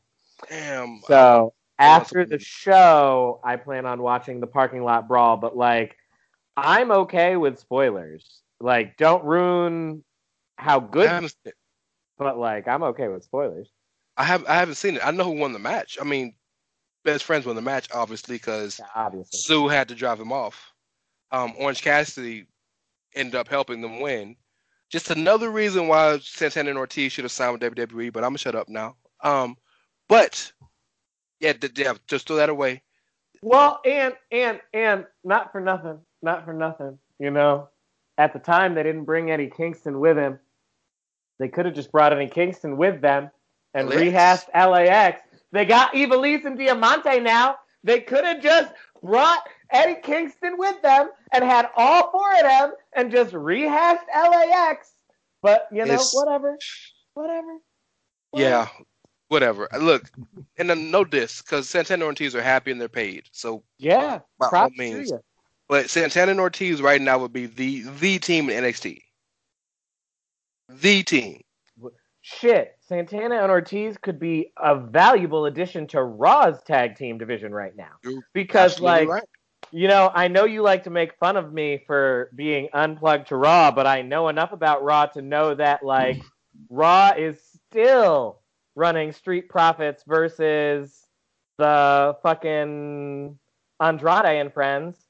[0.48, 1.00] Damn.
[1.06, 5.36] So after the show, I plan on watching the parking lot brawl.
[5.36, 5.96] But like,
[6.56, 8.42] I'm okay with spoilers.
[8.60, 10.04] Like, don't ruin
[10.56, 11.30] how good.
[12.18, 13.68] But like, I'm okay with spoilers.
[14.16, 15.06] I have I haven't seen it.
[15.06, 15.98] I know who won the match.
[16.00, 16.34] I mean,
[17.04, 19.10] best friends won the match, obviously, because Yeah.
[19.30, 20.72] Sue had to drive him off.
[21.30, 22.46] Um, Orange Cassidy
[23.14, 24.36] ended up helping them win.
[24.88, 28.38] Just another reason why Santana and Ortiz should have signed with WWE, but I'm gonna
[28.38, 28.96] shut up now.
[29.20, 29.56] Um,
[30.08, 30.52] but
[31.40, 32.82] yeah, yeah, just throw that away.
[33.42, 36.98] Well, and and and not for nothing, not for nothing.
[37.18, 37.68] You know,
[38.18, 40.38] at the time they didn't bring Eddie Kingston with him.
[41.38, 43.30] They could have just brought Eddie Kingston with them
[43.74, 45.20] and rehashed LAX.
[45.52, 47.56] They got Ivelisse and Diamante now.
[47.84, 48.72] They could have just
[49.02, 54.90] brought Eddie Kingston with them and had all four of them and just rehashed LAX.
[55.42, 56.56] But you know, It's- whatever,
[57.14, 57.58] whatever.
[58.32, 58.68] Yeah,
[59.28, 59.68] whatever.
[59.78, 60.10] Look,
[60.58, 63.28] and then no diss, because Santana and Ortiz are happy and they're paid.
[63.32, 65.12] So, Yeah, by all props to means.
[65.68, 69.02] But Santana and Ortiz right now would be the the team in NXT.
[70.68, 71.42] The team.
[72.28, 77.76] Shit, Santana and Ortiz could be a valuable addition to Raw's tag team division right
[77.76, 77.92] now.
[78.02, 79.22] You're Because, like, right.
[79.70, 83.36] you know, I know you like to make fun of me for being unplugged to
[83.36, 86.20] Raw, but I know enough about Raw to know that, like,
[86.68, 87.40] Raw is
[87.70, 88.40] still
[88.74, 91.06] running Street Profits versus
[91.58, 93.38] the fucking
[93.80, 95.05] Andrade and friends.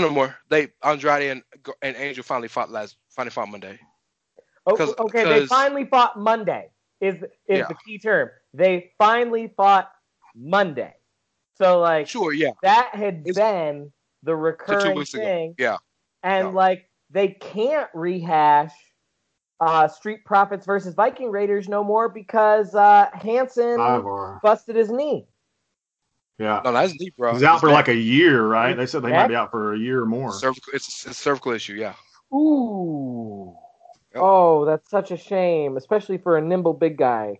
[0.00, 0.36] No, no more.
[0.48, 1.42] They Andrade and
[1.82, 2.96] and Angel finally fought last.
[3.10, 3.78] Finally fought Monday.
[4.66, 6.70] Oh, 'Cause- okay, they finally fought Monday.
[7.00, 7.16] Is
[7.46, 7.66] is Yeah.
[7.68, 8.30] the key term?
[8.54, 9.90] They finally fought
[10.34, 10.94] Monday.
[11.54, 13.92] So like Sure, yeah, that had It's- been
[14.22, 15.22] the recurring weeks ago.
[15.24, 15.78] thing, yeah.
[16.22, 16.52] and Yeah.
[16.54, 18.72] like they can't rehash
[19.58, 24.38] uh, Street Profits versus Viking Raiders no more because uh, Hanson Ivar.
[24.42, 25.26] busted his knee.
[26.38, 26.60] Yeah.
[26.64, 27.32] No, that's deep, bro.
[27.32, 27.74] He's out It's for bad.
[27.74, 28.76] like a year, right?
[28.76, 30.32] They said they might be out for a year or more.
[30.32, 30.72] cervical.
[30.74, 31.74] It's a, it's a cervical issue.
[31.74, 31.94] Yeah.
[32.34, 33.56] Ooh.
[34.14, 34.22] Yep.
[34.22, 37.38] Oh, that's such a shame, especially for a nimble big guy.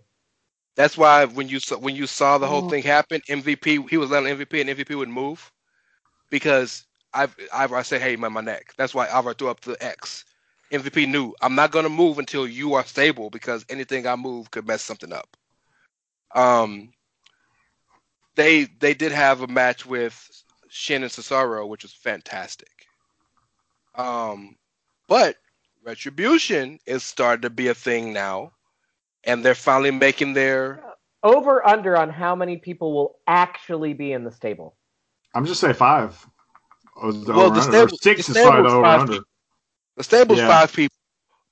[0.76, 2.68] That's why when you saw when you saw the whole Oh.
[2.68, 5.50] thing happen, MVP he was letting MVP and MVP would move
[6.30, 8.72] because I've Ivar I said, hey man, my neck.
[8.76, 10.24] That's why Ivar threw up the X.
[10.72, 14.66] MVP knew I'm not gonna move until you are stable because anything I move could
[14.66, 15.36] mess something up.
[16.34, 16.90] Um,
[18.36, 20.28] they they did have a match with
[20.68, 22.70] Shin and Cesaro, which was fantastic.
[23.94, 24.56] Um,
[25.08, 25.36] but
[25.84, 28.52] Retribution is starting to be a thing now,
[29.24, 30.82] and they're finally making their
[31.22, 34.76] Over under on how many people will actually be in the stable.
[35.34, 36.24] I'm just say five.
[37.00, 37.60] Oh, the Well, the over.
[37.60, 39.12] Or stable- six the is probably stable's the over five under.
[39.12, 39.24] people.
[39.96, 40.48] the stable's Yeah.
[40.48, 40.96] five people,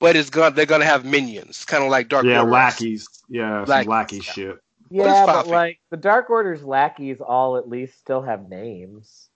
[0.01, 2.51] but it's gonna they're gonna have minions, kind of like Dark Yeah, Order.
[2.53, 3.07] lackeys.
[3.29, 4.33] Yeah, some Lackeys, lackey yeah.
[4.33, 4.57] shit.
[4.91, 9.29] Yeah, but like the Dark Order's lackeys all at least still have names.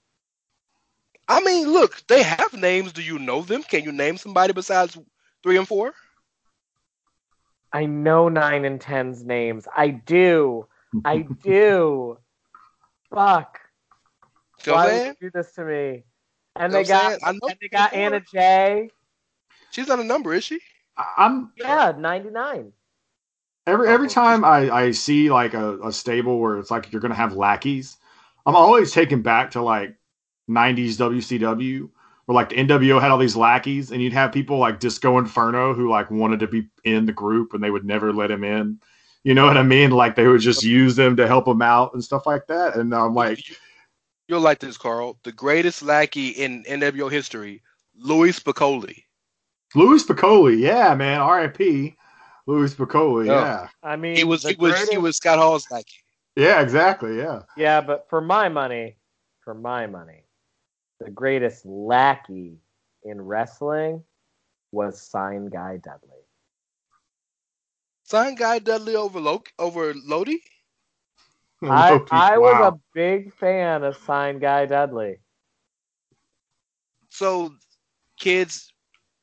[1.29, 2.93] I mean, look, they have names.
[2.93, 3.63] Do you know them?
[3.63, 4.97] Can you name somebody besides
[5.43, 5.93] three and four?
[7.73, 9.67] I know nine and ten's names.
[9.77, 10.67] I do.
[11.05, 12.19] I do.
[13.11, 13.61] Fuck.
[14.65, 16.05] What Why would you do this to me?
[16.57, 17.19] And they got?
[17.23, 18.21] And they got Anna.
[18.21, 18.91] J.
[19.71, 20.61] She's not a number, is she?
[21.17, 22.73] I'm Yeah, ninety nine.
[23.69, 27.15] Every every time I, I see like a, a stable where it's like you're gonna
[27.15, 27.99] have lackeys,
[28.47, 29.95] I'm always taken back to like
[30.49, 31.91] '90s WCW
[32.25, 35.75] where like the NWO had all these lackeys, and you'd have people like Disco Inferno
[35.75, 38.81] who like wanted to be in the group and they would never let him in.
[39.23, 39.91] You know what I mean?
[39.91, 42.77] Like they would just use them to help him out and stuff like that.
[42.77, 43.41] And I'm like,
[44.29, 45.19] You'll like this, Carl.
[45.25, 47.63] The greatest lackey in NWO history,
[47.97, 49.05] Louis Spicolli.
[49.75, 51.97] Louis Spicolli, yeah, man, R.I.P.
[52.49, 53.43] Louis Spicolli, Yeah.
[53.43, 56.01] yeah, I mean, He was the he was he was Scott Hall's lackey.
[56.35, 57.43] yeah, exactly, yeah.
[57.57, 58.97] Yeah, but for my money,
[59.45, 60.25] for my money,
[61.01, 62.57] the greatest lackey
[63.05, 64.03] in wrestling
[64.73, 66.25] was Sign Guy Dudley.
[68.05, 70.39] Sign guy Dudley over Lo- over Lodi.
[71.63, 72.69] I, Low-key, I was wow.
[72.69, 75.19] a big fan of Sign Guy Dudley.
[77.11, 77.53] So,
[78.19, 78.73] kids,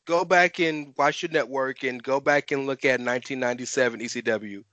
[0.06, 4.64] go back and watch your network and go back and look at 1997 ECW.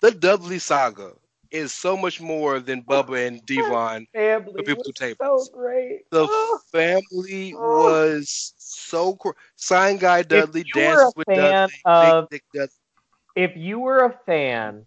[0.00, 1.12] The Dudley saga
[1.50, 4.06] is so much more than Bubba oh, and Devon.
[4.12, 5.46] Family The people was to tables.
[5.46, 6.02] so great.
[6.10, 7.84] The Oh, family Oh.
[7.84, 9.34] was so cool.
[9.56, 11.74] Sign guy Dudley a with fan Dudley.
[11.84, 12.68] of- Big Dick Dud-
[13.34, 14.86] if you were a fan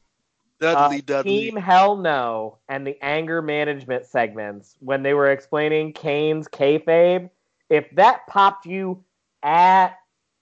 [0.59, 1.51] uh, Dudley of Dudley.
[1.51, 7.29] Team Hell No and the anger management segments when they were explaining Kane's kayfabe,
[7.69, 9.03] if that popped you
[9.43, 9.95] at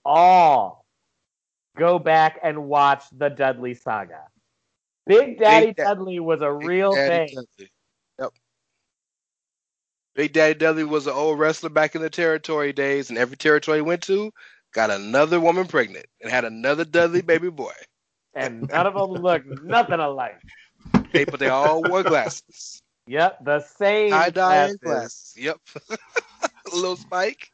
[0.04, 0.84] all,
[1.76, 4.22] go back and watch the Dudley saga.
[5.06, 7.36] Big Daddy Big Dudley was a Big real Daddy thing.
[7.36, 7.70] Dudley.
[8.20, 8.32] Yep.
[10.14, 13.78] Big Daddy Dudley was an old wrestler back in the territory days, and every territory
[13.78, 14.32] he went to
[14.74, 17.72] got another woman pregnant and had another Dudley baby boy.
[18.34, 20.40] And none of them looked nothing alike.
[21.12, 24.10] They, but they all wore glasses, Yep, the same.
[24.10, 24.78] tie dye glasses.
[24.82, 25.34] glasses.
[25.38, 25.60] Yep,
[25.90, 27.50] a little spike.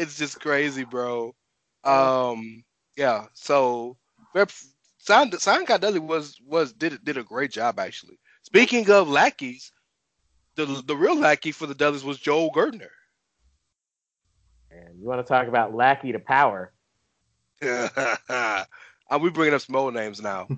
[0.00, 1.34] It's just crazy, bro.
[1.84, 2.64] Um,
[2.96, 3.26] yeah.
[3.34, 3.98] So,
[4.34, 4.50] Rep-
[4.98, 8.18] Sign Sign Dudley was was did did a great job actually.
[8.42, 9.72] Speaking of lackeys,
[10.56, 12.88] the the real lackey for the Dudleys was Joel Gertner.
[14.70, 16.72] And you want to talk about lackey to power?
[17.62, 18.64] uh,
[19.20, 20.48] we bringing up some old names now.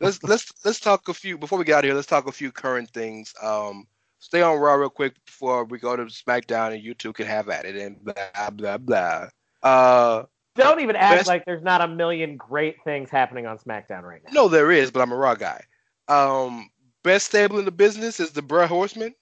[0.00, 1.94] let's let's let's talk a few before we get out of here.
[1.94, 3.34] Let's talk a few current things.
[3.42, 3.86] Um,
[4.22, 7.48] stay on Raw real quick before we go to SmackDown, and you two can have
[7.48, 9.26] at it and blah blah blah.
[9.62, 10.22] Uh,
[10.56, 14.22] Don't even act Best- like there's not a million great things happening on SmackDown right
[14.24, 14.32] now.
[14.32, 15.62] no, there is, but I'm a Raw guy.
[16.08, 16.70] Um,
[17.04, 19.14] best stable in the business is the Bret Horseman,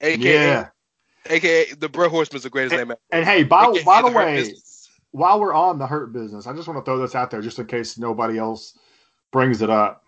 [0.00, 0.68] aka Yeah.
[1.30, 3.00] aka the Bret Horseman's the greatest name ever.
[3.12, 4.88] And hey, by, AKA by the Hurt way, Business.
[5.10, 7.58] while we're on the hurt business, I just want to throw this out there just
[7.58, 8.78] in case nobody else
[9.32, 10.04] brings it up.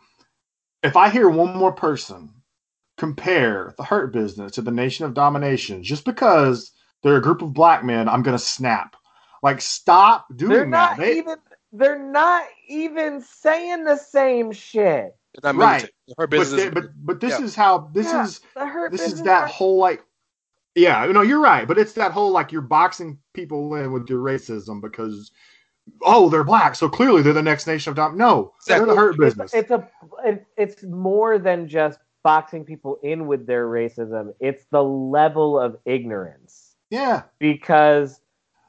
[0.83, 2.31] If I hear one more person
[3.01, 6.73] compare the hurt business to the Nation of Domination just because
[7.03, 8.95] they're a group of black men, I'm gonna snap.
[9.43, 10.69] Like, stop doing They're that.
[10.69, 11.37] not They- even.
[11.73, 15.15] They're not even saying the same shit.
[15.43, 15.55] Right.
[15.55, 15.91] militant.
[16.19, 17.45] Her but, business they- but but this Yeah.
[17.45, 20.03] is how this Yeah, is the hurt this is that are- whole like
[20.75, 24.19] yeah no you're right but it's that whole like you're boxing people in with your
[24.21, 25.31] racism because
[26.03, 29.15] oh they're black so clearly they're the next nation of dom no they're the hurt
[29.15, 29.89] It's- business It's, a.
[30.25, 34.33] It, it's more than just boxing people in with their racism.
[34.41, 38.21] It's the level of ignorance yeah because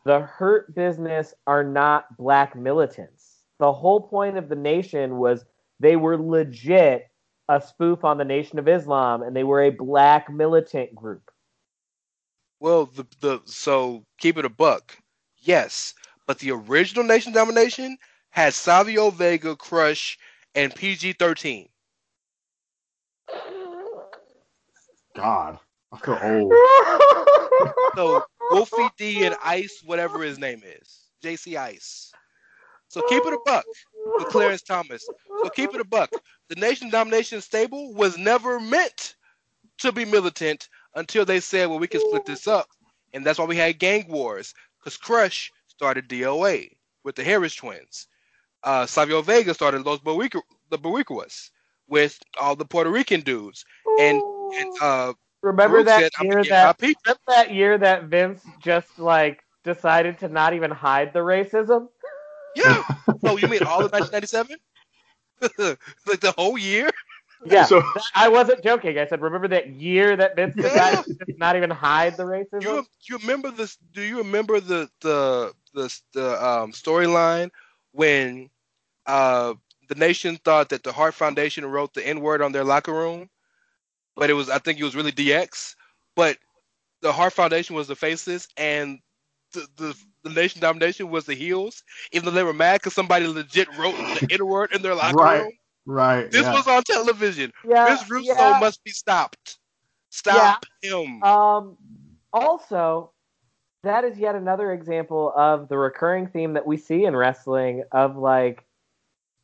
[0.06, 3.44] the hurt business are not black militants.
[3.60, 5.46] The whole point of the nation was
[5.80, 7.08] they were legit
[7.50, 11.30] a spoof on the Nation of Islam, and they were a black militant group.
[12.60, 14.98] Well, the the so keep it a buck,
[15.38, 15.94] yes,
[16.28, 17.98] but the original Nation Domination
[18.30, 20.18] had Savio Vega, Crush,
[20.56, 21.68] and PG thirteen.
[25.16, 25.60] God
[25.92, 26.54] i feel old
[27.96, 32.12] So Wolfie D and Ice, whatever his name is, JC Ice.
[32.88, 33.66] So keep it a buck
[34.18, 35.08] with Clarence Thomas.
[35.44, 36.10] So keep it a buck.
[36.50, 39.16] The Nation Domination stable was never meant
[39.80, 42.68] to be militant until they said, well, we can split this up.
[43.14, 46.70] And that's why we had gang wars, because Crush started DOA
[47.04, 48.08] with the Harris twins.
[48.64, 51.50] Uh, Savio Vega started Los Boricua, the Boricuas
[51.92, 53.66] with all the Puerto Rican dudes.
[54.00, 54.18] And,
[54.60, 55.14] and uh,
[55.44, 58.98] Remember Farouk that said, year gonna get my that remember that year that Vince just
[58.98, 61.90] like decided to not even hide the racism?
[62.56, 62.82] Yeah.
[63.24, 64.58] oh, you mean all of 1997?
[66.08, 66.90] like the whole year?
[67.46, 67.82] Yeah, So-
[68.16, 69.00] I wasn't joking.
[69.00, 70.64] I said, remember that year that Vince Yeah.
[70.70, 72.62] decided to not even hide the racism?
[72.62, 73.78] You you remember this?
[73.94, 77.50] Do you remember the the the the um, storyline
[77.94, 78.50] when
[79.08, 79.56] uh,
[79.92, 83.30] the nation thought that the Hart Foundation wrote the N word on their locker room,
[84.16, 85.76] but it was I think it was really DX,
[86.16, 86.38] but
[87.02, 89.00] the Hart Foundation was the faces and
[89.52, 93.28] the the, the Nation Domination was the heels, even though they were mad because somebody
[93.28, 95.42] legit wrote the N word in their locker Right.
[95.42, 95.52] room.
[95.86, 96.32] Right.
[96.32, 96.54] This yeah.
[96.54, 97.52] was on television.
[97.68, 98.60] yeah, Vince Russo yeah.
[98.62, 99.58] must be stopped.
[100.10, 101.22] Stop him.
[101.22, 101.76] Um,
[102.32, 103.12] also,
[103.84, 108.16] that is yet another example of the recurring theme that we see in wrestling of
[108.16, 108.64] like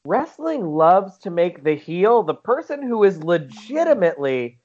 [0.07, 4.57] wrestling loves to make the heel the person who is legitimately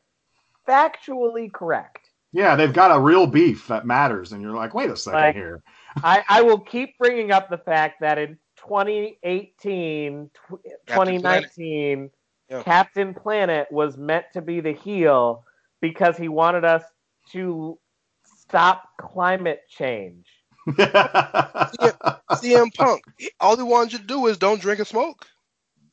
[0.68, 2.10] factually correct.
[2.32, 5.34] yeah, they've got a real beef that matters, and you're like, wait a second Like-
[5.34, 5.62] here.
[6.02, 12.10] I, I will keep bringing up the fact that in 2018, tw- 2019,
[12.48, 12.62] Yeah.
[12.62, 15.44] Captain Planet was meant to be the heel
[15.80, 16.82] because he wanted us
[17.32, 17.78] to
[18.38, 20.26] stop climate change.
[20.68, 23.02] CM Punk.
[23.40, 25.26] All he wanted you to do is don't drink and smoke.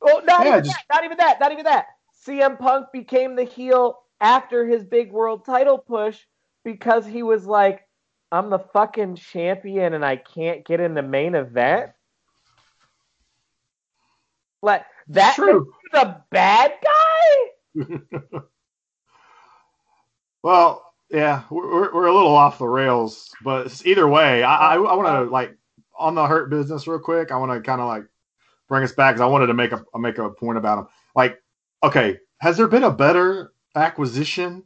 [0.01, 0.83] Oh, not Yeah, even just- that.
[0.95, 1.39] Not even that.
[1.39, 1.87] Not even that.
[2.25, 6.19] CM Punk became the heel after his big world title push
[6.63, 7.87] because he was like,
[8.31, 11.91] "I'm the fucking champion and I can't get in the main event."
[14.61, 15.73] Like that True.
[15.93, 17.75] the bad guy.
[20.43, 24.75] well, yeah, we're, we're- we're a little off the rails, but either way, I I,
[24.75, 25.55] I want to like
[25.97, 27.31] on the hurt business real quick.
[27.31, 28.03] I want to kind of like
[28.67, 30.87] bring us back because I wanted to make a make a point about him.
[31.15, 31.41] Like,
[31.83, 34.63] okay, has there been a better acquisition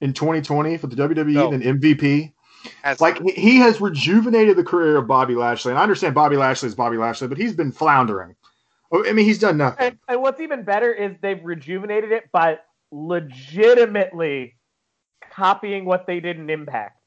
[0.00, 1.50] in 2020 for the WWE No.
[1.50, 2.32] than MVP?
[2.84, 6.36] As Like he- he has rejuvenated the career of Bobby Lashley, and I understand Bobby
[6.36, 8.34] Lashley is Bobby Lashley, but he's been floundering.
[8.92, 9.86] Oh, I mean, he's done nothing.
[9.86, 12.58] And, and what's even better is they've rejuvenated it by
[12.90, 14.55] legitimately
[15.30, 16.98] copying what they did in Impact.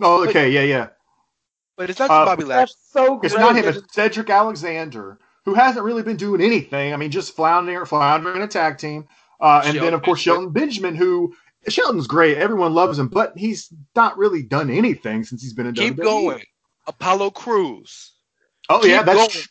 [0.00, 0.88] Oh, okay, yeah, yeah.
[1.76, 3.06] but it's not Uh, just Bobby That's Lashley.
[3.06, 3.32] so great.
[3.32, 3.64] It's not him.
[3.68, 6.92] It's Cedric Alexander, who hasn't really been doing anything.
[6.92, 9.08] I mean, just floundering, floundering in a tag team.
[9.40, 10.46] Uh, and then, of course, Benjamin.
[10.46, 11.34] Shelton Benjamin, who
[11.68, 12.38] Shelton's great.
[12.38, 16.02] Everyone loves him, but he's not really done anything since he's been in Keep WWE.
[16.04, 16.44] going.
[16.86, 18.12] Apollo Crews.
[18.68, 19.46] Oh Keep yeah, that's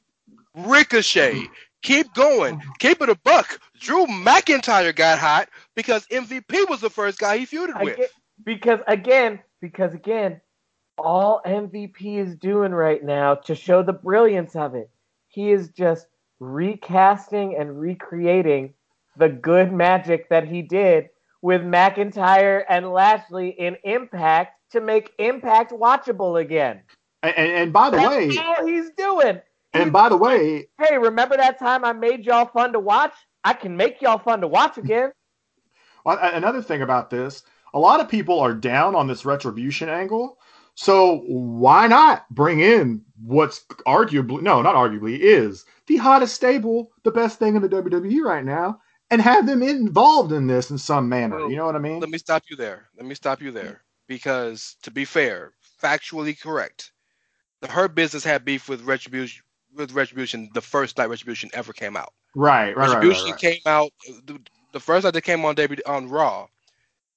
[0.56, 0.70] going.
[0.70, 1.44] Ricochet.
[1.84, 2.62] Keep going.
[2.80, 3.60] Keep it a buck.
[3.80, 7.94] Drew McIntyre got hot because MVP was the first guy he feuded with.
[7.94, 8.08] Again-
[8.44, 10.42] because again, because again,
[10.98, 14.90] all MVP is doing right now to show the brilliance of it,
[15.28, 16.06] he is just
[16.40, 18.74] recasting and recreating
[19.16, 21.10] the good magic that he did
[21.42, 26.82] with McIntyre and Lashley in Impact to make Impact watchable again.
[27.24, 29.40] and, and, and by the That's way, all he's doing.
[29.74, 33.14] and by the way, Hey, remember that time I made y'all fun to watch?
[33.44, 35.12] I can make y'all fun to watch again.
[36.08, 37.44] Well, Another thing about this,
[37.74, 40.40] a lot of people are down on this retribution angle.
[40.76, 47.12] So why not bring in what's arguably, no, not arguably, is the hottest stable, the
[47.12, 48.80] best thing in the WWE right now,
[49.12, 51.40] and have them involved in this in some manner.
[51.50, 52.00] You know what I mean?
[52.00, 52.88] Let me stop you there.
[52.96, 53.82] Let me stop you there.
[54.08, 55.52] Because to be fair,
[55.82, 56.94] factually correct,
[57.60, 59.44] the Hurt Business had beef with Retribution
[59.76, 62.14] with Retribution the first night Retribution ever came out.
[62.34, 63.40] Right, right, right, right, Retribution right.
[63.40, 63.92] came out
[64.72, 66.48] the, the first night they came on W on Raw.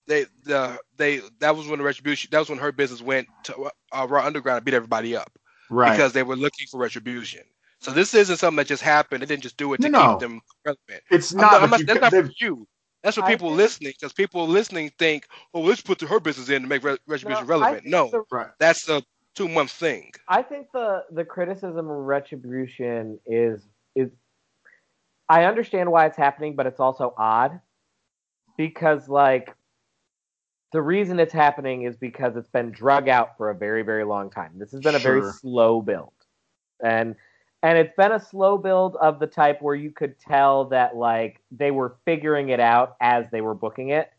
[0.06, 3.70] They the they that was when the Retribution that was when Hurt Business went to
[3.92, 5.30] uh, Raw Underground and beat everybody up
[5.68, 5.92] Right.
[5.92, 7.42] because they were looking for Retribution.
[7.78, 9.22] So this isn't something that just happened.
[9.22, 10.12] They didn't just do it to No, no.
[10.12, 11.02] keep them relevant.
[11.10, 12.66] it's I'm not, not, I'm not- you, that's not they've- for you.
[13.02, 16.50] That's for people think- listening, because people listening think, "Oh, let's put the her business
[16.50, 18.48] in to make Re- Retribution No, relevant." No, the- right.
[18.58, 19.02] that's a
[19.34, 20.12] two month thing.
[20.28, 23.62] I think the the criticism of retribution is
[23.96, 24.10] is
[25.30, 27.60] I understand why it's happening, but it's also odd
[28.56, 29.54] because like
[30.72, 34.28] the reason it's happening is because it's been drug out for a very very long
[34.28, 34.50] time.
[34.56, 36.12] This has been a very slow build,
[36.84, 37.14] and
[37.62, 41.40] and it's been a slow build of the type where you could tell that like
[41.52, 44.10] they were figuring it out as they were booking it,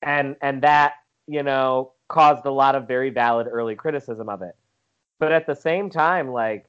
[0.00, 0.94] and and that
[1.26, 4.56] you know caused a lot of very valid early criticism of it.
[5.18, 6.66] But at the same time, like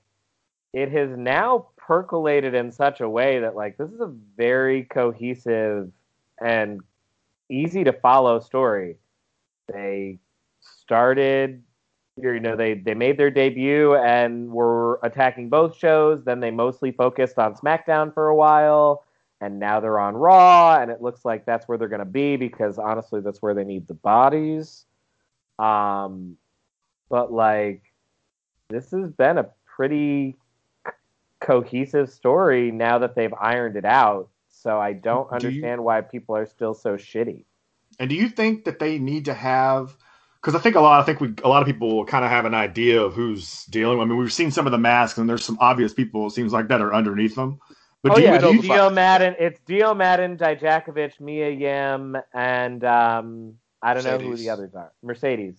[0.77, 5.91] it has now percolated in such a way that like this is a very cohesive
[6.39, 6.81] and
[7.49, 8.97] easy to follow story.
[9.73, 10.19] They
[10.61, 11.63] started
[12.21, 16.91] you know they they made their debut and were attacking both shows then they mostly
[16.91, 19.03] focused on smackdown for a while
[19.39, 22.35] and now they're on raw and it looks like that's where they're going to be
[22.35, 24.85] because honestly that's where they need the bodies
[25.59, 26.35] um
[27.07, 27.83] but like
[28.69, 30.35] this has been a pretty
[31.47, 36.01] cohesive story now that they've ironed it out so i don't Do you- understand why
[36.01, 37.45] people are still so shitty
[37.99, 39.95] And do you think that they need to have?
[40.39, 41.01] Because I think a lot.
[41.01, 43.99] I think we a lot of people kind of have an idea of who's dealing.
[43.99, 46.27] I mean, we've seen some of the masks, and there's some obvious people.
[46.27, 47.59] It seems like that are underneath them.
[48.03, 49.35] But oh do you, yeah, do you- Dio Maddin.
[49.39, 54.91] It's Dio Maddin, Dijakovic, Mia Yim, and um, I don't know who the others are.
[55.01, 55.57] Mercedes.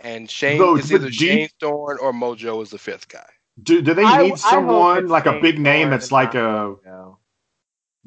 [0.00, 3.30] And Shane No, is either do you- Shane Thorne or Mojo is the fifth guy.
[3.60, 6.76] Do, do they I- need someone like a big name that's like a?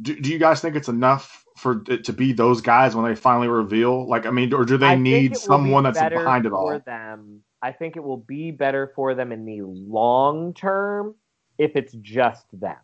[0.01, 3.15] Do, do you guys think it's enough for it to be those guys when they
[3.15, 4.05] finally reveal?
[4.07, 6.67] Like, I mean, or do they I need will be someone that's behind it all?
[6.67, 6.79] for?
[6.79, 7.41] Them.
[7.61, 11.15] I think it will be better for them in the long term
[11.57, 12.75] if it's just them.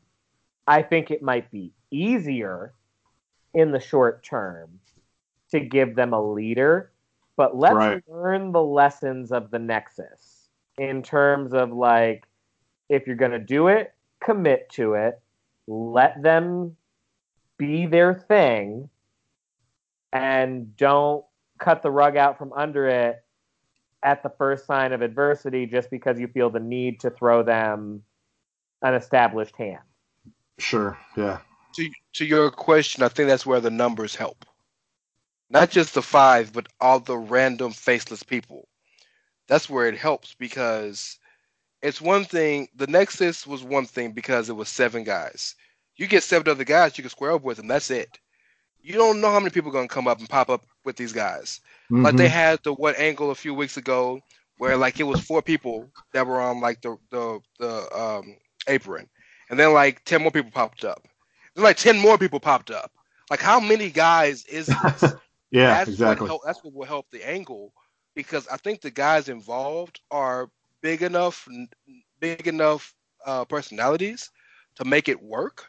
[0.67, 2.73] I think it might be easier
[3.53, 4.79] in the short term
[5.51, 6.93] to give them a leader,
[7.35, 8.03] but let's Right.
[8.07, 10.47] learn the lessons of the Nexus
[10.77, 12.25] in terms of like
[12.91, 15.19] if you're going to do it, commit to it,
[15.65, 16.75] let them
[17.57, 18.89] be their thing
[20.11, 21.23] and don't
[21.57, 23.23] cut the rug out from under it
[24.03, 28.03] at the first sign of adversity just because you feel the need to throw them
[28.81, 29.79] an established hand.
[30.57, 30.97] Sure.
[31.15, 31.39] Yeah.
[31.75, 34.45] To to your question, I think that's where the numbers help.
[35.49, 38.67] Not just the five, but all the random faceless people.
[39.47, 41.19] That's where it helps because
[41.81, 42.67] it's one thing.
[42.75, 45.55] The Nexus was one thing because it was seven guys.
[45.97, 47.67] You get seven other guys, you can square up with them.
[47.67, 48.19] That's it.
[48.81, 51.13] You don't know how many people are gonna come up and pop up with these
[51.13, 51.59] guys.
[52.01, 52.29] Like they Mhm.
[52.29, 54.21] had the what angle a few weeks ago
[54.57, 58.37] where like it was four people that were on like the the the um
[58.67, 59.09] apron,
[59.49, 61.01] and then like ten more people popped up.
[61.55, 62.91] Then like ten more people popped up.
[63.29, 65.15] Like how many guys is this?
[65.51, 65.77] yeah.
[65.85, 66.03] that's exactly.
[66.03, 67.73] What help, that's what will help the angle
[68.15, 70.49] because I think the guys involved are
[70.81, 71.47] big enough,
[72.19, 72.95] big enough
[73.25, 74.31] uh, personalities
[74.75, 75.65] to make it work.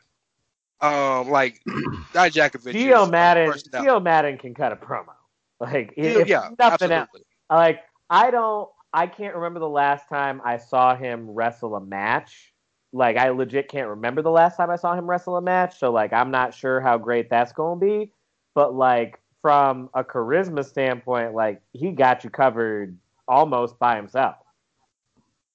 [0.81, 1.61] Um, like
[2.13, 2.73] Dijakovic.
[2.73, 3.87] Geo is a Maddin, personality.
[3.87, 5.15] Dio Maddin can cut a promo.
[5.61, 7.09] Like Geo- if yeah, nothing else,
[7.49, 7.81] like
[8.11, 12.53] I don't, I can't remember the last time I saw him wrestle a match.
[12.93, 15.79] Like I legit can't remember the last time I saw him wrestle a match.
[15.79, 18.13] So like I'm not sure how great that's going to be.
[18.55, 22.99] But like from a charisma standpoint, like he got you covered
[23.29, 24.37] almost by himself.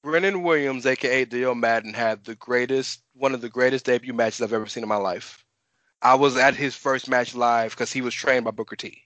[0.07, 4.53] Brennan Williams, aka Dio Maddin, had the greatest, one of the greatest debut matches I've
[4.53, 5.43] ever seen in my life.
[6.01, 9.03] I was at his first match live because he was trained by Booker T.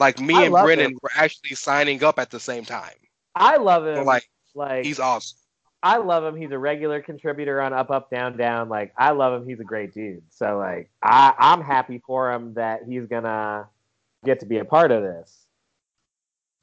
[0.00, 0.98] Like me I and Brennan him.
[1.00, 2.96] were actually signing up at the same time.
[3.36, 3.98] I love him.
[3.98, 5.38] So, like like he's awesome.
[5.80, 6.34] I love him.
[6.34, 8.68] He's a regular contributor on Up Up Down Down.
[8.68, 9.48] Like I love him.
[9.48, 10.24] He's a great dude.
[10.30, 13.68] So like I I'm happy for him that he's gonna
[14.24, 15.46] get to be a part of this.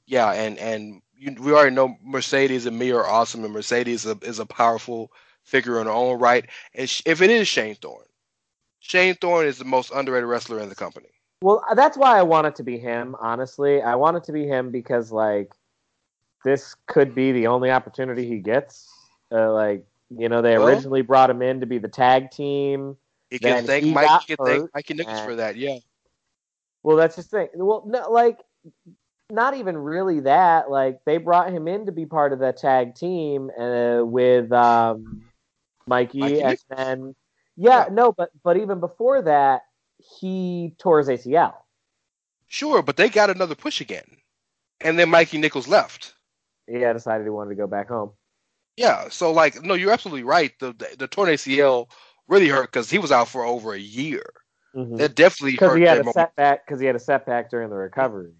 [0.05, 4.11] Yeah, and and you, we already know Mercedes and me are awesome, and Mercedes is
[4.11, 5.11] a, is a powerful
[5.43, 6.45] figure in her own right.
[6.75, 8.05] And sh- if it is Shane Thorne,
[8.79, 11.07] Shane Thorne is the most underrated wrestler in the company.
[11.41, 13.15] Well, that's why I want it to be him.
[13.19, 15.51] Honestly, I want it to be him because like
[16.43, 18.89] this could be the only opportunity he gets.
[19.31, 22.97] Uh, like you know, they Well- originally brought him in to be the tag team.
[23.29, 24.27] He can thank Mike.
[24.27, 25.55] can thank Mikey Nichols for that.
[25.55, 25.79] Yeah.
[26.83, 27.47] Well, that's just thing.
[27.55, 28.39] Well, no, like
[29.29, 30.69] not even really that.
[30.69, 35.23] Like they brought him in to be part of that tag team uh, with um,
[35.87, 37.15] Mikey, Mikey and then
[37.55, 37.93] yeah, Yeah.
[37.93, 39.61] no, but but even before that,
[40.19, 41.55] he tore his ACL.
[42.47, 44.05] Sure, but they got another push again,
[44.81, 46.13] and then Mikey Nichols left.
[46.67, 48.11] Yeah, decided he wanted to go back home.
[48.75, 50.51] Yeah, so like, no, you're absolutely right.
[50.59, 51.89] The the, the torn ACL
[52.27, 54.23] really hurt because he was out for over a year.
[54.73, 56.65] That definitely Because he had a mo- setback.
[56.65, 58.33] Because he had a setback during the recovery.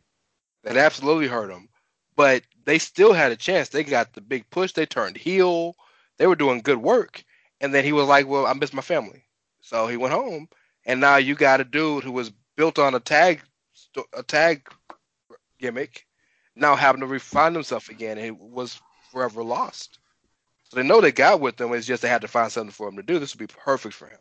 [0.64, 1.70] That absolutely hurt him.
[2.16, 3.70] But they still had a chance.
[3.70, 4.72] They got the big push.
[4.72, 5.76] They turned heel.
[6.18, 7.24] They were doing good work.
[7.60, 9.26] And then he was like, "Well, I miss my family,"
[9.62, 10.48] so he went home.
[10.86, 13.42] And now you got a dude who was built on a tag,
[14.14, 14.68] a tag
[15.60, 16.06] gimmick,
[16.56, 18.18] now having to refine himself again.
[18.18, 18.80] And he was
[19.12, 20.00] forever lost.
[20.66, 21.74] So they know they got with him.
[21.74, 23.20] It's just they had to find something for him to do.
[23.20, 24.20] This would be perfect for him.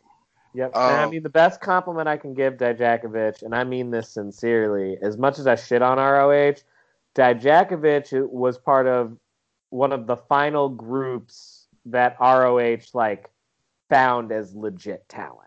[0.53, 0.71] Yep.
[0.75, 4.09] and I Um, mean, the best compliment I can give Dijakovic, and I mean this
[4.09, 6.61] sincerely, as much as I shit on ROH,
[7.15, 9.17] Dijakovic was part of
[9.69, 13.29] one of the final groups that ROH like
[13.89, 15.39] found as legit talent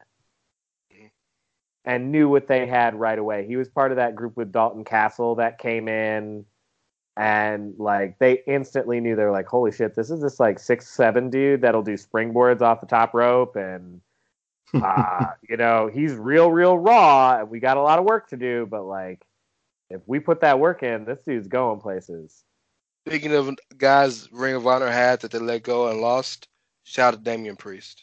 [1.84, 3.46] and knew what they had right away.
[3.46, 6.44] He was part of that group with Dalton Castle that came in
[7.16, 10.88] and like they instantly knew they were like, holy shit, this is this like six
[10.88, 14.00] seven dude that'll do springboards off the top rope and
[14.74, 18.36] uh, you know, he's real, real raw and we got a lot of work to
[18.36, 19.22] do, but like
[19.90, 22.44] if we put that work in, this dude's going places.
[23.06, 26.48] Speaking of guys Ring of Honor had that they let go and lost,
[26.84, 28.02] shout out to Damian Priest.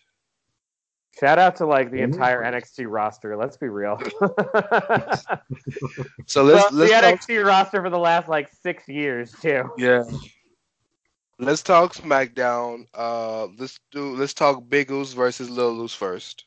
[1.20, 3.38] Shout out to like the entire NXT roster.
[3.38, 4.00] Let's be real.
[6.26, 9.70] So let's Well, let's the talk, NXT roster for the last like six years too.
[9.78, 10.04] yeah.
[11.40, 12.86] Let's talk SmackDown.
[12.94, 16.46] Uh, let's do let's talk Big Uso versus Lil Uso first.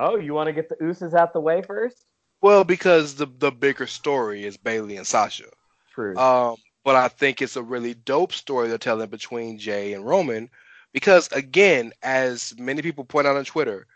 [0.00, 2.04] Oh, you want to get the Usos out the way first?
[2.40, 5.46] Well, because the the bigger story is Bayley and Sasha.
[5.92, 6.16] True.
[6.16, 10.48] Um, but I think it's a really dope story they're telling between Jey and Roman,
[10.92, 13.86] because again, as many people point out on Twitter,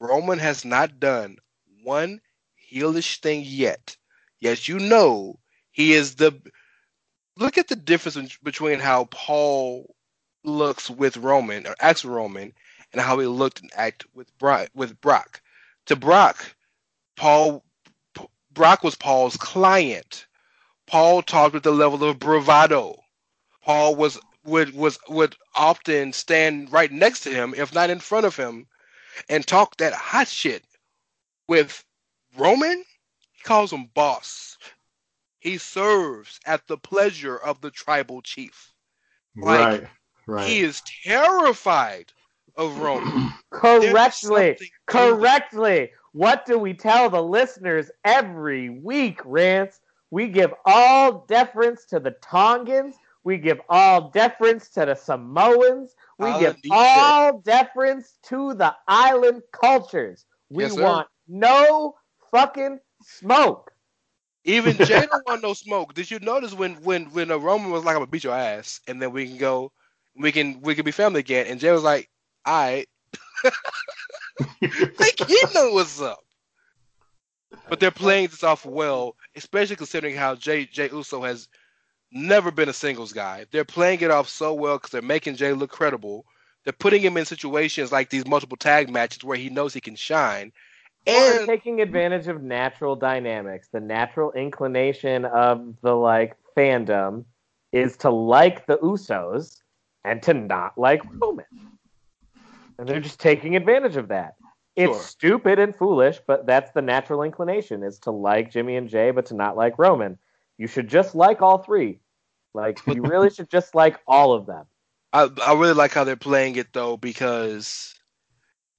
[0.00, 1.36] Roman has not done
[1.84, 2.20] one
[2.72, 3.96] heelish thing yet.
[4.40, 5.38] Yes, you know
[5.72, 6.32] he is the.
[7.36, 9.94] Look at the difference in- between how Paul
[10.42, 12.54] looks with Roman or acts with Roman,
[12.92, 14.70] and how he looked and act with Brock.
[14.74, 15.42] With Brock,
[15.90, 16.54] to Brock,
[17.16, 17.64] Paul
[18.52, 20.26] Brock was Paul's client.
[20.86, 23.02] Paul talked with the level of bravado.
[23.64, 28.24] Paul was would was would often stand right next to him, if not in front
[28.24, 28.68] of him,
[29.28, 30.64] and talk that hot shit.
[31.48, 31.84] With
[32.36, 32.84] Roman,
[33.32, 34.58] he calls him boss.
[35.40, 38.72] He serves at the pleasure of the tribal chief.
[39.34, 39.90] Like, right,
[40.28, 40.48] right.
[40.48, 42.12] He is terrified
[42.56, 43.32] of Roman.
[43.50, 45.90] correctly, correctly.
[46.12, 49.80] What do we tell the listeners every week, Rance?
[50.10, 52.96] We give all deference to the Tongans.
[53.24, 55.94] We give all deference to the Samoans.
[56.18, 60.26] We Island give deep all deference to the island cultures.
[60.50, 61.96] We Yes, want no
[62.30, 63.72] fucking smoke.
[64.44, 65.94] Even Jey don't want no smoke.
[65.94, 68.80] Did you notice when when when a Roman was like, "I'm gonna beat your ass,"
[68.88, 69.72] and then we can go,
[70.16, 72.09] we can we can be family again, and Jey was like,
[72.44, 72.88] "All right,"
[74.62, 76.20] like he know what's up.
[77.68, 81.48] But they're playing this off well, especially considering how Jey Jey Uso has
[82.12, 83.46] never been a singles guy.
[83.50, 86.26] They're playing it off so well because they're making Jey look credible.
[86.64, 89.96] They're putting him in situations like these multiple tag matches where he knows he can
[89.96, 90.52] shine.
[91.06, 93.68] Or And taking advantage of natural dynamics.
[93.72, 97.24] The natural inclination of the like fandom
[97.72, 99.62] is to like the Usos
[100.04, 101.46] and to not like Roman.
[102.80, 104.36] And they're just taking advantage of that.
[104.74, 105.02] It's Sure.
[105.02, 109.26] stupid and foolish, but that's the natural inclination is to like Jimmy and Jey, but
[109.26, 110.16] to not like Roman.
[110.56, 112.00] You should just like all three.
[112.54, 114.64] Like you really should just like all of them.
[115.12, 117.94] I, I really like how they're playing it though because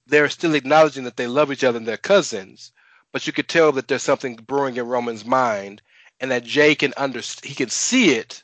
[0.08, 2.72] they're still acknowledging that they love each other and they're cousins,
[3.12, 5.80] but you could tell that there's something brewing in Roman's mind,
[6.18, 7.48] and that Jey can understand.
[7.48, 8.42] He can see it,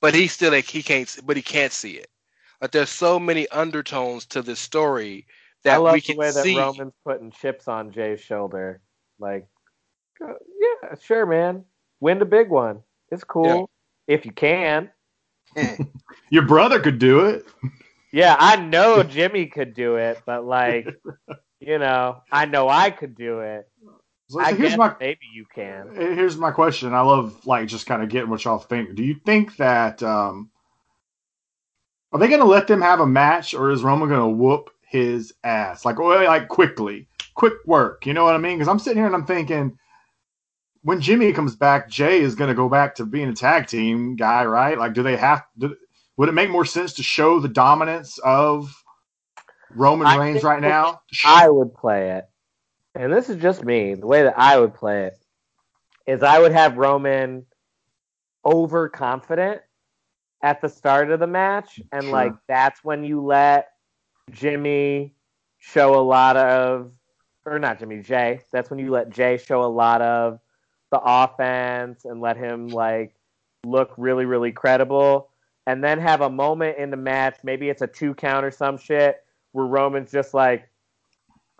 [0.00, 1.18] but he still like he can't.
[1.24, 2.08] But he can't see it.
[2.62, 5.26] Like there's so many undertones to this story
[5.64, 6.56] that I love we the can way that.
[6.56, 8.80] Roman's putting chips on Jey's shoulder.
[9.18, 9.48] Like,
[10.24, 11.64] uh, yeah, sure, man.
[11.98, 12.82] Win the big one.
[13.10, 13.68] It's cool
[14.06, 14.90] if you can.
[16.30, 17.44] Your brother could do it.
[18.12, 20.86] Yeah, I know Jimmy could do it, but like,
[21.60, 23.68] you know, I know I could do it.
[24.28, 25.90] So, I here's guess my maybe you can.
[25.94, 26.94] here's my question.
[26.94, 28.94] I love like just kind of getting what y'all think.
[28.94, 30.50] Do you think that um
[32.12, 35.84] are they gonna let them have a match or is Roman gonna whoop his ass?
[35.84, 38.06] Like like quickly, quick work.
[38.06, 38.58] You know what I mean?
[38.58, 39.78] Because I'm sitting here and I'm thinking
[40.82, 44.44] when Jimmy comes back, Jey is gonna go back to being a tag team guy,
[44.44, 44.78] right?
[44.78, 45.42] Like, do they have?
[45.56, 45.74] Do,
[46.16, 48.84] would it make more sense to show the dominance of
[49.70, 51.00] Roman I Reigns right now?
[51.24, 52.24] I would play it,
[52.94, 53.94] and this is just me.
[53.94, 55.14] The way that I would play it
[56.06, 57.46] is I would have Roman
[58.44, 59.62] overconfident
[60.42, 62.12] at the start of the match, and Sure.
[62.12, 63.72] like that's when you let
[64.30, 65.14] Jimmy
[65.58, 66.90] show a lot of,
[67.46, 68.40] or not Jimmy Jey.
[68.52, 70.40] That's when you let Jey show a lot of
[70.90, 73.14] the offense and let him like
[73.64, 75.30] look really really credible,
[75.66, 77.36] and then have a moment in the match.
[77.44, 80.68] Maybe it's a two count or some shit where Roman's just like,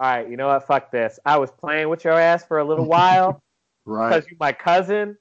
[0.01, 0.67] all right, you know what?
[0.67, 1.19] Fuck this.
[1.25, 3.41] I was playing with your ass for a little while
[3.85, 4.09] Right.
[4.09, 5.17] because you're my cousin,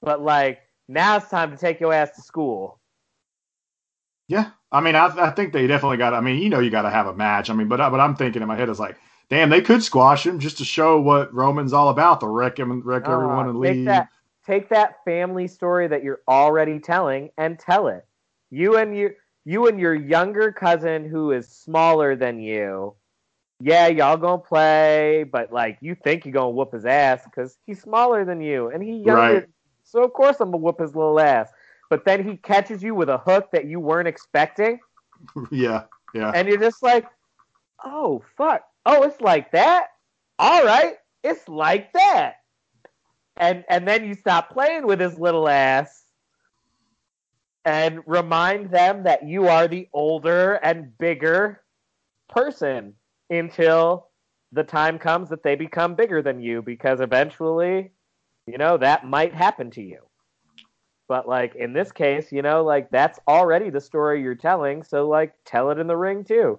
[0.00, 2.80] but like now it's time to take your ass to school.
[4.28, 6.14] Yeah, I mean, I, I think they definitely got.
[6.14, 7.50] I mean, you know, you got to have a match.
[7.50, 8.96] I mean, but but I'm thinking in my head is like,
[9.28, 12.20] damn, they could squash him just to show what Roman's all about.
[12.20, 13.84] To wreck him, wreck everyone, and Uh, leave.
[13.86, 14.08] that
[14.46, 18.06] take that family story that you're already telling and tell it.
[18.50, 19.14] You and your
[19.44, 22.94] you and your younger cousin who is smaller than you.
[23.60, 27.80] Yeah, y'all gonna play, but like you think you're gonna whoop his ass because he's
[27.80, 29.34] smaller than you and he younger.
[29.40, 29.46] Right.
[29.84, 31.50] So of course I'm gonna whoop his little ass.
[31.94, 34.80] But then he catches you with a hook that you weren't expecting,
[35.52, 36.32] yeah, yeah.
[36.34, 37.06] and you're just like,
[37.84, 38.62] "Oh fuck!
[38.84, 39.90] Oh, it's like that.
[40.40, 42.38] All right, it's like that."
[43.36, 46.02] And and then you stop playing with his little ass,
[47.64, 51.60] and remind them that you are the older and bigger
[52.28, 52.94] person
[53.30, 54.08] until
[54.50, 57.92] the time comes that they become bigger than you, because eventually,
[58.48, 60.00] you know, that might happen to you.
[61.08, 64.82] But like in this case, you know, like that's already the story you're telling.
[64.82, 66.58] So like tell it in the ring too.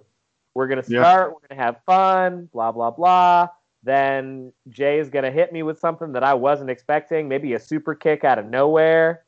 [0.54, 1.00] We're gonna Yeah.
[1.02, 3.48] start, we're gonna have fun, blah blah blah.
[3.82, 7.94] Then Jey is gonna hit me with something that I wasn't expecting, maybe a super
[7.94, 9.24] kick out of nowhere.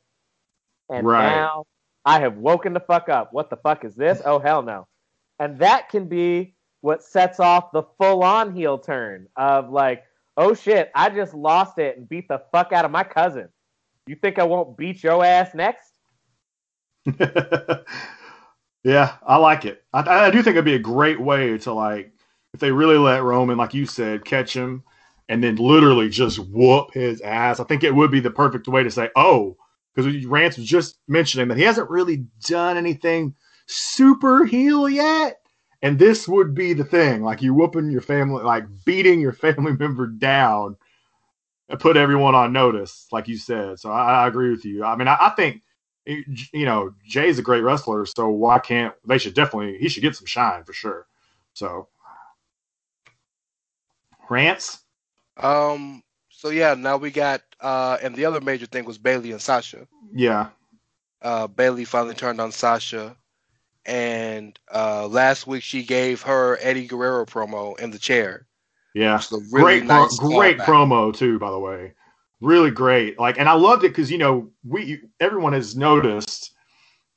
[0.89, 1.35] And Right.
[1.35, 1.65] now
[2.05, 3.33] I have woken the fuck up.
[3.33, 4.21] What the fuck is this?
[4.25, 4.87] Oh hell no.
[5.39, 10.05] And that can be what sets off the full on heel turn of like,
[10.37, 13.49] oh shit, I just lost it and beat the fuck out of my cousin.
[14.09, 15.91] You think I won't beat your ass next?
[18.83, 19.83] yeah, I like it.
[19.93, 22.11] I, I do think it'd be a great way to like
[22.55, 24.81] if they really let Roman, like you said, catch him
[25.29, 27.59] and then literally just whoop his ass.
[27.59, 29.55] I think it would be the perfect way to say, oh,
[29.93, 33.35] because Rance was just mentioning that he hasn't really done anything
[33.67, 35.37] super heel yet.
[35.83, 39.73] And this would be the thing, like you whooping your family, like beating your family
[39.79, 40.77] member down,
[41.69, 43.79] and put everyone on notice, like you said.
[43.79, 44.85] So I, I agree with you.
[44.85, 45.63] I mean, I, I think
[46.05, 50.15] you know Jey's a great wrestler, so why can't they should definitely he should get
[50.17, 51.07] some shine for sure.
[51.53, 51.89] So
[54.29, 54.83] Rance.
[55.37, 56.03] Um.
[56.29, 59.87] So yeah, now we got uh, and the other major thing was Bayley and Sasha.
[60.13, 60.49] yeah,
[61.21, 63.17] Uh, Bayley finally turned on Sasha,
[63.85, 68.47] and uh, last week she gave her Eddie Guerrero promo in the chair.
[68.93, 70.65] Yeah, Which is a really great, nice great callback.
[70.65, 71.93] promo too, by the way,
[72.41, 73.19] really great.
[73.19, 76.53] Like, and I loved it because you know we everyone has noticed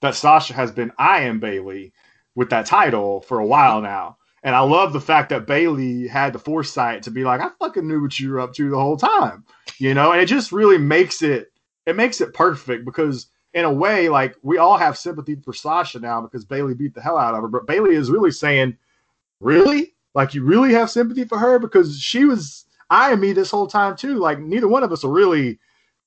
[0.03, 1.93] that Sasha has been eyeing Bayley
[2.35, 4.19] with that title for a while now.
[4.45, 7.87] And I love the fact that Bayley had the foresight to be like, I fucking
[7.87, 9.45] knew what you were up to the whole time,
[9.79, 10.11] you know.
[10.13, 11.53] And it just really makes it,
[11.87, 16.01] it makes it perfect because in a way, like we all have sympathy for Sasha
[16.01, 17.49] now because Bayley beat the hell out of her.
[17.49, 18.77] But Bayley is really saying,
[19.39, 23.67] really, like you really have sympathy for her because she was eyeing me this whole
[23.67, 24.17] time too.
[24.17, 25.59] Like neither one of us are really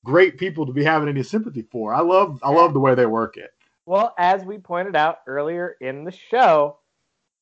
[0.04, 1.92] great people to be having any sympathy for.
[1.92, 3.50] I love, I love the way they work it.
[3.86, 6.78] Well, as we pointed out earlier in the show,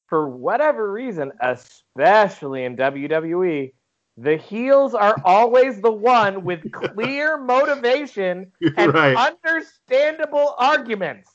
[0.08, 3.72] for whatever reason, especially in WWE,
[4.16, 11.30] the heels are always the one with clear motivation and right, understandable arguments.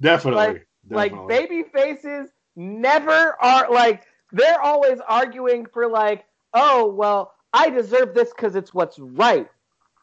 [0.00, 0.60] definitely,
[0.90, 1.34] Like definitely.
[1.34, 4.02] baby faces never are like
[4.32, 6.24] they're always arguing for like,
[6.54, 9.48] oh well, I deserve this because it's what's right.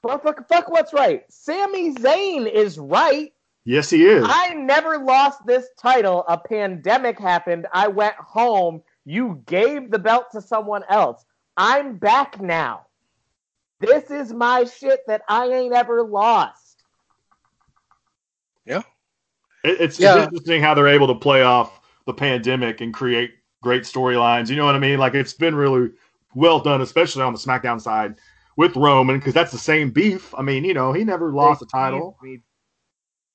[0.02, 1.24] Fuck, fuck, fuck, what's right?
[1.30, 3.32] Sami Zayn is right.
[3.66, 4.26] yes, he is.
[4.28, 6.26] I never lost this title.
[6.28, 7.68] A pandemic happened.
[7.74, 8.82] I went home.
[9.06, 11.26] You gave the belt to someone else.
[11.56, 12.88] I'm back now.
[13.80, 16.84] This is my shit that I ain't ever lost.
[19.66, 20.18] It- it's, Yeah.
[20.18, 23.32] it's interesting how they're able to play off the pandemic and create
[23.62, 24.50] great storylines.
[24.50, 25.00] You know what I mean?
[25.00, 25.90] Like it's been really
[26.36, 28.16] well done, especially on the SmackDown side
[28.58, 30.34] with Roman, because that's the same beef.
[30.36, 32.18] I mean, you know, he never lost a title,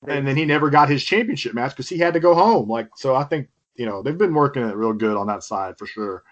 [0.06, 2.68] and then he never got his championship match because he had to go home.
[2.68, 5.78] Like, so I think you know they've been working it real good on that side
[5.78, 6.22] for sure.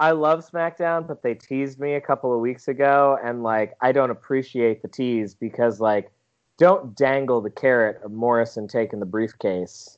[0.00, 3.90] I love SmackDown, but they teased me a couple of weeks ago, and like I
[3.90, 6.12] don't appreciate the tease because like
[6.56, 9.97] don't dangle the carrot of Morrison taking the briefcase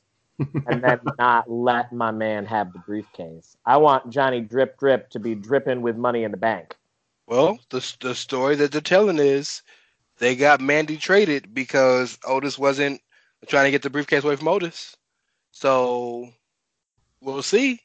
[0.67, 3.55] and then not let my man have the briefcase.
[3.65, 6.75] I want Johnny Drip Drip to be dripping with money in the bank.
[7.27, 9.61] Well, the the story that they're telling is
[10.17, 13.01] they got Mandy traded because Otis wasn't
[13.47, 14.95] trying to get the briefcase away from Otis.
[15.51, 16.29] So
[17.21, 17.79] we'll see.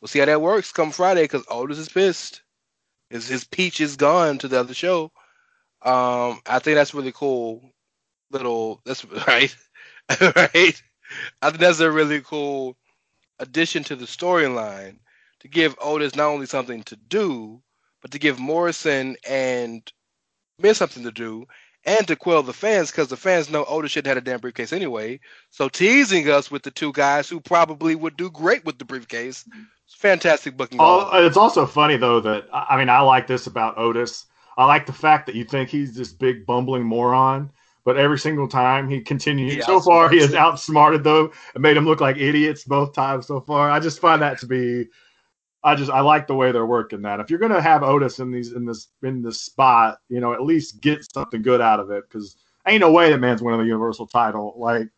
[0.00, 2.42] We'll see how that works come Friday because Otis is pissed.
[3.10, 5.12] His his peach is gone to the other show.
[5.82, 7.62] Um, I think that's really cool.
[8.30, 9.54] Little that's right,
[10.36, 10.82] right.
[11.42, 12.76] I think that's a really cool
[13.38, 14.98] addition to the storyline
[15.40, 17.60] to give Otis not only something to do,
[18.02, 19.90] but to give Morrison and
[20.58, 21.46] Miz something to do,
[21.84, 24.72] and to quell the fans because the fans know Otis shouldn't have a damn briefcase
[24.72, 25.18] anyway.
[25.48, 29.44] So teasing us with the two guys who probably would do great with the briefcase,
[29.86, 30.78] it's fantastic booking.
[30.80, 34.26] Oh, it's also funny though that I mean I like this about Otis.
[34.58, 37.50] I like the fact that you think he's this big bumbling moron,
[37.84, 39.54] but every single time he continues.
[39.54, 43.26] He so far, he has outsmarted them and made them look like idiots both times
[43.26, 43.70] so far.
[43.70, 44.86] I just find that to be.
[45.62, 47.20] I just I like the way they're working that.
[47.20, 50.42] If you're gonna have Otis in these in this in this spot, you know, at
[50.42, 52.36] least get something good out of it because
[52.66, 54.54] ain't no way that man's winning the Universal title.
[54.56, 54.88] Like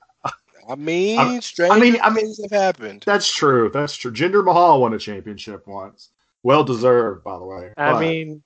[0.69, 3.03] I mean, I- strange I mean- I mean- things have happened.
[3.05, 3.71] that's true.
[3.75, 4.13] That's true.
[4.13, 6.11] Jinder Mahal won a championship once.
[6.45, 7.73] Well deserved, by the way.
[7.77, 8.43] I But- mean,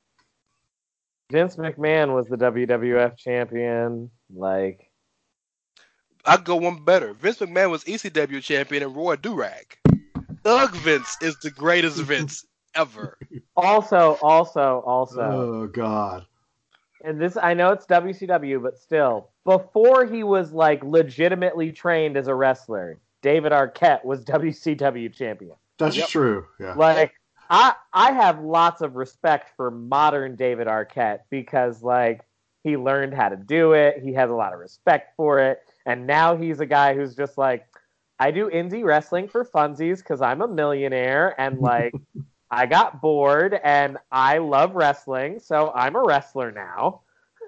[1.30, 4.10] Vince McMahon was the WWF champion.
[4.34, 4.90] Like,
[6.24, 7.14] I'd go one better.
[7.14, 9.64] Vince McMahon was ECW champion and Roy Durag.
[10.44, 13.18] Doug Vince is the greatest Vince ever.
[13.56, 16.24] also, also, also, oh god.
[17.04, 22.28] and this I know it's WCW, but still, before he was like legitimately trained as
[22.28, 25.56] a wrestler, David Arquette was WCW champion.
[25.78, 26.08] That's Yep.
[26.08, 26.46] true.
[26.60, 26.74] Yeah.
[26.74, 27.12] Like
[27.50, 32.22] I I have lots of respect for modern David Arquette because like
[32.62, 34.00] he learned how to do it.
[34.02, 35.60] He has a lot of respect for it.
[35.84, 37.66] And now he's a guy who's just like
[38.18, 41.94] I do indie wrestling for funsies cuz I'm a millionaire and like
[42.50, 47.02] I got bored and I love wrestling, so I'm a wrestler now.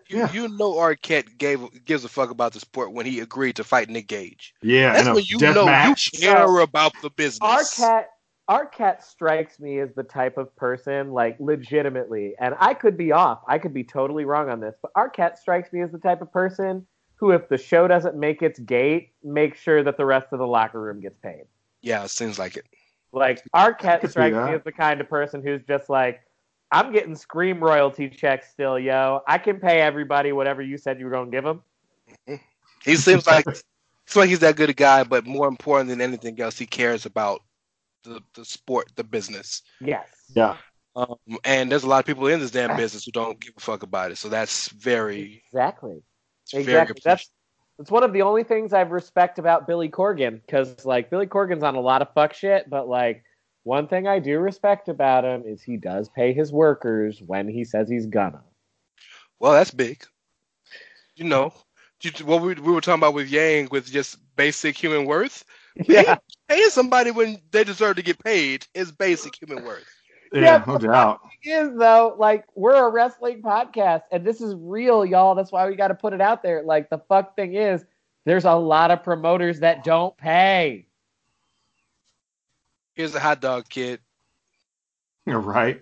[0.09, 0.33] You, Yeah.
[0.33, 3.89] you know Arquette gave gives a fuck about the sport when he agreed to fight
[3.91, 4.55] Nick Gage.
[4.62, 4.93] Yeah.
[4.93, 6.11] That's in when you know match.
[6.15, 7.41] you care about the business.
[7.79, 8.07] Arquette
[8.49, 13.43] Arquette strikes me as the type of person, like legitimately, and I could be off.
[13.47, 16.33] I could be totally wrong on this, but Arquette strikes me as the type of
[16.33, 20.39] person who, if the show doesn't make its gate, makes sure that the rest of
[20.39, 21.45] the locker room gets paid.
[21.83, 22.65] Yeah, it seems like it.
[23.12, 26.20] Like I Arquette could see strikes me as the kind of person who's just like,
[26.70, 29.20] I'm getting scream royalty checks still, yo.
[29.27, 31.62] I can pay everybody whatever you said you were gonna give them.
[32.85, 33.45] He seems like
[34.07, 37.05] seems like he's that good a guy, but more important than anything else, he cares
[37.05, 37.43] about
[38.05, 39.62] the, the sport, the business.
[39.81, 40.09] Yes.
[40.35, 40.57] Yeah.
[40.97, 43.61] Um, and there's a lot of people in this damn business who don't give a
[43.61, 44.19] fuck about it.
[44.19, 46.03] So that's very, Exactly.
[46.45, 47.03] it's very Exactly.
[47.05, 47.31] That's
[47.79, 51.62] that's one of the only things I respect about Billy Corgan because like Billy Corgan's
[51.62, 53.23] on a lot of fuck shit, but like
[53.62, 57.65] one thing I do respect about him is he does pay his workers when he
[57.65, 58.43] says he's gonna.
[59.39, 60.03] well, that's big.
[61.15, 61.53] You know,
[62.25, 65.45] what we, we were talking about with Yang with just basic human worth.
[65.87, 66.17] Yeah.
[66.49, 69.85] Paying somebody when they deserve to get paid is basic human worth.
[70.33, 71.21] Yeah, Yeah, no doubt.
[71.43, 75.75] is though like we're a wrestling podcast and this is real y'all that's why we
[75.77, 77.85] got to put it out there like the fuck thing is
[78.27, 80.87] there's a lot of promoters that don't pay
[82.95, 84.01] Here's a hot dog kid.
[85.27, 85.81] You're right.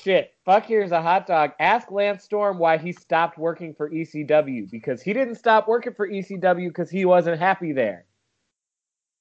[0.00, 4.70] shit fuck here's a hot dog ask lance storm why he stopped working for ecw
[4.70, 8.04] because he didn't stop working for ecw because he wasn't happy there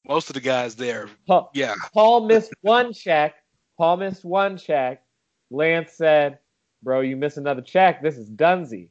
[0.07, 1.75] Most of the guys there, paul, yeah.
[1.93, 3.35] paul missed one check.
[3.77, 5.03] Paul missed one check.
[5.51, 6.39] Lance said
[6.83, 8.01] bro you miss another check.
[8.01, 8.89] This is dunsey.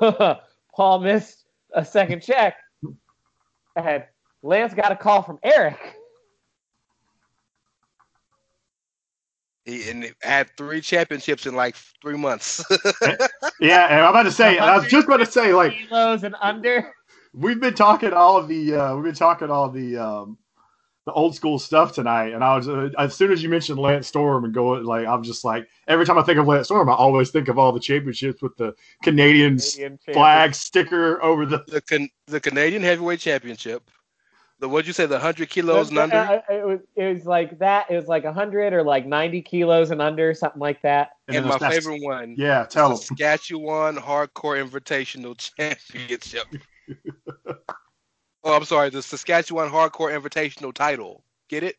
[0.74, 1.44] Paul missed
[1.74, 2.56] a second check.
[3.76, 4.04] And
[4.42, 5.78] lance got a call from eric.
[9.66, 12.64] He and had three championships in like three months.
[13.60, 16.34] Yeah, and I'm about to say, I was just about to say, like, kilos and
[16.40, 16.92] under
[17.36, 20.38] we've been talking all of the, uh, we've been talking all the, um,
[21.06, 24.08] the old school stuff tonight, and I was uh, as soon as you mentioned Lance
[24.08, 26.94] Storm and going like I'm just like every time I think of Lance Storm, I
[26.94, 31.62] always think of all the championships with the Canadian Canadian flag sticker over the.
[31.68, 33.88] the can, the Canadian Heavyweight Championship.
[34.58, 35.06] The what'd you say?
[35.06, 35.66] The hundred champion.
[35.66, 36.16] kilos and under.
[36.16, 37.88] Uh, it, was, it was like that.
[37.88, 41.10] It was like 100 or like 90 kilos and under, something like that.
[41.28, 42.34] and and my favorite one.
[42.36, 43.04] Yeah, tell the them.
[43.04, 46.46] Saskatchewan Hardcore Invitational Championship.
[48.44, 48.90] Oh, I'm sorry.
[48.90, 51.22] The Saskatchewan Hardcore Invitational title.
[51.48, 51.76] Get it?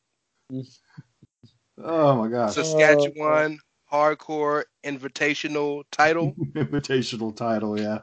[1.83, 2.51] Oh my god.
[2.51, 3.59] Saskatchewan
[3.91, 6.33] Hardcore Invitational title.
[6.55, 7.79] invitational title.
[7.79, 7.99] Yeah,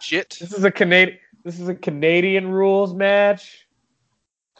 [0.00, 0.36] Shit.
[0.40, 1.18] This is a Canadian.
[1.44, 3.66] This is a Canadian rules match.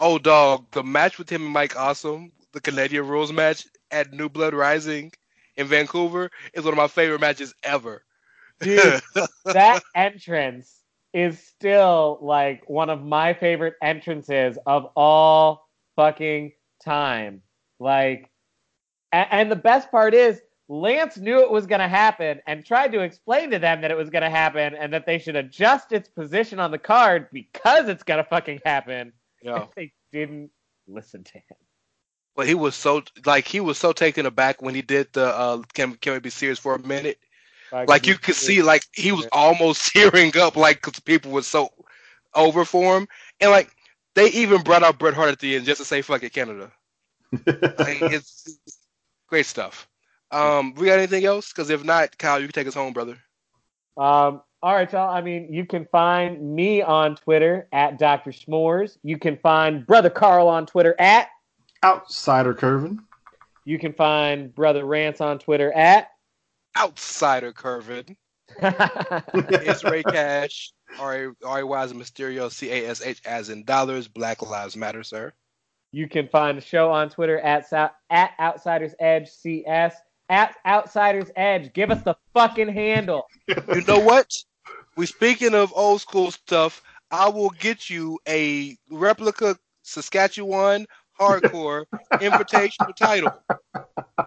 [0.01, 0.67] Oh, dog.
[0.73, 5.13] The match with him and Mike Awesome, the Canadian Rules match at New Blood Rising
[5.57, 8.05] in Vancouver, is one of my favorite matches ever.
[8.61, 9.01] Dude,
[9.45, 10.83] that entrance
[11.17, 15.67] is still like one of my favorite entrances of all
[15.97, 16.53] fucking
[16.85, 17.41] time.
[17.81, 18.31] Like,
[19.13, 22.93] and, and the best part is Lance knew it was going to happen and tried
[22.93, 25.91] to explain to them that it was going to happen and that they should adjust
[25.91, 29.15] its position on the card because it's going to fucking happen.
[29.41, 29.65] yeah.
[29.75, 30.51] They didn't
[30.87, 31.57] listen to him.
[32.35, 35.63] But he was so like he was so taken aback when he did the uh
[35.73, 37.19] can can we be serious for a minute?
[37.73, 41.71] Like you could see like he was almost tearing up like cuz people were so
[42.35, 43.09] over for him
[43.41, 43.71] and like
[44.15, 46.73] they even brought out Bret Hart at the end just to say fuck it Canada.
[47.33, 48.79] Like, it's, it's
[49.29, 49.89] great stuff.
[50.31, 51.53] Um, we got anything else?
[51.53, 53.19] Because if not, Kyle, you can take us home, brother.
[53.97, 55.15] Um, all right, y'all.
[55.15, 58.33] I mean, you can find me on Twitter at Dr.
[58.33, 58.99] S'mores.
[59.03, 61.29] You can find Brother Carl on Twitter at.
[61.85, 62.99] Outsider Curvin.
[63.65, 66.11] You can find Brother Rance on Twitter at.
[66.77, 68.17] Outsider Curvin.
[68.63, 70.73] It's Ray Cash.
[70.99, 72.51] R A Y as in Mysterio.
[72.51, 74.09] C A S H as in dollars.
[74.09, 75.33] Black Lives Matter, sir.
[75.93, 77.73] You can find the show on Twitter at
[78.11, 79.95] at Outsiders Edge CS
[80.29, 81.73] at Outsiders Edge.
[81.73, 83.27] Give us the fucking handle.
[83.49, 84.33] You know what?
[84.97, 86.83] We speaking of old school stuff.
[87.11, 90.87] I will get you a replica Saskatchewan
[91.19, 93.33] hardcore invitational title.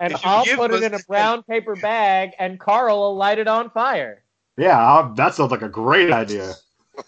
[0.02, 3.48] And I'll give put it in a brown paper bag, and Carl will light it
[3.48, 4.24] on fire.
[4.56, 6.54] Yeah, I'll- that sounds like a great idea.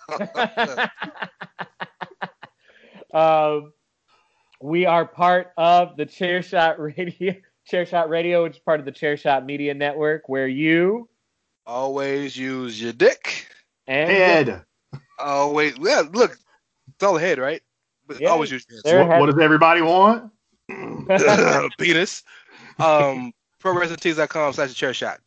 [3.14, 3.74] um,
[4.62, 7.36] we are part of the Chairshot Radio,
[7.72, 11.08] Chairshot Radio, which is part of the Chairshot Media Network, where you
[11.66, 13.48] Always use your dick.
[13.88, 14.64] and Head.
[15.20, 16.02] Always, yeah.
[16.12, 16.32] Look,
[16.90, 17.62] it's all ahead, right?
[18.12, 20.32] But Yeah, always use your Their What, what does everybody want?
[21.78, 22.24] penis.
[22.80, 23.32] Um,
[23.64, 25.20] ProWrestlingTees.com slash chair shot.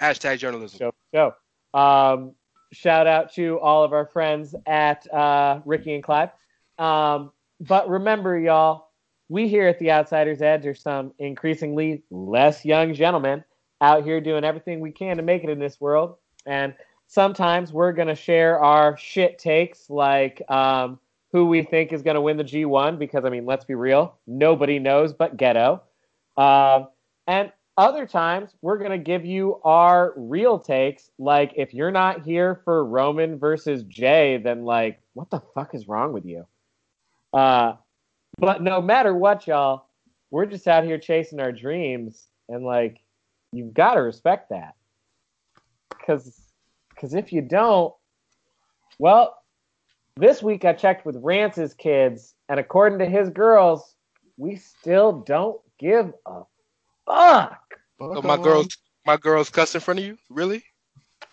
[0.00, 0.78] Hashtag journalism.
[0.78, 0.92] show.
[1.14, 1.78] show.
[1.78, 2.34] Um,
[2.72, 6.30] shout out to all of our friends at uh, Ricky and Clive.
[6.78, 8.88] Um, but remember, y'all,
[9.28, 13.44] we here at the Outsiders Edge are some increasingly less young gentlemen
[13.80, 16.16] out here doing everything we can to make it in this world.
[16.46, 16.74] And
[17.08, 20.98] sometimes we're going to share our shit takes, like um,
[21.32, 24.16] who we think is going to win the G1, because, I mean, let's be real,
[24.26, 25.80] nobody knows but Gedo.
[26.36, 26.88] Um,
[27.26, 31.10] and other times, we're going to give you our real takes.
[31.18, 35.88] Like, if you're not here for Roman versus Jey, then, like, what the fuck is
[35.88, 36.46] wrong with you?
[37.32, 37.74] Uh,
[38.38, 39.86] but no matter what, y'all,
[40.30, 42.26] we're just out here chasing our dreams.
[42.50, 43.00] And, like,
[43.52, 44.74] you've got to respect that.
[45.88, 46.40] Because
[47.00, 47.94] cause if you don't,
[48.98, 49.41] well,
[50.16, 53.94] this week I checked with Rance's kids, and according to his girls,
[54.36, 56.42] we still don't give a
[57.06, 57.60] fuck.
[57.98, 58.68] So my girls,
[59.06, 60.18] my girls cuss in front of you?
[60.28, 60.64] Really?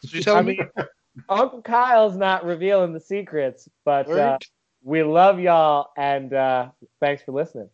[0.02, 0.58] Did you I me?
[0.58, 0.86] mean,
[1.28, 4.38] Uncle Kyle's not revealing the secrets, but uh,
[4.84, 6.70] we love y'all, and uh,
[7.00, 7.70] thanks for listening.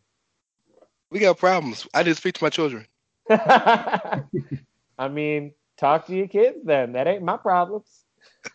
[1.12, 1.88] We got problems.
[1.94, 2.88] I didn't speak to my children.
[3.30, 4.22] I
[5.10, 6.94] mean, talk to your kids then.
[6.94, 8.06] That ain't my problems.